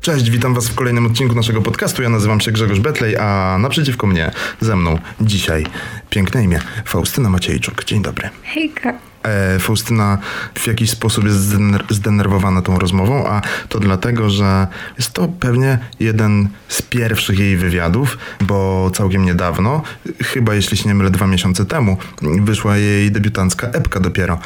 Cześć, 0.00 0.30
witam 0.30 0.54
Was 0.54 0.68
w 0.68 0.74
kolejnym 0.74 1.06
odcinku 1.06 1.34
naszego 1.34 1.62
podcastu. 1.62 2.02
Ja 2.02 2.08
nazywam 2.08 2.40
się 2.40 2.52
Grzegorz 2.52 2.80
Betlej, 2.80 3.16
a 3.16 3.58
naprzeciwko 3.58 4.06
mnie, 4.06 4.30
ze 4.60 4.76
mną 4.76 4.98
dzisiaj 5.20 5.66
piękne 6.10 6.44
imię 6.44 6.60
Faustyna 6.84 7.30
Maciejczuk. 7.30 7.84
Dzień 7.84 8.02
dobry. 8.02 8.30
Hejka. 8.42 9.09
E, 9.22 9.58
Faustyna 9.58 10.18
w 10.54 10.66
jakiś 10.66 10.90
sposób 10.90 11.24
jest 11.24 11.36
zdener- 11.38 11.94
zdenerwowana 11.94 12.62
tą 12.62 12.78
rozmową, 12.78 13.26
a 13.26 13.42
to 13.68 13.80
dlatego, 13.80 14.30
że 14.30 14.66
jest 14.98 15.12
to 15.12 15.28
pewnie 15.28 15.78
jeden 16.00 16.48
z 16.68 16.82
pierwszych 16.82 17.38
jej 17.38 17.56
wywiadów, 17.56 18.18
bo 18.40 18.90
całkiem 18.94 19.24
niedawno, 19.24 19.82
chyba 20.22 20.54
jeśli 20.54 20.76
się 20.76 20.88
nie 20.88 20.94
mylę 20.94 21.10
dwa 21.10 21.26
miesiące 21.26 21.66
temu, 21.66 21.96
wyszła 22.22 22.76
jej 22.76 23.10
debiutancka 23.10 23.66
epka 23.66 24.00
dopiero. 24.00 24.38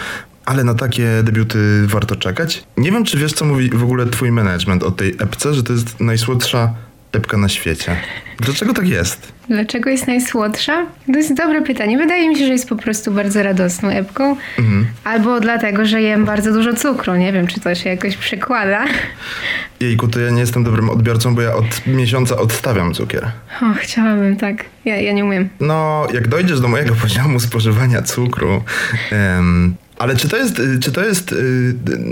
Ale 0.44 0.64
na 0.64 0.74
takie 0.74 1.08
debiuty 1.22 1.86
warto 1.86 2.16
czekać. 2.16 2.64
Nie 2.76 2.92
wiem, 2.92 3.04
czy 3.04 3.18
wiesz, 3.18 3.32
co 3.32 3.44
mówi 3.44 3.70
w 3.70 3.82
ogóle 3.82 4.06
twój 4.06 4.32
management 4.32 4.82
o 4.82 4.90
tej 4.90 5.16
epce, 5.18 5.54
że 5.54 5.62
to 5.62 5.72
jest 5.72 6.00
najsłodsza 6.00 6.74
epka 7.16 7.36
na 7.36 7.48
świecie. 7.48 7.96
Dlaczego 8.40 8.72
tak 8.74 8.88
jest? 8.88 9.32
Dlaczego 9.48 9.90
jest 9.90 10.06
najsłodsza? 10.06 10.86
To 11.06 11.18
jest 11.18 11.34
dobre 11.34 11.62
pytanie. 11.62 11.98
Wydaje 11.98 12.28
mi 12.28 12.36
się, 12.36 12.46
że 12.46 12.52
jest 12.52 12.68
po 12.68 12.76
prostu 12.76 13.10
bardzo 13.12 13.42
radosną 13.42 13.88
epką. 13.88 14.36
Albo 15.04 15.40
dlatego, 15.40 15.86
że 15.86 16.02
jem 16.02 16.24
bardzo 16.24 16.52
dużo 16.52 16.74
cukru. 16.74 17.14
Nie 17.14 17.32
wiem, 17.32 17.46
czy 17.46 17.60
to 17.60 17.74
się 17.74 17.90
jakoś 17.90 18.16
przekłada. 18.16 18.84
Jejku, 19.80 20.08
to 20.08 20.20
ja 20.20 20.30
nie 20.30 20.40
jestem 20.40 20.64
dobrym 20.64 20.90
odbiorcą, 20.90 21.34
bo 21.34 21.42
ja 21.42 21.54
od 21.54 21.86
miesiąca 21.86 22.36
odstawiam 22.36 22.94
cukier. 22.94 23.30
O, 23.62 23.74
chciałabym 23.74 24.36
tak. 24.36 24.64
Ja, 24.84 24.96
ja 24.96 25.12
nie 25.12 25.24
umiem. 25.24 25.48
No, 25.60 26.06
jak 26.14 26.28
dojdziesz 26.28 26.60
do 26.60 26.68
mojego 26.68 26.94
poziomu 27.02 27.40
spożywania 27.40 28.02
cukru. 28.02 28.62
Ale 29.98 30.16
czy 30.16 30.28
to 30.28 30.36
jest, 30.36 30.58
y, 30.58 30.78
czy 30.80 30.92
to 30.92 31.04
jest 31.04 31.32
y, 31.32 31.36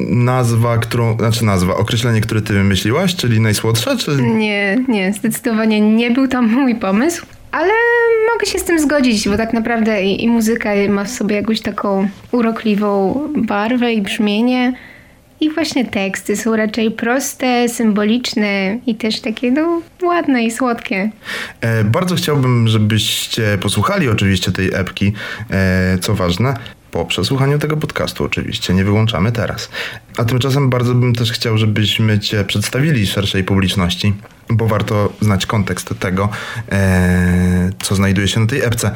nazwa, 0.09 0.79
którą, 0.79 1.17
znaczy 1.17 1.45
nazwa, 1.45 1.77
określenie, 1.77 2.21
które 2.21 2.43
ty 2.43 2.53
wymyśliłaś, 2.53 3.17
czyli 3.17 3.41
najsłodsza, 3.41 3.97
czy... 3.97 4.23
Nie, 4.23 4.85
nie, 4.89 5.13
zdecydowanie 5.13 5.81
nie 5.81 6.11
był 6.11 6.29
to 6.29 6.43
mój 6.63 6.75
pomysł. 6.75 7.27
Ale 7.53 7.73
mogę 8.33 8.47
się 8.47 8.59
z 8.59 8.65
tym 8.65 8.81
zgodzić, 8.81 9.29
bo 9.29 9.37
tak 9.37 9.53
naprawdę 9.53 10.05
i, 10.05 10.25
i 10.25 10.29
muzyka 10.29 10.71
ma 10.89 11.05
w 11.05 11.11
sobie 11.11 11.37
jakąś 11.37 11.61
taką 11.61 12.09
urokliwą 12.33 13.21
barwę 13.37 13.93
i 13.93 14.03
brzmienie. 14.03 14.73
I 15.41 15.51
właśnie 15.51 15.85
teksty 15.85 16.37
są 16.37 16.57
raczej 16.57 16.91
proste, 16.91 17.69
symboliczne 17.69 18.79
i 18.87 18.95
też 18.95 19.21
takie 19.21 19.51
no, 19.51 19.83
ładne 20.03 20.45
i 20.45 20.51
słodkie. 20.51 21.11
E, 21.61 21.85
bardzo 21.85 22.15
chciałbym, 22.15 22.69
żebyście 22.69 23.59
posłuchali 23.61 24.09
oczywiście 24.09 24.53
tej 24.53 24.75
epki, 24.75 25.13
e, 25.51 25.99
co 25.99 26.15
ważne, 26.15 26.55
po 26.93 27.05
przesłuchaniu 27.05 27.59
tego 27.59 27.77
podcastu 27.77 28.25
oczywiście, 28.25 28.75
nie 28.75 28.85
wyłączamy 28.85 29.33
teraz. 29.33 29.71
A 30.17 30.25
tymczasem 30.25 30.71
bardzo 30.71 30.95
bym 30.95 31.15
też 31.15 31.33
chciał, 31.33 31.59
żebyśmy 31.59 32.19
cię 32.19 32.45
przedstawili 32.45 33.07
szerszej 33.07 33.45
publiczności, 33.45 34.15
bo 34.51 34.67
warto 34.67 35.13
znać 35.21 35.47
kontekst 35.47 35.95
tego, 35.99 36.29
e, 36.73 37.71
co 37.83 37.95
znajduje 37.95 38.29
się 38.29 38.41
na 38.41 38.47
tej 38.47 38.61
epce. 38.61 38.91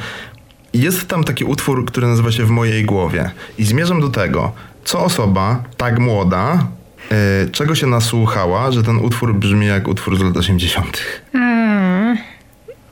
Jest 0.74 1.08
tam 1.08 1.24
taki 1.24 1.44
utwór, 1.44 1.84
który 1.84 2.06
nazywa 2.06 2.32
się 2.32 2.44
W 2.44 2.50
mojej 2.50 2.84
głowie 2.84 3.30
i 3.58 3.64
zmierzam 3.64 4.00
do 4.00 4.08
tego, 4.08 4.52
co 4.84 5.04
osoba 5.04 5.64
tak 5.76 5.98
młoda, 5.98 6.66
e, 7.10 7.50
czego 7.52 7.74
się 7.74 7.86
nasłuchała, 7.86 8.72
że 8.72 8.82
ten 8.82 8.96
utwór 8.96 9.34
brzmi 9.34 9.66
jak 9.66 9.88
utwór 9.88 10.18
z 10.18 10.20
lat 10.20 10.36
80. 10.36 11.02
A, 11.34 12.14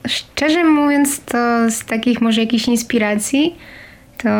szczerze 0.07 0.63
mówiąc, 0.63 1.21
to 1.25 1.71
z 1.71 1.85
takich 1.85 2.21
może 2.21 2.41
jakichś 2.41 2.67
inspiracji, 2.67 3.55
to 4.25 4.31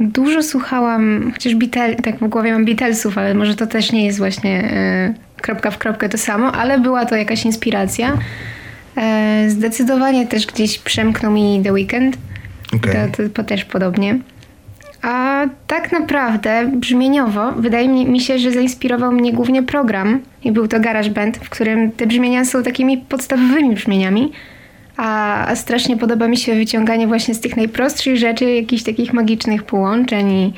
dużo 0.00 0.42
słuchałam, 0.42 1.30
chociaż 1.32 1.54
Beatle, 1.54 1.94
tak 1.94 2.16
w 2.16 2.28
głowie 2.28 2.52
mam 2.52 2.64
Beatlesów, 2.64 3.18
ale 3.18 3.34
może 3.34 3.54
to 3.54 3.66
też 3.66 3.92
nie 3.92 4.06
jest 4.06 4.18
właśnie 4.18 4.64
e, 4.64 5.14
kropka 5.36 5.70
w 5.70 5.78
kropkę 5.78 6.08
to 6.08 6.18
samo, 6.18 6.52
ale 6.52 6.80
była 6.80 7.06
to 7.06 7.16
jakaś 7.16 7.44
inspiracja. 7.44 8.18
E, 8.96 9.44
zdecydowanie 9.48 10.26
też 10.26 10.46
gdzieś 10.46 10.78
przemknął 10.78 11.32
mi 11.32 11.60
The 11.64 11.72
Weeknd. 11.72 12.18
Okej. 12.76 13.12
To, 13.12 13.22
to, 13.34 13.44
też 13.44 13.64
podobnie. 13.64 14.18
A 15.02 15.44
tak 15.66 15.92
naprawdę 15.92 16.70
brzmieniowo 16.74 17.52
wydaje 17.52 17.88
mi, 17.88 18.06
mi 18.06 18.20
się, 18.20 18.38
że 18.38 18.52
zainspirował 18.52 19.12
mnie 19.12 19.32
głównie 19.32 19.62
program 19.62 20.20
i 20.44 20.52
był 20.52 20.68
to 20.68 20.80
GarageBand, 20.80 21.36
w 21.36 21.50
którym 21.50 21.92
te 21.92 22.06
brzmienia 22.06 22.44
są 22.44 22.62
takimi 22.62 22.98
podstawowymi 22.98 23.74
brzmieniami. 23.74 24.32
A, 24.96 25.46
strasznie 25.54 25.96
podoba 25.96 26.28
mi 26.28 26.36
się 26.36 26.54
wyciąganie 26.54 27.06
właśnie 27.06 27.34
z 27.34 27.40
tych 27.40 27.56
najprostszych 27.56 28.16
rzeczy, 28.16 28.50
jakichś 28.50 28.82
takich 28.82 29.12
magicznych 29.12 29.62
połączeń 29.62 30.32
i, 30.32 30.52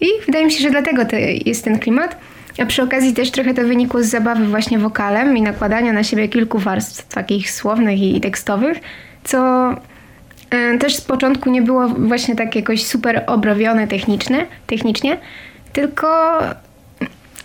i 0.00 0.08
wydaje 0.26 0.44
mi 0.44 0.52
się, 0.52 0.62
że 0.62 0.70
dlatego 0.70 1.04
to 1.04 1.16
jest 1.46 1.64
ten 1.64 1.78
klimat. 1.78 2.16
A 2.58 2.66
przy 2.66 2.82
okazji 2.82 3.14
też 3.14 3.30
trochę 3.30 3.54
to 3.54 3.62
wynikło 3.62 4.02
z 4.02 4.06
zabawy 4.06 4.46
właśnie 4.46 4.78
wokalem 4.78 5.36
i 5.36 5.42
nakładania 5.42 5.92
na 5.92 6.04
siebie 6.04 6.28
kilku 6.28 6.58
warstw 6.58 7.08
takich 7.08 7.50
słownych 7.50 8.00
i 8.00 8.20
tekstowych, 8.20 8.78
co 9.24 9.70
E, 10.54 10.78
Też 10.78 10.96
z 10.96 11.00
początku 11.00 11.50
nie 11.50 11.62
było 11.62 11.88
właśnie 11.88 12.36
tak 12.36 12.56
jakoś 12.56 12.86
super 12.86 13.24
obrobione 13.26 13.86
techniczne, 13.86 14.46
technicznie, 14.66 15.18
tylko 15.72 16.38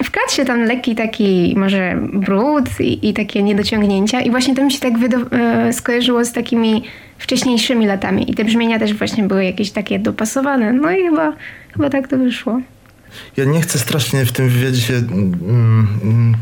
wkradł 0.03 0.31
się 0.31 0.45
tam 0.45 0.63
lekki 0.63 0.95
taki 0.95 1.53
może 1.57 1.99
brud 2.13 2.79
i, 2.79 3.09
i 3.09 3.13
takie 3.13 3.43
niedociągnięcia 3.43 4.21
i 4.21 4.31
właśnie 4.31 4.55
to 4.55 4.63
mi 4.63 4.71
się 4.71 4.79
tak 4.79 4.93
wydo- 4.93 5.35
e, 5.35 5.73
skojarzyło 5.73 6.25
z 6.25 6.31
takimi 6.33 6.83
wcześniejszymi 7.17 7.87
latami 7.87 8.31
i 8.31 8.33
te 8.33 8.45
brzmienia 8.45 8.79
też 8.79 8.93
właśnie 8.93 9.23
były 9.23 9.45
jakieś 9.45 9.71
takie 9.71 9.99
dopasowane, 9.99 10.73
no 10.73 10.91
i 10.91 11.03
chyba, 11.03 11.33
chyba 11.73 11.89
tak 11.89 12.07
to 12.07 12.17
wyszło. 12.17 12.61
Ja 13.37 13.45
nie 13.45 13.61
chcę 13.61 13.79
strasznie 13.79 14.25
w 14.25 14.31
tym 14.31 14.49
wywiadzie 14.49 14.81
się 14.81 14.93
mm, 14.93 15.87
mm, 16.03 16.35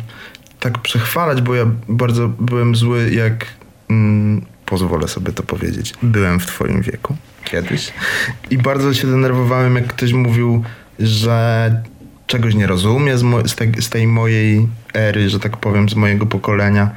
tak 0.59 0.77
przechwalać, 0.77 1.41
bo 1.41 1.55
ja 1.55 1.65
bardzo 1.89 2.27
byłem 2.27 2.75
zły, 2.75 3.11
jak 3.11 3.45
mm, 3.89 4.41
pozwolę 4.65 5.07
sobie 5.07 5.33
to 5.33 5.43
powiedzieć. 5.43 5.93
Byłem 6.03 6.39
w 6.39 6.45
twoim 6.45 6.81
wieku 6.81 7.15
kiedyś 7.43 7.93
i 8.49 8.57
bardzo 8.57 8.93
się 8.93 9.07
denerwowałem, 9.07 9.75
jak 9.75 9.87
ktoś 9.87 10.13
mówił, 10.13 10.63
że 10.99 11.71
czegoś 12.27 12.55
nie 12.55 12.67
rozumie 12.67 13.17
z, 13.17 13.23
mo- 13.23 13.47
z, 13.47 13.55
te- 13.55 13.81
z 13.81 13.89
tej 13.89 14.07
mojej 14.07 14.67
ery, 14.93 15.29
że 15.29 15.39
tak 15.39 15.57
powiem, 15.57 15.89
z 15.89 15.95
mojego 15.95 16.25
pokolenia. 16.25 16.89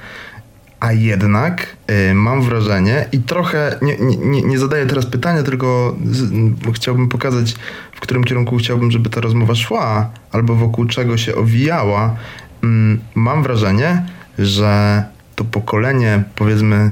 A 0.80 0.92
jednak 0.92 1.76
y, 2.10 2.14
mam 2.14 2.42
wrażenie 2.42 3.06
i 3.12 3.18
trochę 3.18 3.78
nie, 3.82 3.96
nie, 3.98 4.42
nie- 4.42 4.58
zadaję 4.58 4.86
teraz 4.86 5.06
pytania, 5.06 5.42
tylko 5.42 5.96
z, 6.04 6.32
chciałbym 6.74 7.08
pokazać, 7.08 7.54
w 7.92 8.00
którym 8.00 8.24
kierunku 8.24 8.56
chciałbym, 8.56 8.90
żeby 8.90 9.10
ta 9.10 9.20
rozmowa 9.20 9.54
szła, 9.54 10.10
albo 10.32 10.54
wokół 10.54 10.86
czego 10.86 11.16
się 11.16 11.34
owijała. 11.34 12.16
Mm, 12.62 13.00
mam 13.14 13.42
wrażenie, 13.42 14.06
że 14.38 15.04
to 15.36 15.44
pokolenie, 15.44 16.22
powiedzmy, 16.34 16.90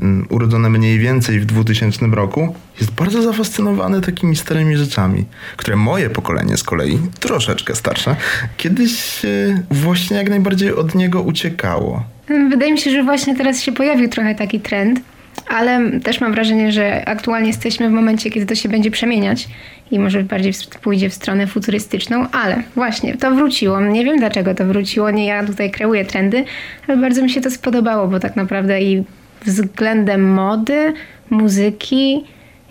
mm, 0.00 0.26
urodzone 0.30 0.70
mniej 0.70 0.98
więcej 0.98 1.40
w 1.40 1.46
2000 1.46 2.06
roku, 2.06 2.54
jest 2.80 2.92
bardzo 2.92 3.22
zafascynowane 3.22 4.00
takimi 4.00 4.36
starymi 4.36 4.76
rzeczami, 4.76 5.24
które 5.56 5.76
moje 5.76 6.10
pokolenie 6.10 6.56
z 6.56 6.62
kolei, 6.62 6.98
troszeczkę 7.20 7.74
starsze, 7.74 8.16
kiedyś 8.56 9.24
y, 9.24 9.62
właśnie 9.70 10.16
jak 10.16 10.30
najbardziej 10.30 10.74
od 10.74 10.94
niego 10.94 11.22
uciekało. 11.22 12.04
Wydaje 12.50 12.72
mi 12.72 12.78
się, 12.78 12.90
że 12.90 13.02
właśnie 13.02 13.36
teraz 13.36 13.62
się 13.62 13.72
pojawił 13.72 14.08
trochę 14.08 14.34
taki 14.34 14.60
trend, 14.60 15.00
ale 15.48 16.00
też 16.00 16.20
mam 16.20 16.32
wrażenie, 16.32 16.72
że 16.72 17.08
aktualnie 17.08 17.48
jesteśmy 17.48 17.88
w 17.88 17.92
momencie, 17.92 18.30
kiedy 18.30 18.46
to 18.46 18.54
się 18.54 18.68
będzie 18.68 18.90
przemieniać 18.90 19.48
i 19.90 19.98
może 19.98 20.22
bardziej 20.22 20.52
pójdzie 20.82 21.10
w 21.10 21.14
stronę 21.14 21.46
futurystyczną, 21.46 22.30
ale 22.30 22.62
właśnie 22.74 23.16
to 23.16 23.30
wróciło. 23.30 23.80
Nie 23.80 24.04
wiem 24.04 24.18
dlaczego 24.18 24.54
to 24.54 24.64
wróciło, 24.64 25.10
nie 25.10 25.26
ja 25.26 25.44
tutaj 25.44 25.70
kreuję 25.70 26.04
trendy, 26.04 26.44
ale 26.88 26.96
bardzo 26.96 27.22
mi 27.22 27.30
się 27.30 27.40
to 27.40 27.50
spodobało, 27.50 28.08
bo 28.08 28.20
tak 28.20 28.36
naprawdę 28.36 28.82
i 28.82 29.04
względem 29.46 30.32
mody, 30.32 30.92
muzyki 31.30 32.24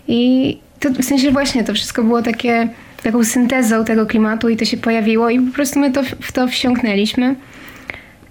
i 0.08 0.58
to 0.80 0.90
w 0.90 1.04
sensie 1.04 1.30
właśnie 1.30 1.64
to 1.64 1.74
wszystko 1.74 2.02
było 2.02 2.22
takie 2.22 2.68
taką 3.02 3.24
syntezą 3.24 3.84
tego 3.84 4.06
klimatu 4.06 4.48
i 4.48 4.56
to 4.56 4.64
się 4.64 4.76
pojawiło 4.76 5.30
i 5.30 5.40
po 5.40 5.54
prostu 5.54 5.78
my 5.78 5.92
to, 5.92 6.02
w 6.20 6.32
to 6.32 6.48
wsiąknęliśmy. 6.48 7.34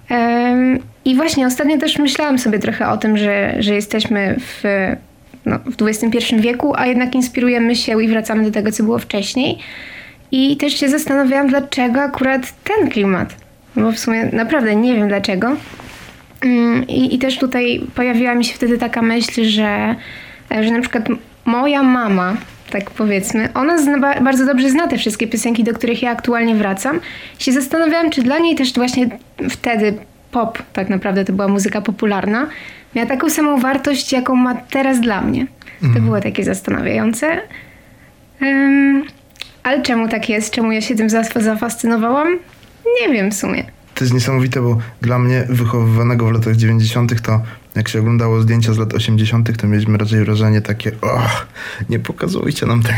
Em, 0.10 0.80
I 1.06 1.16
właśnie 1.16 1.48
ostatnio 1.48 1.78
też 1.78 2.00
myślałam 2.00 2.40
sobie 2.40 2.60
trochę 2.60 2.90
o 2.90 2.98
tym, 2.98 3.18
że, 3.18 3.56
że 3.60 3.74
jesteśmy 3.74 4.36
w, 4.40 4.64
no, 5.46 5.60
w 5.60 5.82
XXI 5.82 6.36
wieku, 6.36 6.74
a 6.78 6.86
jednak 6.86 7.16
inspirujemy 7.16 7.76
się 7.76 8.04
i 8.04 8.08
wracamy 8.08 8.44
do 8.44 8.52
tego, 8.52 8.72
co 8.72 8.84
było 8.84 9.00
wcześniej. 9.00 9.58
I 10.32 10.58
też 10.58 10.74
się 10.74 10.90
zastanawiałam, 10.90 11.48
dlaczego 11.48 12.02
akurat 12.02 12.64
ten 12.64 12.90
klimat. 12.90 13.36
Bo 13.76 13.92
w 13.92 14.00
sumie 14.00 14.30
naprawdę 14.34 14.76
nie 14.76 14.96
wiem 14.96 15.08
dlaczego. 15.08 15.56
Mm, 16.42 16.88
I, 16.88 17.16
I 17.16 17.20
też 17.20 17.38
tutaj 17.38 17.82
pojawiła 17.96 18.36
mi 18.36 18.46
się 18.46 18.54
wtedy 18.54 18.78
taka 18.78 19.02
myśl, 19.02 19.44
że, 19.44 19.96
że 20.62 20.72
na 20.72 20.82
przykład 20.82 21.08
moja 21.46 21.84
mama, 21.84 22.38
tak 22.70 22.92
powiedzmy, 22.92 23.50
ona 23.54 23.78
zna, 23.78 24.00
ba- 24.00 24.22
bardzo 24.22 24.46
dobrze 24.46 24.70
zna 24.70 24.88
te 24.88 24.98
wszystkie 24.98 25.28
piosenki, 25.28 25.64
do 25.64 25.74
których 25.74 26.02
ja 26.02 26.12
aktualnie 26.12 26.56
wracam. 26.56 27.00
I 27.40 27.44
się 27.44 27.52
zastanawiałam, 27.52 28.10
czy 28.10 28.22
dla 28.22 28.40
niej 28.40 28.56
też 28.56 28.74
właśnie 28.74 29.10
wtedy 29.50 29.94
pop, 30.32 30.60
tak 30.74 30.90
naprawdę 30.90 31.26
to 31.26 31.34
była 31.34 31.48
muzyka 31.48 31.82
popularna, 31.82 32.48
miała 32.96 33.08
taką 33.10 33.30
samą 33.30 33.58
wartość, 33.60 34.12
jaką 34.14 34.36
ma 34.36 34.56
teraz 34.56 35.00
dla 35.02 35.22
mnie. 35.22 35.48
To 35.94 36.00
było 36.02 36.22
takie 36.22 36.44
zastanawiające. 36.44 37.38
Ym, 38.42 39.04
ale 39.64 39.82
czemu 39.82 40.08
tak 40.10 40.30
jest? 40.30 40.54
Czemu 40.54 40.72
ja 40.72 40.82
się 40.82 40.96
tym 40.96 41.08
zafascynowałam? 41.36 42.28
Nie 43.02 43.14
wiem 43.14 43.32
w 43.32 43.34
sumie. 43.34 43.64
To 43.96 44.04
jest 44.04 44.14
niesamowite, 44.14 44.62
bo 44.62 44.78
dla 45.02 45.20
mnie 45.20 45.46
wychowywanego 45.50 46.28
w 46.28 46.32
latach 46.32 46.56
90. 46.56 47.22
to 47.22 47.42
jak 47.76 47.90
się 47.90 48.00
oglądało 48.00 48.42
zdjęcia 48.42 48.74
z 48.74 48.78
lat 48.78 48.94
80., 48.94 49.58
to 49.58 49.68
mieliśmy 49.68 49.98
raczej 49.98 50.26
wrażenie 50.26 50.62
takie, 50.62 50.92
och, 51.02 51.48
nie 51.90 52.00
pokazujcie 52.00 52.66
nam 52.66 52.84
tego. 52.84 52.98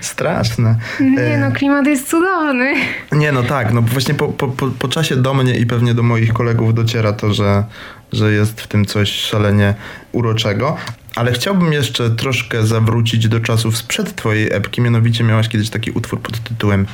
Straszne. 0.00 0.76
Nie 1.00 1.20
E, 1.20 1.38
no, 1.38 1.52
klimat 1.52 1.86
jest 1.86 2.08
cudowny. 2.08 2.74
Nie, 3.12 3.32
no 3.32 3.42
tak, 3.42 3.72
no 3.72 3.82
właśnie 3.82 4.14
po, 4.14 4.28
po, 4.28 4.48
po, 4.48 4.66
po 4.66 4.88
czasie 4.88 5.16
do 5.16 5.34
mnie 5.34 5.58
i 5.58 5.66
pewnie 5.66 5.94
do 5.94 6.02
moich 6.02 6.32
kolegów 6.32 6.74
dociera 6.74 7.12
to, 7.12 7.34
że, 7.34 7.64
że 8.12 8.32
jest 8.32 8.60
w 8.60 8.66
tym 8.66 8.84
coś 8.84 9.10
szalenie 9.10 9.74
uroczego. 10.12 10.76
Ale 11.14 11.32
chciałbym 11.32 11.72
jeszcze 11.72 12.10
troszkę 12.10 12.66
zawrócić 12.66 13.28
do 13.28 13.40
czasów 13.40 13.76
sprzed 13.76 14.16
twojej 14.16 14.52
epki, 14.52 14.80
mianowicie 14.80 15.24
miałaś 15.24 15.48
kiedyś 15.48 15.70
taki 15.70 15.90
utwór 15.90 16.20
pod 16.20 16.40
tytułem 16.44 16.86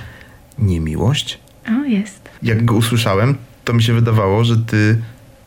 Niemiłość. 0.59 1.44
O, 1.69 1.85
jest. 1.85 2.29
Jak 2.43 2.65
go 2.65 2.75
usłyszałem, 2.75 3.35
to 3.65 3.73
mi 3.73 3.83
się 3.83 3.93
wydawało, 3.93 4.45
że 4.45 4.57
ty 4.57 4.99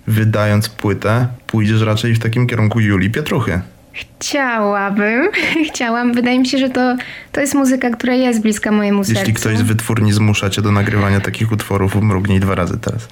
wydając 0.07 0.69
płytę 0.69 1.27
pójdziesz 1.47 1.81
raczej 1.81 2.15
w 2.15 2.19
takim 2.19 2.47
kierunku 2.47 2.79
Julii 2.79 3.09
Pietruchy. 3.09 3.61
Chciałabym, 3.93 5.29
chciałam. 5.69 6.13
Wydaje 6.13 6.39
mi 6.39 6.47
się, 6.47 6.57
że 6.57 6.69
to, 6.69 6.95
to 7.31 7.41
jest 7.41 7.55
muzyka, 7.55 7.89
która 7.89 8.13
jest 8.13 8.41
bliska 8.41 8.71
mojemu 8.71 9.03
sercu. 9.03 9.19
Jeśli 9.19 9.33
ktoś 9.33 9.57
z 9.57 9.61
wytwórni 9.61 10.13
zmusza 10.13 10.49
cię 10.49 10.61
do 10.61 10.71
nagrywania 10.71 11.19
takich 11.19 11.51
utworów, 11.51 11.95
mrugnij 11.95 12.39
dwa 12.39 12.55
razy 12.55 12.79
teraz. 12.79 13.07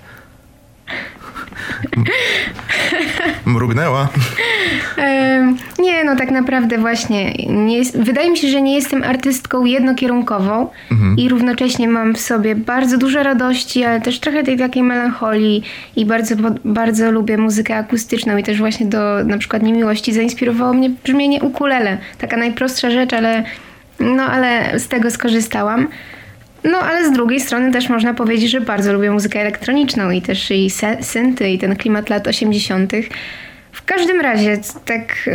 Mrugnęła. 3.46 4.10
Nie, 5.80 6.04
no 6.04 6.16
tak 6.16 6.32
naprawdę 6.32 6.78
właśnie. 6.78 7.32
Nie 7.50 7.82
wydaje 7.96 8.32
mi 8.32 8.38
się, 8.38 8.48
że 8.48 8.62
nie 8.62 8.76
jestem 8.76 9.04
artystką 9.04 9.66
jednokierunkową 9.66 10.68
i 11.18 11.30
równocześnie 11.30 11.88
mam 11.88 12.14
w 12.16 12.20
sobie 12.20 12.56
bardzo 12.56 12.98
dużo 12.98 13.24
radości, 13.24 13.84
ale 13.84 14.02
też 14.02 14.20
trochę 14.20 14.44
tej 14.44 14.58
takiej 14.58 14.84
melancholii 14.84 15.64
i 15.96 16.06
bardzo, 16.06 16.36
bardzo 16.66 17.12
lubię 17.12 17.38
muzykę 17.38 17.78
akustyczną 17.78 18.38
i 18.38 18.44
też 18.44 18.58
właśnie 18.58 18.86
do 18.86 19.24
na 19.24 19.38
przykład 19.38 19.64
niemiłości 19.64 20.14
zainspirowało 20.14 20.74
mnie 20.74 20.90
brzmienie 20.90 21.42
ukulele. 21.42 21.98
Taka 22.18 22.38
najprostsza 22.38 22.92
rzecz, 22.92 23.14
ale 23.14 23.44
no 24.00 24.24
ale 24.24 24.80
z 24.80 24.88
tego 24.88 25.12
skorzystałam. 25.12 25.88
No, 26.64 26.78
ale 26.80 27.08
z 27.08 27.12
drugiej 27.12 27.40
strony 27.40 27.72
też 27.72 27.90
można 27.90 28.14
powiedzieć, 28.14 28.52
że 28.52 28.62
bardzo 28.62 28.94
lubię 28.94 29.12
muzykę 29.12 29.42
elektroniczną 29.42 30.12
i 30.12 30.22
też 30.22 30.52
i 30.52 30.70
synty 31.02 31.50
i 31.50 31.60
ten 31.60 31.76
klimat 31.76 32.10
lat 32.10 32.28
80. 32.28 32.92
W 33.76 33.86
każdym 33.86 34.22
razie, 34.22 34.58
tak 34.86 35.30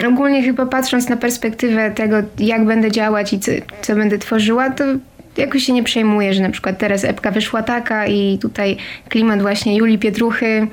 e, 0.00 0.08
ogólnie 0.08 0.42
chyba 0.42 0.66
patrząc 0.66 1.08
na 1.08 1.16
perspektywę 1.16 1.90
tego, 1.90 2.16
jak 2.38 2.64
będę 2.64 2.90
działać 2.90 3.32
i 3.32 3.40
co, 3.40 3.52
co 3.82 3.94
będę 3.94 4.18
tworzyła, 4.18 4.70
to 4.70 4.84
jakoś 5.36 5.62
się 5.62 5.72
nie 5.72 5.84
przejmuję, 5.84 6.34
że 6.34 6.42
na 6.42 6.50
przykład 6.50 6.78
teraz 6.78 7.04
epka 7.04 7.30
wyszła 7.30 7.62
taka 7.62 8.06
i 8.06 8.38
tutaj 8.38 8.76
klimat 9.08 9.42
właśnie 9.42 9.76
Julii 9.76 9.98
Pietruchy 9.98 10.66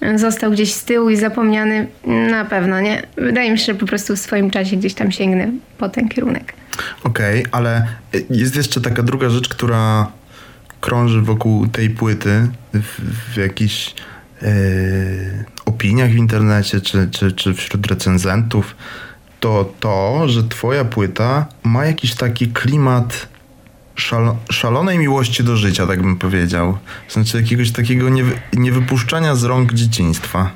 e, 0.00 0.18
został 0.18 0.50
gdzieś 0.50 0.72
z 0.72 0.84
tyłu 0.84 1.10
i 1.10 1.16
zapomniany. 1.16 1.86
Na 2.06 2.44
pewno 2.44 2.80
nie. 2.80 3.02
Wydaje 3.16 3.50
mi 3.50 3.58
się, 3.58 3.64
że 3.64 3.74
po 3.74 3.86
prostu 3.86 4.16
w 4.16 4.18
swoim 4.18 4.50
czasie 4.50 4.76
gdzieś 4.76 4.94
tam 4.94 5.12
sięgnę 5.12 5.50
po 5.78 5.88
ten 5.88 6.08
kierunek. 6.08 6.52
Okej, 7.04 7.46
ale 7.52 7.86
jest 8.30 8.56
jeszcze 8.56 8.80
taka 8.80 9.02
druga 9.02 9.30
rzecz, 9.30 9.48
która 9.48 10.12
krąży 10.80 11.20
wokół 11.20 11.66
tej 11.66 11.90
płyty 11.90 12.48
w, 12.74 13.00
w 13.34 13.36
jakichś 13.36 13.94
e, 14.42 14.46
opiniach 15.76 16.10
w 16.10 16.16
internecie 16.16 16.80
czy, 16.80 17.08
czy, 17.10 17.32
czy 17.32 17.54
wśród 17.54 17.86
recenzentów. 17.86 18.76
To 19.40 19.72
to, 19.80 20.28
że 20.28 20.44
twoja 20.48 20.84
płyta 20.84 21.46
ma 21.62 21.86
jakiś 21.86 22.14
taki 22.14 22.48
klimat 22.48 23.28
szalo, 23.94 24.36
szalonej 24.50 24.98
miłości 24.98 25.44
do 25.44 25.56
życia, 25.56 25.86
tak 25.86 26.02
bym 26.02 26.16
powiedział. 26.16 26.78
W 27.08 27.12
sensie 27.12 27.38
jakiegoś 27.38 27.70
takiego 27.70 28.08
niewy, 28.08 28.32
niewypuszczania 28.52 29.34
z 29.34 29.44
rąk 29.44 29.72
dzieciństwa. 29.72 30.50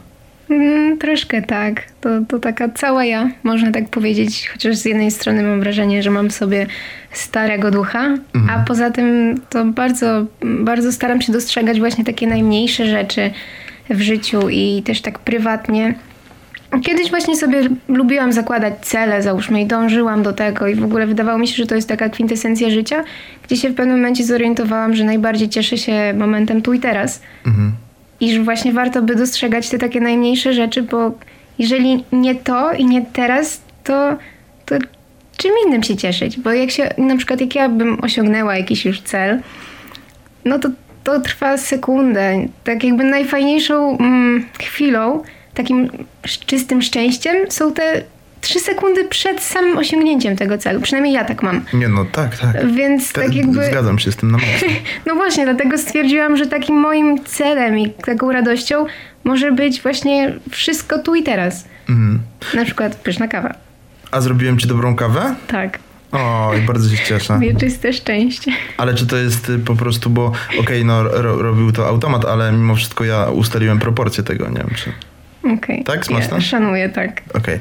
Mm, 0.51 0.99
troszkę 0.99 1.43
tak. 1.43 1.83
To, 2.01 2.09
to 2.29 2.39
taka 2.39 2.69
cała 2.69 3.05
ja, 3.05 3.31
można 3.43 3.73
tak 3.73 3.89
powiedzieć. 3.89 4.49
Chociaż 4.53 4.77
z 4.77 4.85
jednej 4.85 5.11
strony 5.11 5.43
mam 5.43 5.61
wrażenie, 5.61 6.03
że 6.03 6.11
mam 6.11 6.31
sobie 6.31 6.67
starego 7.13 7.71
ducha, 7.71 8.17
a 8.51 8.59
poza 8.59 8.91
tym 8.91 9.41
to 9.51 9.65
bardzo, 9.65 10.27
bardzo 10.43 10.93
staram 10.93 11.23
się 11.23 11.33
dostrzegać 11.33 11.79
właśnie 11.79 12.05
takie 12.05 12.27
najmniejsze 12.27 12.87
rzeczy 12.87 13.31
w 13.91 14.01
życiu 14.01 14.49
i 14.49 14.83
też 14.83 15.01
tak 15.01 15.19
prywatnie. 15.19 15.95
Kiedyś 16.83 17.11
właśnie 17.11 17.37
sobie 17.37 17.69
lubiłam 17.89 18.33
zakładać 18.33 18.75
cele, 18.83 19.23
załóżmy, 19.23 19.61
i 19.61 19.67
dążyłam 19.67 20.23
do 20.23 20.33
tego, 20.33 20.67
i 20.67 20.75
w 20.75 20.85
ogóle 20.85 21.07
wydawało 21.07 21.39
mi 21.39 21.49
się, 21.49 21.57
że 21.57 21.67
to 21.67 21.75
jest 21.75 21.89
taka 21.89 22.09
kwintesencja 22.09 22.71
życia, 22.71 23.05
gdzie 23.43 23.57
się 23.57 23.71
w 23.71 23.75
pewnym 23.75 23.97
momencie 23.97 24.25
zorientowałam, 24.25 24.95
że 24.95 25.05
najbardziej 25.05 25.49
cieszę 25.49 25.79
się 25.79 26.15
momentem 26.19 26.63
tu 26.63 26.73
i 26.73 26.81
teraz 26.81 27.23
Mhm. 27.47 27.73
i 28.21 28.35
że 28.35 28.43
właśnie 28.43 28.73
warto 28.73 29.03
by 29.03 29.15
dostrzegać 29.15 29.69
te 29.69 29.79
takie 29.79 30.01
najmniejsze 30.01 30.55
rzeczy, 30.55 30.83
bo 30.83 31.13
jeżeli 31.59 32.05
nie 32.13 32.35
to 32.35 32.73
i 32.73 32.85
nie 32.85 33.07
teraz, 33.13 33.61
to, 33.85 34.17
to 34.67 34.77
czym 35.37 35.53
innym 35.67 35.83
się 35.83 35.97
cieszyć? 35.97 36.39
Bo 36.39 36.53
jak 36.53 36.71
się, 36.71 36.95
na 36.99 37.17
przykład 37.17 37.41
jak 37.41 37.55
ja 37.55 37.69
bym 37.69 38.05
osiągnęła 38.05 38.57
jakiś 38.57 38.85
już 38.85 39.01
cel, 39.01 39.41
no 40.45 40.59
to 40.59 40.69
to 41.05 41.21
trwa 41.21 41.59
sekundę. 41.59 42.47
Tak 42.65 42.85
jakby 42.85 43.05
najfajniejszą 43.05 43.99
mm, 43.99 44.47
chwilą, 44.61 45.23
takim 45.55 45.91
czystym 46.47 46.83
szczęściem 46.83 47.37
są 47.49 47.73
te 47.73 48.03
trzy 48.41 48.61
sekundy 48.61 49.05
przed 49.05 49.43
samym 49.43 49.79
osiągnięciem 49.79 50.37
tego 50.37 50.59
celu. 50.59 50.81
Przynajmniej 50.81 51.15
ja 51.15 51.25
tak 51.25 51.43
mam. 51.43 51.65
Nie 51.73 51.89
no, 51.89 52.05
tak, 52.05 52.39
tak. 52.39 52.73
Więc 52.73 53.13
Te- 53.13 53.23
tak 53.23 53.35
jakby... 53.35 53.65
Zgadzam 53.65 53.99
się 53.99 54.13
z 54.13 54.17
tym 54.17 54.31
na 54.31 54.39
maksa. 54.39 54.67
No 55.07 55.15
właśnie, 55.15 55.45
dlatego 55.45 55.79
stwierdziłam, 55.79 56.37
że 56.37 56.47
takim 56.47 56.77
moim 56.77 57.25
celem 57.25 57.79
i 57.79 57.91
taką 57.91 58.33
radością 58.33 58.87
może 59.25 59.53
być 59.53 59.83
właśnie 59.83 60.35
wszystko 60.51 60.99
tu 60.99 61.15
i 61.15 61.23
teraz. 61.23 61.65
Mhm. 61.89 62.21
Na 62.55 62.65
przykład 62.65 62.95
pyszna 62.95 63.29
kawa. 63.29 63.55
A 64.11 64.21
zrobiłem 64.21 64.59
ci 64.59 64.67
dobrą 64.67 64.97
kawę? 64.97 65.35
Tak. 65.47 65.79
Oj, 66.13 66.61
bardzo 66.63 66.97
się 66.97 67.05
cieszę. 67.05 67.39
Wieczyste 67.39 67.93
szczęście. 67.93 68.53
Ale 68.77 68.95
czy 68.95 69.07
to 69.07 69.17
jest 69.17 69.49
y, 69.49 69.59
po 69.59 69.77
prostu, 69.77 70.11
bo 70.11 70.33
okej, 70.61 70.85
no 70.85 71.03
ro, 71.03 71.43
robił 71.43 71.73
to 71.73 71.89
automat, 71.89 72.25
ale 72.25 72.53
mimo 72.53 72.75
wszystko 72.75 73.05
ja 73.05 73.25
ustaliłem 73.27 73.79
proporcje 73.79 74.25
tego, 74.25 74.49
nie 74.49 74.57
wiem 74.59 74.71
czy... 74.77 74.93
Okej. 75.57 75.85
Tak? 75.85 76.07
Smaczne? 76.07 76.35
Ja 76.37 76.41
szanuję, 76.41 76.89
tak. 76.89 77.23
Okej. 77.35 77.61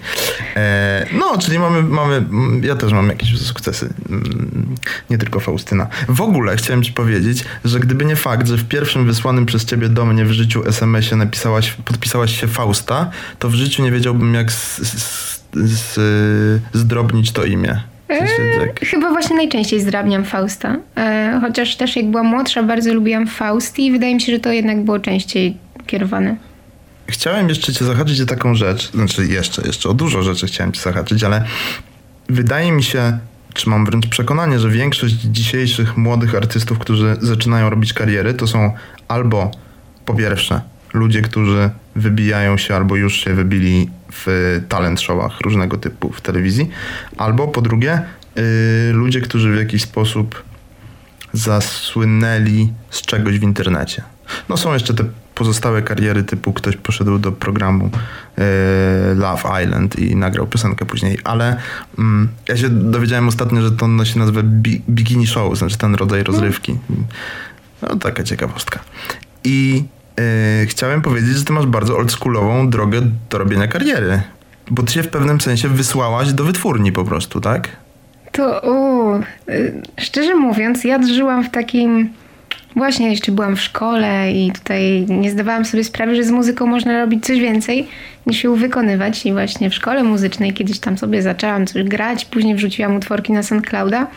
E, 0.56 1.06
No, 1.19 1.38
czyli 1.38 1.60
mamy, 1.60 1.84
mamy, 1.84 2.16
mm, 2.16 2.63
ja 2.63 2.75
też 2.75 2.94
mam 2.94 3.10
jakieś 3.10 3.40
sukcesy, 3.40 3.90
Mm, 4.10 4.75
nie 5.10 5.18
tylko 5.18 5.39
Faustyna. 5.39 5.88
W 6.10 6.22
ogóle 6.22 6.56
chciałem 6.58 6.84
ci 6.84 6.91
powiedzieć, 6.94 7.46
że 7.65 7.79
gdyby 7.79 8.06
nie 8.06 8.15
fakt, 8.15 8.48
że 8.48 8.58
w 8.58 8.68
pierwszym 8.68 9.06
wysłanym 9.06 9.46
przez 9.46 9.65
ciebie 9.65 9.89
do 9.89 10.06
mnie 10.06 10.25
w 10.25 10.32
życiu 10.32 10.68
SMS-ie 10.68 11.15
napisałaś, 11.18 11.72
podpisałaś 11.86 12.41
się 12.41 12.48
Fausta, 12.48 13.10
to 13.39 13.50
w 13.50 13.53
życiu 13.53 13.84
nie 13.84 13.91
wiedziałbym 13.91 14.34
jak 14.34 14.51
z, 14.51 14.77
z, 14.77 15.39
z, 15.53 16.00
zdrobnić 16.74 17.32
to 17.32 17.46
imię. 17.46 17.82
Sensie, 18.18 18.44
jak... 18.60 18.80
Chyba 18.80 19.10
właśnie 19.10 19.36
najczęściej 19.36 19.82
zdrabniam 19.82 20.25
Fausta. 20.25 20.75
E, 20.98 21.39
chociaż 21.42 21.75
też 21.75 21.96
jak 21.96 22.12
byłam 22.12 22.25
młodsza, 22.25 22.63
bardzo 22.63 22.94
lubiłam 22.94 23.28
Faust 23.28 23.80
i 23.80 23.92
wydaje 23.92 24.16
mi 24.16 24.22
się, 24.22 24.32
że 24.32 24.39
to 24.39 24.51
jednak 24.51 24.84
było 24.84 25.00
częściej 25.00 25.58
kierowane. 25.88 26.36
Chciałem 27.08 27.50
jeszcze 27.50 27.74
cię 27.74 27.86
zahaczyć 27.86 28.22
o 28.22 28.25
taką 28.25 28.56
rzecz, 28.56 28.92
znaczy 28.92 29.28
jeszcze, 29.28 29.62
jeszcze 29.68 29.89
o 29.89 29.94
dużo 29.94 30.24
rzeczy 30.24 30.48
chciałem 30.48 30.74
cię 30.74 30.82
zahaczyć, 30.82 31.24
ale 31.24 31.44
wydaje 32.30 32.72
mi 32.72 32.84
się, 32.84 33.20
czy 33.54 33.70
mam 33.70 33.86
wręcz 33.86 34.08
przekonanie, 34.08 34.60
że 34.60 34.70
większość 34.70 35.13
dzisiejszych 35.13 35.98
młodych 35.98 36.36
artystów, 36.36 36.80
którzy 36.80 37.16
zaczynają 37.20 37.70
robić 37.70 37.94
kariery, 37.94 38.34
to 38.34 38.48
są 38.48 38.74
albo 39.08 39.51
po 40.06 40.13
pierwsze 40.13 40.62
ludzie, 40.94 41.22
którzy 41.22 41.70
wybijają 42.00 42.58
się 42.58 42.75
albo 42.75 42.96
już 42.96 43.13
się 43.13 43.34
wybili 43.34 43.89
w 44.12 44.60
talent 44.70 45.01
showach 45.01 45.41
różnego 45.41 45.77
typu 45.77 46.12
w 46.12 46.22
telewizji, 46.22 46.70
albo 47.18 47.48
po 47.48 47.62
drugie 47.62 48.01
yy, 48.36 48.44
ludzie, 48.94 49.22
którzy 49.22 49.51
w 49.51 49.58
jakiś 49.58 49.82
sposób 49.82 50.44
zasłynęli 51.34 52.74
z 52.89 53.01
czegoś 53.01 53.39
w 53.39 53.44
internecie. 53.44 54.03
No 54.50 54.58
są 54.58 54.74
jeszcze 54.74 54.94
te 54.94 55.03
pozostałe 55.36 55.82
kariery 55.82 56.24
typu 56.24 56.53
ktoś 56.53 56.77
poszedł 56.77 57.20
do 57.20 57.32
programu 57.32 57.89
e, 58.38 58.41
Love 59.15 59.63
Island 59.63 60.00
i 60.00 60.15
nagrał 60.15 60.48
piosenkę 60.48 60.86
później, 60.86 61.18
ale 61.24 61.58
mm, 61.98 62.29
ja 62.48 62.58
się 62.58 62.70
dowiedziałem 62.70 63.27
ostatnio, 63.27 63.62
że 63.62 63.72
to 63.72 63.88
nosi 63.88 64.20
nazwę 64.20 64.44
bi- 64.44 64.82
bikini 64.89 65.27
show, 65.27 65.58
znaczy 65.58 65.77
ten 65.77 65.96
rodzaj 65.96 66.24
rozrywki. 66.24 66.77
No 67.82 67.96
taka 67.96 68.24
ciekawostka. 68.24 68.79
I 69.44 69.84
e, 70.20 70.66
chciałem 70.66 71.02
powiedzieć, 71.02 71.38
że 71.38 71.46
ty 71.46 71.54
masz 71.54 71.66
bardzo 71.66 71.98
oldschoolową 71.98 72.70
drogę 72.70 73.02
do 73.30 73.38
robienia 73.38 73.68
kariery. 73.68 74.22
Bo 74.72 74.84
ty 74.84 74.94
się 74.94 75.04
w 75.04 75.08
pewnym 75.08 75.42
sensie 75.42 75.68
wysłałaś 75.68 76.34
do 76.34 76.44
wytwórni 76.44 76.92
po 76.92 77.04
prostu, 77.04 77.42
tak? 77.42 77.70
To, 78.32 78.62
u, 78.62 79.16
y, 79.52 79.82
szczerze 79.98 80.36
mówiąc, 80.36 80.84
ja 80.84 81.04
żyłam 81.04 81.44
w 81.44 81.50
takim 81.50 82.10
właśnie 82.76 83.10
jeszcze 83.10 83.32
byłam 83.32 83.56
w 83.56 83.62
szkole 83.62 84.32
i 84.32 84.52
tutaj 84.52 85.06
nie 85.10 85.32
zdawałam 85.32 85.66
sobie 85.66 85.84
sprawy, 85.84 86.16
że 86.16 86.24
z 86.24 86.32
muzyką 86.32 86.66
można 86.66 87.00
robić 87.02 87.26
coś 87.26 87.40
więcej 87.40 87.88
niż 88.28 88.44
ją 88.44 88.56
wykonywać. 88.56 89.26
I 89.26 89.32
właśnie 89.32 89.70
w 89.70 89.74
szkole 89.74 90.04
muzycznej 90.04 90.54
kiedyś 90.54 90.80
tam 90.80 90.98
sobie 90.98 91.22
zaczęłam 91.22 91.68
coś 91.68 91.84
grać, 91.84 92.26
później 92.26 92.56
wrzuciłam 92.56 92.96
utworki 92.96 93.34
na 93.34 93.44
SoundClouda. 93.44 94.08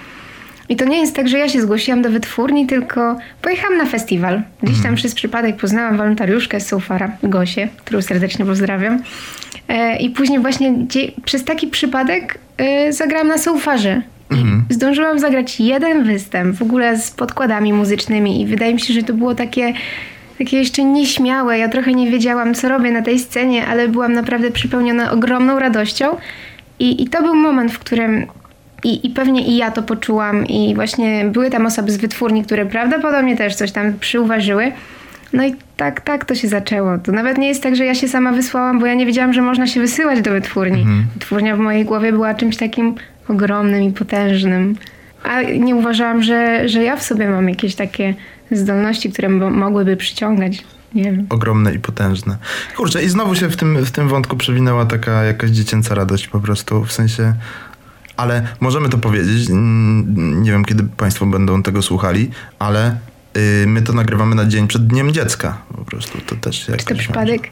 I 0.73 0.77
to 0.77 0.85
nie 0.85 1.01
jest 1.01 1.17
tak, 1.17 1.29
że 1.29 1.39
ja 1.39 1.49
się 1.49 1.63
zgłosiłam 1.63 2.03
do 2.03 2.11
wytwórni, 2.11 2.67
tylko 2.67 3.17
pojechałam 3.43 3.79
na 3.79 3.87
festiwal. 3.87 4.43
Gdzieś 4.63 4.83
tam 4.83 4.95
przez 4.95 5.15
przypadek 5.15 5.57
poznałam 5.57 5.97
wolontariuszkę 5.97 6.61
z 6.61 6.67
Soufara, 6.67 7.17
Gosię, 7.23 7.69
którą 7.85 8.03
serdecznie 8.03 8.45
pozdrawiam. 8.45 9.03
E, 9.69 9.97
I 9.97 10.11
później 10.11 10.39
właśnie 10.41 10.75
przez 11.25 11.45
taki 11.45 11.67
przypadek 11.67 12.39
e, 12.59 12.93
zagrałam 12.93 13.29
na 13.29 13.39
Soufarze. 13.39 14.03
I 14.71 14.75
Zdążyłam 14.75 15.19
zagrać 15.19 15.61
jeden 15.61 16.05
występ 16.05 16.57
w 16.57 16.63
ogóle 16.63 16.99
z 16.99 17.11
podkładami 17.11 17.73
muzycznymi 17.73 18.41
i 18.41 18.47
wydaje 18.47 18.75
mi 18.75 18.81
się, 18.81 18.95
że 18.95 19.03
to 19.03 19.15
było 19.15 19.35
takie, 19.35 19.73
takie 20.39 20.59
jeszcze 20.59 20.85
nieśmiałe. 20.85 21.59
Ja 21.59 21.69
trochę 21.69 21.93
nie 21.93 22.11
wiedziałam, 22.11 22.55
co 22.55 22.69
robię 22.69 22.93
na 22.93 23.03
tej 23.03 23.19
scenie, 23.19 23.67
ale 23.67 23.89
byłam 23.89 24.13
naprawdę 24.13 24.51
przypełniona 24.51 25.11
ogromną 25.11 25.59
radością. 25.59 26.17
I, 26.79 27.03
i 27.03 27.09
to 27.09 27.23
był 27.23 27.35
moment, 27.35 27.73
w 27.73 27.79
którym 27.79 28.27
i, 28.85 29.07
I 29.07 29.11
pewnie 29.11 29.47
i 29.47 29.57
ja 29.57 29.71
to 29.71 29.83
poczułam, 29.83 30.47
i 30.47 30.75
właśnie 30.75 31.25
były 31.25 31.51
tam 31.51 31.67
osoby 31.67 31.93
z 31.93 31.97
wytwórni, 31.97 32.45
które 32.45 32.67
prawdopodobnie 32.67 33.37
też 33.37 33.55
coś 33.55 33.73
tam 33.73 33.93
przyuważyły. 33.99 34.73
No 35.33 35.47
i 35.47 35.55
tak, 35.77 36.01
tak 36.01 36.25
to 36.25 36.35
się 36.35 36.49
zaczęło. 36.49 36.99
To 36.99 37.13
nawet 37.13 37.39
nie 37.39 37.49
jest 37.49 37.63
tak, 37.63 37.77
że 37.77 37.85
ja 37.85 37.95
się 37.95 38.09
sama 38.09 38.33
wysłałam, 38.33 38.81
bo 38.81 38.87
ja 38.87 38.95
nie 38.95 39.07
wiedziałam, 39.07 39.33
że 39.33 39.43
można 39.43 39.67
się 39.67 39.81
wysyłać 39.81 40.23
do 40.23 40.31
wytwórni. 40.31 40.87
Wytwórnia 41.15 41.57
w 41.57 41.59
mojej 41.59 41.85
głowie 41.85 42.13
była 42.13 42.35
czymś 42.35 42.57
takim 42.57 42.95
ogromnym 43.29 43.83
i 43.83 43.93
potężnym. 43.93 44.77
A 45.25 45.43
nie 45.43 45.77
uważałam, 45.77 46.23
że, 46.23 46.69
że 46.69 46.83
ja 46.83 46.97
w 46.97 47.03
sobie 47.03 47.29
mam 47.29 47.49
jakieś 47.49 47.75
takie 47.75 48.15
zdolności, 48.51 49.13
które 49.13 49.29
mo- 49.29 49.51
mogłyby 49.51 49.97
przyciągać. 49.97 50.65
Nie 50.95 51.05
wiem. 51.05 51.27
Ogromne 51.31 51.75
i 51.75 51.79
potężne. 51.79 52.37
Kurczę, 52.77 53.03
i 53.03 53.09
znowu 53.09 53.35
się 53.35 53.49
w 53.49 53.57
tym, 53.57 53.85
w 53.85 53.91
tym 53.91 54.09
wątku 54.09 54.37
przewinęła 54.37 54.87
taka 54.87 55.25
jakaś 55.25 55.51
dziecięca 55.51 55.95
radość 55.95 56.29
po 56.29 56.41
prostu, 56.41 56.85
w 56.85 56.93
sensie... 56.93 57.35
Ale 58.23 58.43
możemy 58.61 58.89
to 58.89 58.99
powiedzieć, 58.99 59.51
mm, 59.51 60.43
nie 60.43 60.51
wiem 60.53 60.65
kiedy 60.65 60.85
Państwo 60.97 61.27
będą 61.27 61.63
tego 61.63 61.83
słuchali, 61.83 62.31
ale 62.59 62.97
y, 63.37 63.65
my 63.67 63.83
to 63.83 63.93
nagrywamy 63.93 64.35
na 64.35 64.45
dzień 64.47 64.67
przed 64.69 64.87
Dniem 64.87 65.13
Dziecka. 65.13 65.59
Po 65.77 65.85
prostu 65.85 66.19
to 66.27 66.37
też 66.37 66.67
Czy 66.79 66.85
to 66.85 66.95
przypadek? 66.95 67.51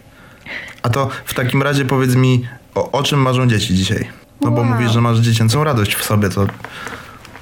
A 0.83 0.89
to 0.89 1.11
w 1.25 1.35
takim 1.35 1.63
razie 1.63 1.85
powiedz 1.85 2.15
mi, 2.15 2.47
o, 2.75 2.91
o 2.93 3.03
czym 3.03 3.21
marzą 3.21 3.47
dzieci 3.49 3.75
dzisiaj? 3.75 4.09
No 4.41 4.51
bo 4.51 4.61
Wow. 4.61 4.71
mówisz, 4.71 4.93
że 4.93 5.01
masz 5.01 5.19
dziecięcą 5.19 5.65
radość 5.65 5.95
w 5.95 6.05
sobie, 6.05 6.29
to 6.29 6.47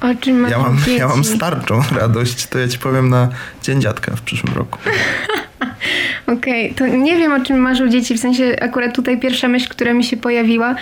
O 0.01 0.15
czym 0.21 0.49
ja 0.49 0.59
mam, 0.59 0.79
dzieci? 0.79 0.97
ja 0.97 1.09
mam 1.09 1.25
starczą 1.25 1.83
radość, 1.93 2.47
to 2.47 2.59
ja 2.59 2.69
ci 2.69 2.79
powiem 2.79 3.09
na 3.09 3.29
Dzień 3.63 3.81
Dziadka 3.81 4.17
w 4.17 4.21
przyszłym 4.21 4.55
roku. 4.55 4.79
Okej, 6.39 6.75
to 6.75 6.87
nie 6.87 7.17
wiem 7.17 7.33
o 7.33 7.45
czym 7.45 7.59
marzą 7.59 7.89
dzieci, 7.89 8.15
w 8.15 8.21
sensie 8.21 8.57
akurat 8.61 8.95
tutaj 8.95 9.21
pierwsza 9.21 9.49
myśl, 9.49 9.69
która 9.69 9.95
mi 9.95 10.05
się 10.05 10.17
pojawiła, 10.17 10.75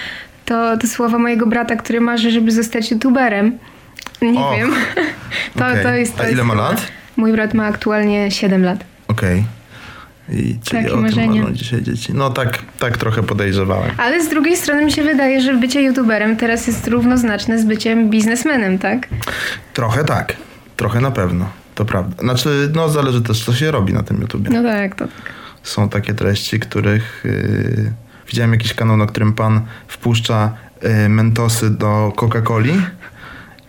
to, 0.46 0.76
to 0.76 0.86
słowa 0.86 1.18
mojego 1.18 1.46
brata, 1.46 1.76
który 1.76 2.00
marzy, 2.00 2.30
żeby 2.30 2.50
zostać 2.52 2.90
youtuberem. 2.90 3.58
Nie 4.22 4.40
Och, 4.40 4.56
wiem. 4.56 4.72
To, 5.58 5.66
okej. 5.66 5.82
to 5.82 5.92
jest 5.92 6.16
to 6.16 6.22
A 6.22 6.28
ile 6.28 6.44
ma 6.44 6.54
lat? 6.54 6.86
Mój 7.16 7.32
brat 7.32 7.54
ma 7.54 7.64
aktualnie 7.66 8.30
7 8.30 8.64
lat. 8.64 8.84
Okej. 9.08 9.44
I 10.28 10.58
czyli 10.64 10.82
Takie 10.82 10.94
o 10.94 10.96
marzą 10.96 11.52
dzisiaj 11.52 11.82
dzieci. 11.82 12.14
No 12.14 12.30
tak, 12.30 12.58
tak 12.78 12.96
trochę 12.96 13.22
podejrzewałem. 13.22 13.90
Ale 13.96 14.24
z 14.24 14.28
drugiej 14.28 14.56
strony 14.56 14.84
mi 14.84 14.92
się 14.92 15.02
wydaje, 15.02 15.40
że 15.40 15.54
bycie 15.54 15.82
youtuberem 15.82 16.36
teraz 16.36 16.66
jest 16.66 16.88
równoznaczne 16.88 17.58
z 17.58 17.64
byciem 17.64 18.10
biznesmenem, 18.10 18.78
tak? 18.78 19.08
Trochę 19.74 20.04
tak. 20.04 20.36
Trochę 20.76 21.00
na 21.00 21.10
pewno. 21.10 21.48
To 21.74 21.84
prawda. 21.84 22.22
Znaczy, 22.22 22.72
no 22.74 22.88
zależy 22.88 23.22
też, 23.22 23.44
co 23.44 23.54
się 23.54 23.70
robi 23.70 23.92
na 23.92 24.02
tym 24.02 24.20
YouTubie. 24.20 24.50
No 24.50 24.62
tak, 24.62 24.94
to 24.94 25.04
Są 25.62 25.88
takie 25.88 26.14
treści, 26.14 26.60
których... 26.60 27.24
Yy... 27.24 28.05
Widziałem 28.28 28.52
jakiś 28.52 28.74
kanał, 28.74 28.96
na 28.96 29.06
którym 29.06 29.32
pan 29.32 29.60
wpuszcza 29.88 30.56
yy, 30.82 31.08
mentosy 31.08 31.70
do 31.70 32.12
Coca-Coli 32.16 32.82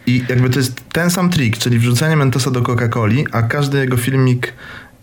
i 0.08 0.24
jakby 0.30 0.50
to 0.50 0.60
jest 0.60 0.82
ten 0.90 1.10
sam 1.10 1.30
trik, 1.30 1.58
czyli 1.58 1.80
wrzucenie 1.80 2.16
mentosa 2.16 2.52
do 2.52 2.62
Coca-Coli, 2.62 3.26
a 3.32 3.42
każdy 3.42 3.78
jego 3.78 3.98
filmik 3.98 4.54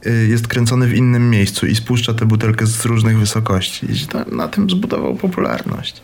yy, 0.05 0.27
jest 0.27 0.49
kręcony 0.49 0.87
w 0.87 0.95
innym 0.95 1.31
miejscu 1.31 1.67
i 1.67 1.75
spuszcza 1.75 2.15
tę 2.15 2.27
butelkę 2.27 2.67
z 2.67 2.85
różnych 2.85 3.19
wysokości. 3.19 3.87
I 3.87 4.35
na 4.37 4.49
tym 4.49 4.71
zbudował 4.71 5.15
popularność. 5.15 6.03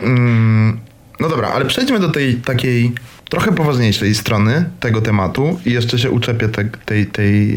Mm, 0.00 0.80
no 1.20 1.28
dobra, 1.28 1.48
ale 1.48 1.64
przejdźmy 1.64 2.00
do 2.00 2.08
tej 2.08 2.34
takiej 2.34 2.92
trochę 3.32 3.52
poważniejszej 3.52 4.14
strony 4.14 4.64
tego 4.80 5.00
tematu 5.00 5.60
i 5.66 5.72
jeszcze 5.72 5.98
się 5.98 6.10
uczepię 6.10 6.48
te, 6.48 6.64
tej, 6.64 7.06
tej, 7.06 7.56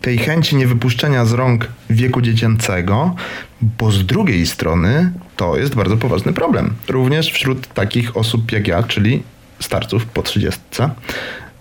tej 0.00 0.18
chęci 0.18 0.56
niewypuszczenia 0.56 1.24
z 1.24 1.32
rąk 1.32 1.68
wieku 1.90 2.20
dziecięcego, 2.20 3.14
bo 3.60 3.90
z 3.90 4.06
drugiej 4.06 4.46
strony 4.46 5.12
to 5.36 5.56
jest 5.56 5.74
bardzo 5.74 5.96
poważny 5.96 6.32
problem. 6.32 6.74
Również 6.88 7.32
wśród 7.32 7.66
takich 7.66 8.16
osób 8.16 8.52
jak 8.52 8.68
ja, 8.68 8.82
czyli 8.82 9.22
starców 9.60 10.06
po 10.06 10.22
trzydziestce, 10.22 10.90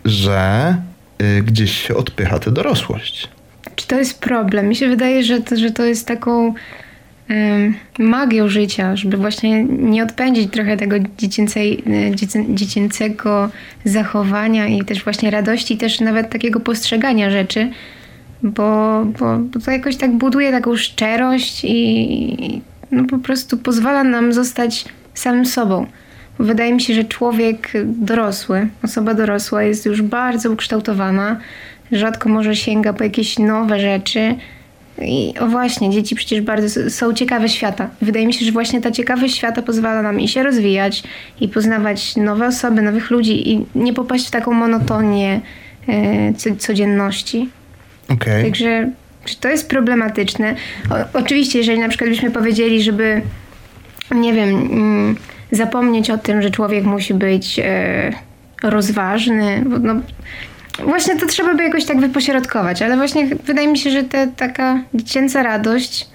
że 0.05 0.75
y, 1.21 1.43
gdzieś 1.43 1.87
się 1.87 1.95
odpycha 1.95 2.39
tę 2.39 2.51
dorosłość. 2.51 3.29
Czy 3.75 3.87
to 3.87 3.97
jest 3.97 4.19
problem? 4.19 4.67
Mi 4.67 4.75
się 4.75 4.89
wydaje, 4.89 5.23
że 5.23 5.41
to, 5.41 5.55
że 5.57 5.71
to 5.71 5.85
jest 5.85 6.07
taką 6.07 6.53
magią 7.99 8.47
życia, 8.47 8.95
żeby 8.95 9.17
właśnie 9.17 9.63
nie 9.63 10.03
odpędzić 10.03 10.51
trochę 10.51 10.77
tego 10.77 10.95
dziecięcej, 11.17 11.83
dziecię, 12.15 12.45
dziecięcego 12.49 13.49
zachowania 13.85 14.67
i 14.67 14.83
też 14.85 15.03
właśnie 15.03 15.31
radości, 15.31 15.77
też 15.77 15.99
nawet 15.99 16.29
takiego 16.29 16.59
postrzegania 16.59 17.29
rzeczy, 17.29 17.69
bo, 18.43 19.01
bo, 19.19 19.37
bo 19.37 19.59
to 19.59 19.71
jakoś 19.71 19.95
tak 19.95 20.11
buduje 20.11 20.51
taką 20.51 20.75
szczerość 20.75 21.61
i 21.63 22.61
no 22.91 23.03
po 23.05 23.17
prostu 23.17 23.57
pozwala 23.57 24.03
nam 24.03 24.33
zostać 24.33 24.85
samym 25.13 25.45
sobą. 25.45 25.85
Wydaje 26.39 26.73
mi 26.73 26.81
się, 26.81 26.93
że 26.93 27.03
człowiek 27.03 27.73
dorosły, 27.85 28.67
osoba 28.83 29.13
dorosła 29.13 29.63
jest 29.63 29.85
już 29.85 30.01
bardzo 30.01 30.51
ukształtowana, 30.51 31.39
rzadko 31.91 32.29
może 32.29 32.55
sięga 32.55 32.93
po 32.93 33.03
jakieś 33.03 33.39
nowe 33.39 33.79
rzeczy. 33.79 34.35
I 35.01 35.33
o 35.39 35.47
właśnie, 35.47 35.89
dzieci 35.89 36.15
przecież 36.15 36.41
bardzo 36.41 36.89
są 36.89 37.13
ciekawe 37.13 37.49
świata. 37.49 37.89
Wydaje 38.01 38.27
mi 38.27 38.33
się, 38.33 38.45
że 38.45 38.51
właśnie 38.51 38.81
ta 38.81 38.91
ciekawość 38.91 39.35
świata 39.35 39.61
pozwala 39.61 40.01
nam 40.01 40.19
i 40.19 40.27
się 40.27 40.43
rozwijać, 40.43 41.03
i 41.41 41.47
poznawać 41.49 42.15
nowe 42.15 42.47
osoby, 42.47 42.81
nowych 42.81 43.11
ludzi, 43.11 43.51
i 43.51 43.65
nie 43.75 43.93
popaść 43.93 44.27
w 44.27 44.31
taką 44.31 44.53
monotonię 44.53 45.41
co- 46.37 46.55
codzienności. 46.55 47.49
Okej. 48.09 48.43
Także 48.43 48.89
czy 49.25 49.39
to 49.39 49.49
jest 49.49 49.69
problematyczne? 49.69 50.55
O, 50.89 51.19
oczywiście, 51.19 51.59
jeżeli 51.59 51.79
na 51.79 51.89
przykład 51.89 52.09
byśmy 52.09 52.31
powiedzieli, 52.31 52.83
żeby 52.83 53.21
nie 54.11 54.33
wiem, 54.33 54.49
mm, 54.49 55.15
zapomnieć 55.51 56.09
o 56.09 56.17
tym, 56.17 56.41
że 56.41 56.49
człowiek 56.51 56.83
musi 56.83 57.13
być 57.13 57.59
e, 57.59 58.11
rozważny, 58.63 59.63
no, 59.81 59.95
właśnie 60.83 61.19
to 61.19 61.25
trzeba 61.25 61.55
by 61.55 61.63
jakoś 61.63 61.85
tak 61.85 61.99
wypośrodkować, 61.99 62.81
ale 62.81 62.97
właśnie 62.97 63.35
wydaje 63.35 63.67
mi 63.67 63.77
się, 63.77 63.91
że 63.91 64.03
ta 64.03 64.27
taka 64.27 64.83
dziecięca 64.93 65.43
radość 65.43 66.07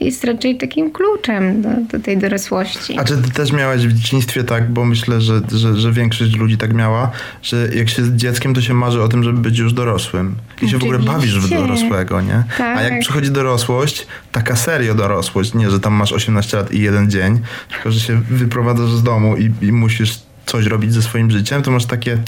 jest 0.00 0.24
raczej 0.24 0.58
takim 0.58 0.90
kluczem 0.90 1.62
do, 1.62 1.68
do 1.92 2.04
tej 2.04 2.18
dorosłości. 2.18 2.98
A 2.98 3.04
czy 3.04 3.16
ty 3.16 3.30
też 3.30 3.52
miałeś 3.52 3.86
w 3.86 3.92
dzieciństwie 3.92 4.44
tak, 4.44 4.70
bo 4.70 4.84
myślę, 4.84 5.20
że, 5.20 5.40
że, 5.52 5.76
że 5.76 5.92
większość 5.92 6.36
ludzi 6.36 6.56
tak 6.56 6.72
miała, 6.72 7.10
że 7.42 7.68
jak 7.74 7.88
się 7.88 8.04
z 8.04 8.16
dzieckiem, 8.16 8.54
to 8.54 8.60
się 8.60 8.74
marzy 8.74 9.02
o 9.02 9.08
tym, 9.08 9.24
żeby 9.24 9.38
być 9.38 9.58
już 9.58 9.72
dorosłym. 9.72 10.34
I 10.62 10.68
się 10.68 10.78
w 10.78 10.82
ogóle 10.82 10.98
bawisz 10.98 11.38
w 11.38 11.50
dorosłego, 11.50 12.20
nie? 12.20 12.44
Tak. 12.58 12.78
A 12.78 12.82
jak 12.82 13.00
przychodzi 13.00 13.30
dorosłość, 13.30 14.06
taka 14.32 14.56
serio 14.56 14.94
dorosłość, 14.94 15.54
nie, 15.54 15.70
że 15.70 15.80
tam 15.80 15.94
masz 15.94 16.12
18 16.12 16.56
lat 16.56 16.72
i 16.72 16.80
jeden 16.80 17.10
dzień, 17.10 17.40
tylko 17.70 17.90
że 17.90 18.00
się 18.00 18.20
wyprowadzasz 18.30 18.90
z 18.90 19.02
domu 19.02 19.36
i, 19.36 19.50
i 19.62 19.72
musisz 19.72 20.18
coś 20.46 20.66
robić 20.66 20.92
ze 20.92 21.02
swoim 21.02 21.30
życiem, 21.30 21.62
to 21.62 21.70
masz 21.70 21.86
takie, 21.86 22.18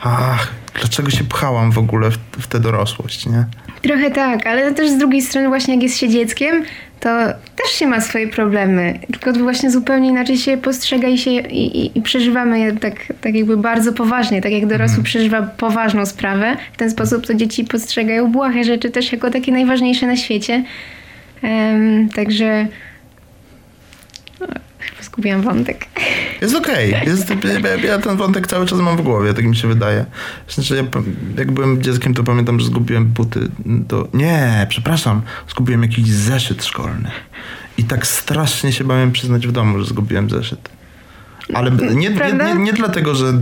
ach, 0.00 0.48
dlaczego 0.80 1.10
się 1.10 1.24
pchałam 1.24 1.72
w 1.72 1.78
ogóle 1.78 2.10
w, 2.10 2.18
w 2.38 2.46
tę 2.46 2.60
dorosłość, 2.60 3.26
nie? 3.26 3.44
Trochę 3.82 4.10
tak, 4.10 4.46
ale 4.46 4.74
też 4.74 4.90
z 4.90 4.98
drugiej 4.98 5.22
strony 5.22 5.48
właśnie 5.48 5.74
jak 5.74 5.82
jest 5.82 5.98
się 5.98 6.08
dzieckiem, 6.08 6.64
to 7.00 7.08
też 7.56 7.72
się 7.72 7.86
ma 7.86 8.00
swoje 8.00 8.28
problemy, 8.28 8.98
tylko 9.12 9.32
właśnie 9.32 9.70
zupełnie 9.70 10.08
inaczej 10.08 10.38
się 10.38 10.56
postrzega 10.56 11.08
i, 11.08 11.18
się, 11.18 11.30
i, 11.30 11.78
i, 11.78 11.98
i 11.98 12.02
przeżywamy 12.02 12.60
je 12.60 12.72
tak, 12.72 12.94
tak 13.20 13.34
jakby 13.34 13.56
bardzo 13.56 13.92
poważnie, 13.92 14.42
tak 14.42 14.52
jak 14.52 14.66
dorosły 14.66 15.02
przeżywa 15.02 15.42
poważną 15.42 16.06
sprawę. 16.06 16.56
W 16.72 16.76
ten 16.76 16.90
sposób 16.90 17.26
to 17.26 17.34
dzieci 17.34 17.64
postrzegają 17.64 18.32
błahe 18.32 18.64
rzeczy 18.64 18.90
też 18.90 19.12
jako 19.12 19.30
takie 19.30 19.52
najważniejsze 19.52 20.06
na 20.06 20.16
świecie. 20.16 20.64
Em, 21.42 22.08
także 22.08 22.66
chyba 24.82 25.02
zgubiłam 25.02 25.42
wątek. 25.42 25.86
Jest 26.42 26.54
okej. 26.54 26.94
Jest, 27.06 27.30
ja, 27.64 27.76
ja 27.76 27.98
ten 27.98 28.16
wątek 28.16 28.46
cały 28.46 28.66
czas 28.66 28.78
mam 28.78 28.96
w 28.96 29.02
głowie, 29.02 29.34
tak 29.34 29.44
mi 29.44 29.56
się 29.56 29.68
wydaje. 29.68 30.04
Znaczy, 30.48 30.76
ja, 30.76 30.82
jak 31.38 31.52
byłem 31.52 31.82
dzieckiem, 31.82 32.14
to 32.14 32.24
pamiętam, 32.24 32.60
że 32.60 32.66
zgubiłem 32.66 33.04
buty 33.04 33.48
do... 33.66 34.08
Nie, 34.14 34.66
przepraszam. 34.68 35.22
Zgubiłem 35.48 35.82
jakiś 35.82 36.06
zeszyt 36.06 36.64
szkolny. 36.64 37.10
I 37.78 37.84
tak 37.84 38.06
strasznie 38.06 38.72
się 38.72 38.84
bałem 38.84 39.12
przyznać 39.12 39.46
w 39.46 39.52
domu, 39.52 39.78
że 39.78 39.84
zgubiłem 39.84 40.30
zeszyt. 40.30 40.68
Ale 41.54 41.70
nie, 41.70 41.94
nie, 41.94 42.10
Prawda? 42.10 42.54
nie, 42.54 42.62
nie 42.62 42.72
dlatego, 42.72 43.14
że 43.14 43.32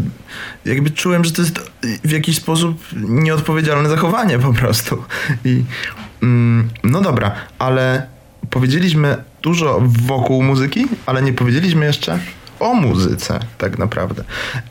jakby 0.64 0.90
czułem, 0.90 1.24
że 1.24 1.32
to 1.32 1.42
jest 1.42 1.70
w 2.04 2.10
jakiś 2.10 2.36
sposób 2.36 2.84
nieodpowiedzialne 2.96 3.88
zachowanie 3.88 4.38
po 4.38 4.52
prostu. 4.52 5.04
I, 5.44 5.64
mm, 6.22 6.68
no 6.84 7.00
dobra, 7.00 7.32
ale 7.58 8.06
powiedzieliśmy 8.50 9.16
dużo 9.42 9.82
wokół 9.86 10.42
muzyki, 10.42 10.86
ale 11.06 11.22
nie 11.22 11.32
powiedzieliśmy 11.32 11.86
jeszcze 11.86 12.18
o 12.60 12.74
muzyce 12.74 13.40
tak 13.58 13.78
naprawdę. 13.78 14.24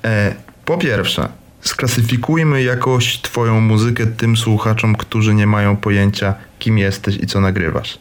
E, 0.05 0.35
po 0.65 0.77
pierwsze, 0.77 1.29
sklasyfikujmy 1.61 2.63
jakoś 2.63 3.21
twoją 3.21 3.61
muzykę 3.61 4.07
tym 4.07 4.37
słuchaczom, 4.37 4.95
którzy 4.95 5.33
nie 5.33 5.47
mają 5.47 5.77
pojęcia, 5.77 6.33
kim 6.59 6.77
jesteś 6.77 7.15
i 7.15 7.27
co 7.27 7.41
nagrywasz. 7.41 7.99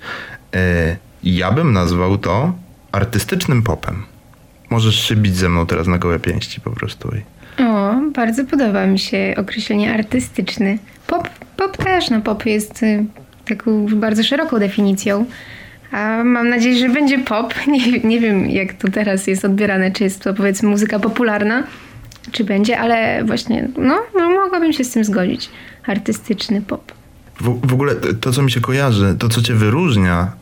E, 0.55 0.97
ja 1.23 1.53
bym 1.53 1.73
nazwał 1.73 2.19
to 2.19 2.53
artystycznym 2.93 3.63
popem. 3.63 4.05
Możesz 4.71 5.09
się 5.09 5.17
bić 5.17 5.37
ze 5.37 5.49
mną 5.49 5.67
teraz 5.67 5.87
na 5.87 5.99
gołe 5.99 6.19
pięści 6.19 6.61
po 6.61 6.71
prostu. 6.71 7.11
O, 7.59 7.95
bardzo 8.15 8.45
podoba 8.45 8.87
mi 8.87 8.99
się 8.99 9.35
określenie 9.37 9.95
artystyczny. 9.95 10.79
Pop, 11.07 11.29
pop 11.57 11.77
też, 11.77 12.11
no 12.11 12.21
pop 12.21 12.47
jest 12.47 12.83
y, 12.83 13.05
taką 13.49 13.87
bardzo 13.97 14.23
szeroką 14.23 14.59
definicją. 14.59 15.27
A 15.93 16.25
mam 16.25 16.49
nadzieję, 16.49 16.79
że 16.79 16.89
będzie 16.89 17.19
pop. 17.19 17.55
Nie, 17.67 18.01
nie 18.01 18.21
wiem, 18.21 18.51
jak 18.51 18.73
to 18.73 18.91
teraz 18.91 19.27
jest 19.27 19.45
odbierane, 19.45 19.91
czy 19.91 20.05
jest 20.05 20.23
to 20.23 20.35
powiedzmy 20.35 20.69
muzyka 20.69 20.99
popularna, 20.99 21.65
czy 22.33 22.45
będzie, 22.45 22.79
ale 22.79 23.25
właśnie, 23.25 23.69
no, 23.79 23.99
no 24.19 24.31
mogłabym 24.31 24.73
się 24.73 24.85
z 24.85 24.91
tym 24.91 25.05
zgodzić. 25.05 25.51
Artystyczny 25.87 26.63
pop. 26.63 26.93
W, 27.41 27.67
w 27.67 27.73
ogóle 27.73 27.95
to, 27.95 28.15
to, 28.15 28.33
co 28.33 28.43
mi 28.43 28.51
się 28.51 28.61
kojarzy, 28.61 29.17
to, 29.19 29.29
co 29.29 29.43
cię 29.43 29.55
wyróżnia, 29.55 30.33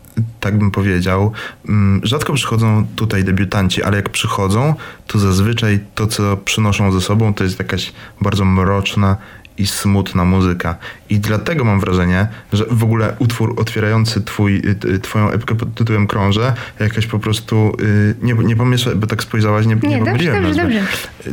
tak 0.40 0.58
bym 0.58 0.70
powiedział, 0.70 1.32
mm, 1.68 2.00
rzadko 2.04 2.32
przychodzą 2.32 2.86
tutaj 2.96 3.24
debiutanci, 3.24 3.82
ale 3.82 3.96
jak 3.96 4.08
przychodzą, 4.08 4.74
to 5.06 5.18
zazwyczaj 5.18 5.80
to, 5.94 6.06
co 6.06 6.36
przynoszą 6.36 6.92
ze 6.92 7.00
sobą, 7.00 7.34
to 7.34 7.44
jest 7.44 7.58
jakaś 7.58 7.92
bardzo 8.20 8.44
mroczna 8.44 9.16
i 9.58 9.66
smutna 9.66 10.24
muzyka. 10.24 10.76
I 11.08 11.18
dlatego 11.20 11.64
mam 11.64 11.80
wrażenie, 11.80 12.28
że 12.52 12.64
w 12.70 12.84
ogóle 12.84 13.16
utwór 13.18 13.54
otwierający 13.56 14.22
twój, 14.22 14.62
y, 14.84 14.98
twoją 14.98 15.30
epkę 15.30 15.54
pod 15.54 15.74
tytułem 15.74 16.06
Krążę, 16.06 16.54
jakaś 16.80 17.06
po 17.06 17.18
prostu, 17.18 17.76
y, 17.80 18.14
nie, 18.22 18.34
nie 18.34 18.56
pomieszaj, 18.56 18.94
bo 18.94 19.06
tak 19.06 19.22
spojrzałaś, 19.22 19.66
nie, 19.66 19.74
nie, 19.74 19.88
Nie, 19.88 19.98
dobrze, 20.04 20.32
dobrze, 20.32 20.40
nazwy. 20.40 20.62
dobrze. 20.62 20.82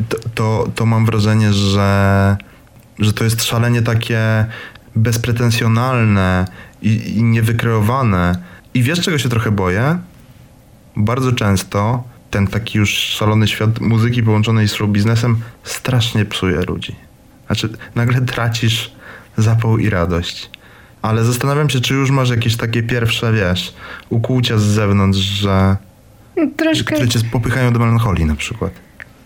To, 0.09 0.17
to, 0.35 0.69
to 0.75 0.85
mam 0.85 1.05
wrażenie, 1.05 1.53
że, 1.53 2.37
że 2.99 3.13
to 3.13 3.23
jest 3.23 3.43
szalenie 3.43 3.81
takie 3.81 4.45
bezpretensjonalne 4.95 6.45
i, 6.81 7.17
i 7.17 7.23
niewykreowane. 7.23 8.35
I 8.73 8.83
wiesz, 8.83 9.01
czego 9.01 9.17
się 9.17 9.29
trochę 9.29 9.51
boję? 9.51 9.97
Bardzo 10.95 11.31
często 11.31 12.03
ten 12.31 12.47
taki 12.47 12.77
już 12.77 12.89
szalony 12.89 13.47
świat 13.47 13.79
muzyki 13.79 14.23
połączonej 14.23 14.67
z 14.67 14.73
show 14.73 14.89
biznesem 14.89 15.37
strasznie 15.63 16.25
psuje 16.25 16.61
ludzi. 16.61 16.95
Znaczy, 17.53 17.69
nagle 17.95 18.21
tracisz 18.21 18.91
zapał 19.37 19.77
i 19.77 19.89
radość. 19.89 20.49
Ale 21.01 21.23
zastanawiam 21.23 21.69
się, 21.69 21.79
czy 21.81 21.93
już 21.93 22.11
masz 22.11 22.29
jakieś 22.29 22.57
takie 22.57 22.83
pierwsze, 22.83 23.33
wiesz, 23.33 23.73
ukłucia 24.09 24.57
z 24.57 24.61
zewnątrz, 24.63 25.19
że 25.19 25.75
No, 26.37 26.43
Troszkę, 26.57 26.95
które 26.95 27.07
cię 27.07 27.19
popychają 27.31 27.73
do 27.73 27.79
melancholii 27.79 28.25
na 28.25 28.35
przykład. 28.35 28.71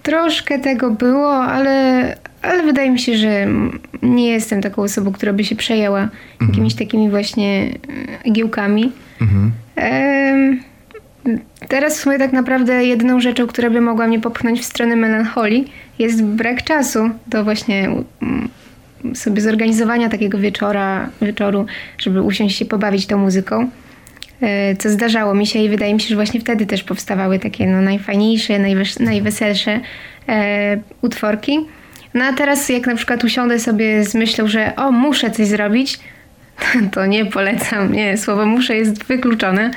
troszkę 0.03 0.60
tego 0.60 0.91
było, 0.91 1.36
ale, 1.43 2.15
ale 2.41 2.63
wydaje 2.63 2.91
mi 2.91 3.00
się, 3.00 3.17
że 3.17 3.48
nie 4.01 4.29
jestem 4.29 4.62
taką 4.62 4.81
osobą, 4.81 5.12
która 5.12 5.34
by 5.34 5.43
się 5.43 5.55
przejęła 5.55 6.07
jakimiś 6.41 6.75
takimi 6.75 7.10
właśnie 7.10 7.74
e, 8.24 8.27
igiełkami. 8.27 8.91
Mhm. 9.22 9.51
Teraz 11.67 11.98
w 11.98 12.01
sumie 12.01 12.17
tak 12.19 12.34
naprawdę 12.34 12.84
jedyną 12.86 13.19
rzeczą, 13.19 13.48
która 13.48 13.69
by 13.69 13.81
mogła 13.81 14.07
mnie 14.07 14.19
popchnąć 14.19 14.60
w 14.62 14.65
stronę 14.65 14.96
melancholii 14.96 15.72
jest 16.00 16.24
brak 16.24 16.63
czasu 16.63 17.10
do 17.27 17.44
właśnie 17.44 17.89
mm, 18.22 18.50
sobie 19.16 19.42
zorganizowania 19.42 20.10
takiego 20.10 20.38
wieczora, 20.38 21.10
wieczoru, 21.22 21.66
żeby 21.98 22.22
usiąść 22.22 22.58
się 22.58 22.66
pobawić 22.66 23.06
tą 23.08 23.18
muzyką. 23.18 23.70
E, 24.42 24.75
Co 24.75 24.89
zdarzało 24.89 25.34
mi 25.34 25.48
się 25.48 25.60
i 25.60 25.70
wydaje 25.70 25.94
mi 25.94 26.00
się, 26.00 26.08
że 26.08 26.16
właśnie 26.16 26.39
wtedy 26.39 26.66
też 26.66 26.84
powstawały 26.84 27.39
takie 27.39 27.68
no, 27.68 27.82
najfajniejsze, 27.82 28.54
najwes- 28.60 29.04
najweselsze 29.04 29.80
e, 30.30 30.77
utworki. 31.01 31.60
No 32.13 32.25
a 32.25 32.34
teraz 32.34 32.70
jak 32.70 32.88
na 32.88 32.96
przykład 32.96 33.24
usiądę 33.24 33.60
sobie 33.60 34.03
z 34.03 34.16
myślą, 34.16 34.48
że 34.48 34.75
o, 34.75 34.92
muszę 34.92 35.31
coś 35.31 35.48
zrobić, 35.48 36.00
to 36.94 37.05
nie 37.05 37.25
polecam. 37.25 37.94
Nie, 37.94 38.18
słowo 38.18 38.46
muszę 38.46 38.75
jest 38.75 39.03
wykluczone. 39.03 39.72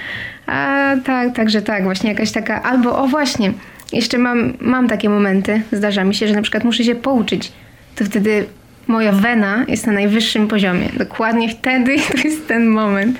A 0.46 0.94
tak, 1.04 1.34
także 1.34 1.62
tak, 1.62 1.84
właśnie 1.84 2.10
jakaś 2.10 2.32
taka, 2.32 2.62
albo 2.62 2.98
o 2.98 3.06
właśnie, 3.06 3.52
jeszcze 3.92 4.18
mam, 4.18 4.52
mam 4.60 4.88
takie 4.88 5.08
momenty, 5.08 5.62
zdarza 5.72 6.04
mi 6.04 6.14
się, 6.14 6.28
że 6.28 6.34
na 6.34 6.42
przykład 6.42 6.64
muszę 6.64 6.84
się 6.84 6.94
pouczyć. 6.94 7.52
To 7.96 8.04
wtedy 8.04 8.46
moja 8.86 9.12
wena 9.12 9.64
jest 9.68 9.86
na 9.86 9.92
najwyższym 9.92 10.48
poziomie. 10.48 10.88
Dokładnie 10.96 11.48
wtedy 11.48 11.96
to 12.12 12.28
jest 12.28 12.48
ten 12.48 12.66
moment. 12.66 13.18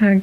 Tak. 0.00 0.18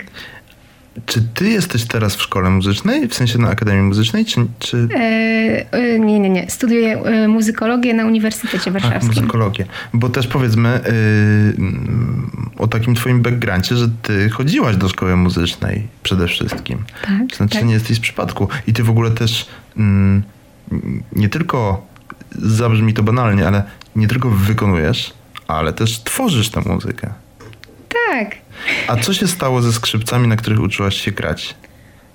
Czy 1.05 1.21
ty 1.33 1.49
jesteś 1.49 1.85
teraz 1.85 2.15
w 2.15 2.21
szkole 2.21 2.49
muzycznej, 2.49 3.07
w 3.07 3.13
sensie 3.13 3.39
na 3.39 3.49
Akademii 3.49 3.81
Muzycznej, 3.83 4.25
czy... 4.25 4.47
czy... 4.59 4.87
E, 4.95 5.65
e, 5.71 5.99
nie, 5.99 6.19
nie, 6.19 6.29
nie. 6.29 6.49
Studiuję 6.49 7.01
e, 7.03 7.27
muzykologię 7.27 7.93
na 7.93 8.05
Uniwersytecie 8.05 8.71
Warszawskim. 8.71 9.07
muzykologię. 9.07 9.65
Bo 9.93 10.09
też 10.09 10.27
powiedzmy 10.27 10.81
yy, 10.85 11.65
mm, 11.65 12.31
o 12.57 12.67
takim 12.67 12.95
twoim 12.95 13.21
backgroundzie, 13.21 13.75
że 13.75 13.87
ty 14.01 14.29
chodziłaś 14.29 14.77
do 14.77 14.89
szkoły 14.89 15.15
muzycznej 15.15 15.87
przede 16.03 16.27
wszystkim. 16.27 16.83
Tak, 17.01 17.35
Znaczy 17.35 17.57
tak. 17.57 17.65
nie 17.65 17.73
jesteś 17.73 17.97
z 17.97 17.99
przypadku. 17.99 18.47
I 18.67 18.73
ty 18.73 18.83
w 18.83 18.89
ogóle 18.89 19.11
też 19.11 19.47
mm, 19.77 20.23
nie 21.11 21.29
tylko, 21.29 21.87
zabrzmi 22.31 22.93
to 22.93 23.03
banalnie, 23.03 23.47
ale 23.47 23.63
nie 23.95 24.07
tylko 24.07 24.29
wykonujesz, 24.29 25.13
ale 25.47 25.73
też 25.73 26.03
tworzysz 26.03 26.49
tę 26.49 26.61
muzykę. 26.65 27.24
Tak. 28.09 28.35
A 28.87 28.95
co 28.95 29.13
się 29.13 29.27
stało 29.27 29.61
ze 29.61 29.73
skrzypcami, 29.73 30.27
na 30.27 30.35
których 30.35 30.59
uczyłaś 30.61 31.01
się 31.01 31.11
grać? 31.11 31.55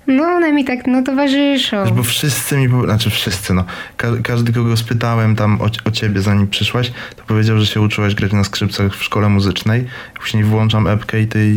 No 0.07 0.23
one 0.23 0.51
mi 0.51 0.65
tak 0.65 0.87
no 0.87 1.01
towarzyszą. 1.03 1.83
Wiesz, 1.83 1.93
bo 1.93 2.03
wszyscy 2.03 2.57
mi, 2.57 2.67
znaczy 2.85 3.09
wszyscy, 3.09 3.53
no, 3.53 3.65
ka- 3.97 4.07
każdy 4.23 4.53
kogo 4.53 4.77
spytałem 4.77 5.35
tam 5.35 5.61
o, 5.61 5.65
o 5.85 5.91
ciebie 5.91 6.21
zanim 6.21 6.47
przyszłaś, 6.47 6.91
to 7.15 7.23
powiedział, 7.23 7.59
że 7.59 7.65
się 7.65 7.81
uczyłaś 7.81 8.15
grać 8.15 8.31
na 8.33 8.43
skrzypcach 8.43 8.95
w 8.95 9.03
szkole 9.03 9.29
muzycznej. 9.29 9.85
Później 10.19 10.43
włączam 10.43 10.87
epkę 10.87 11.21
i 11.21 11.27
tej, 11.27 11.55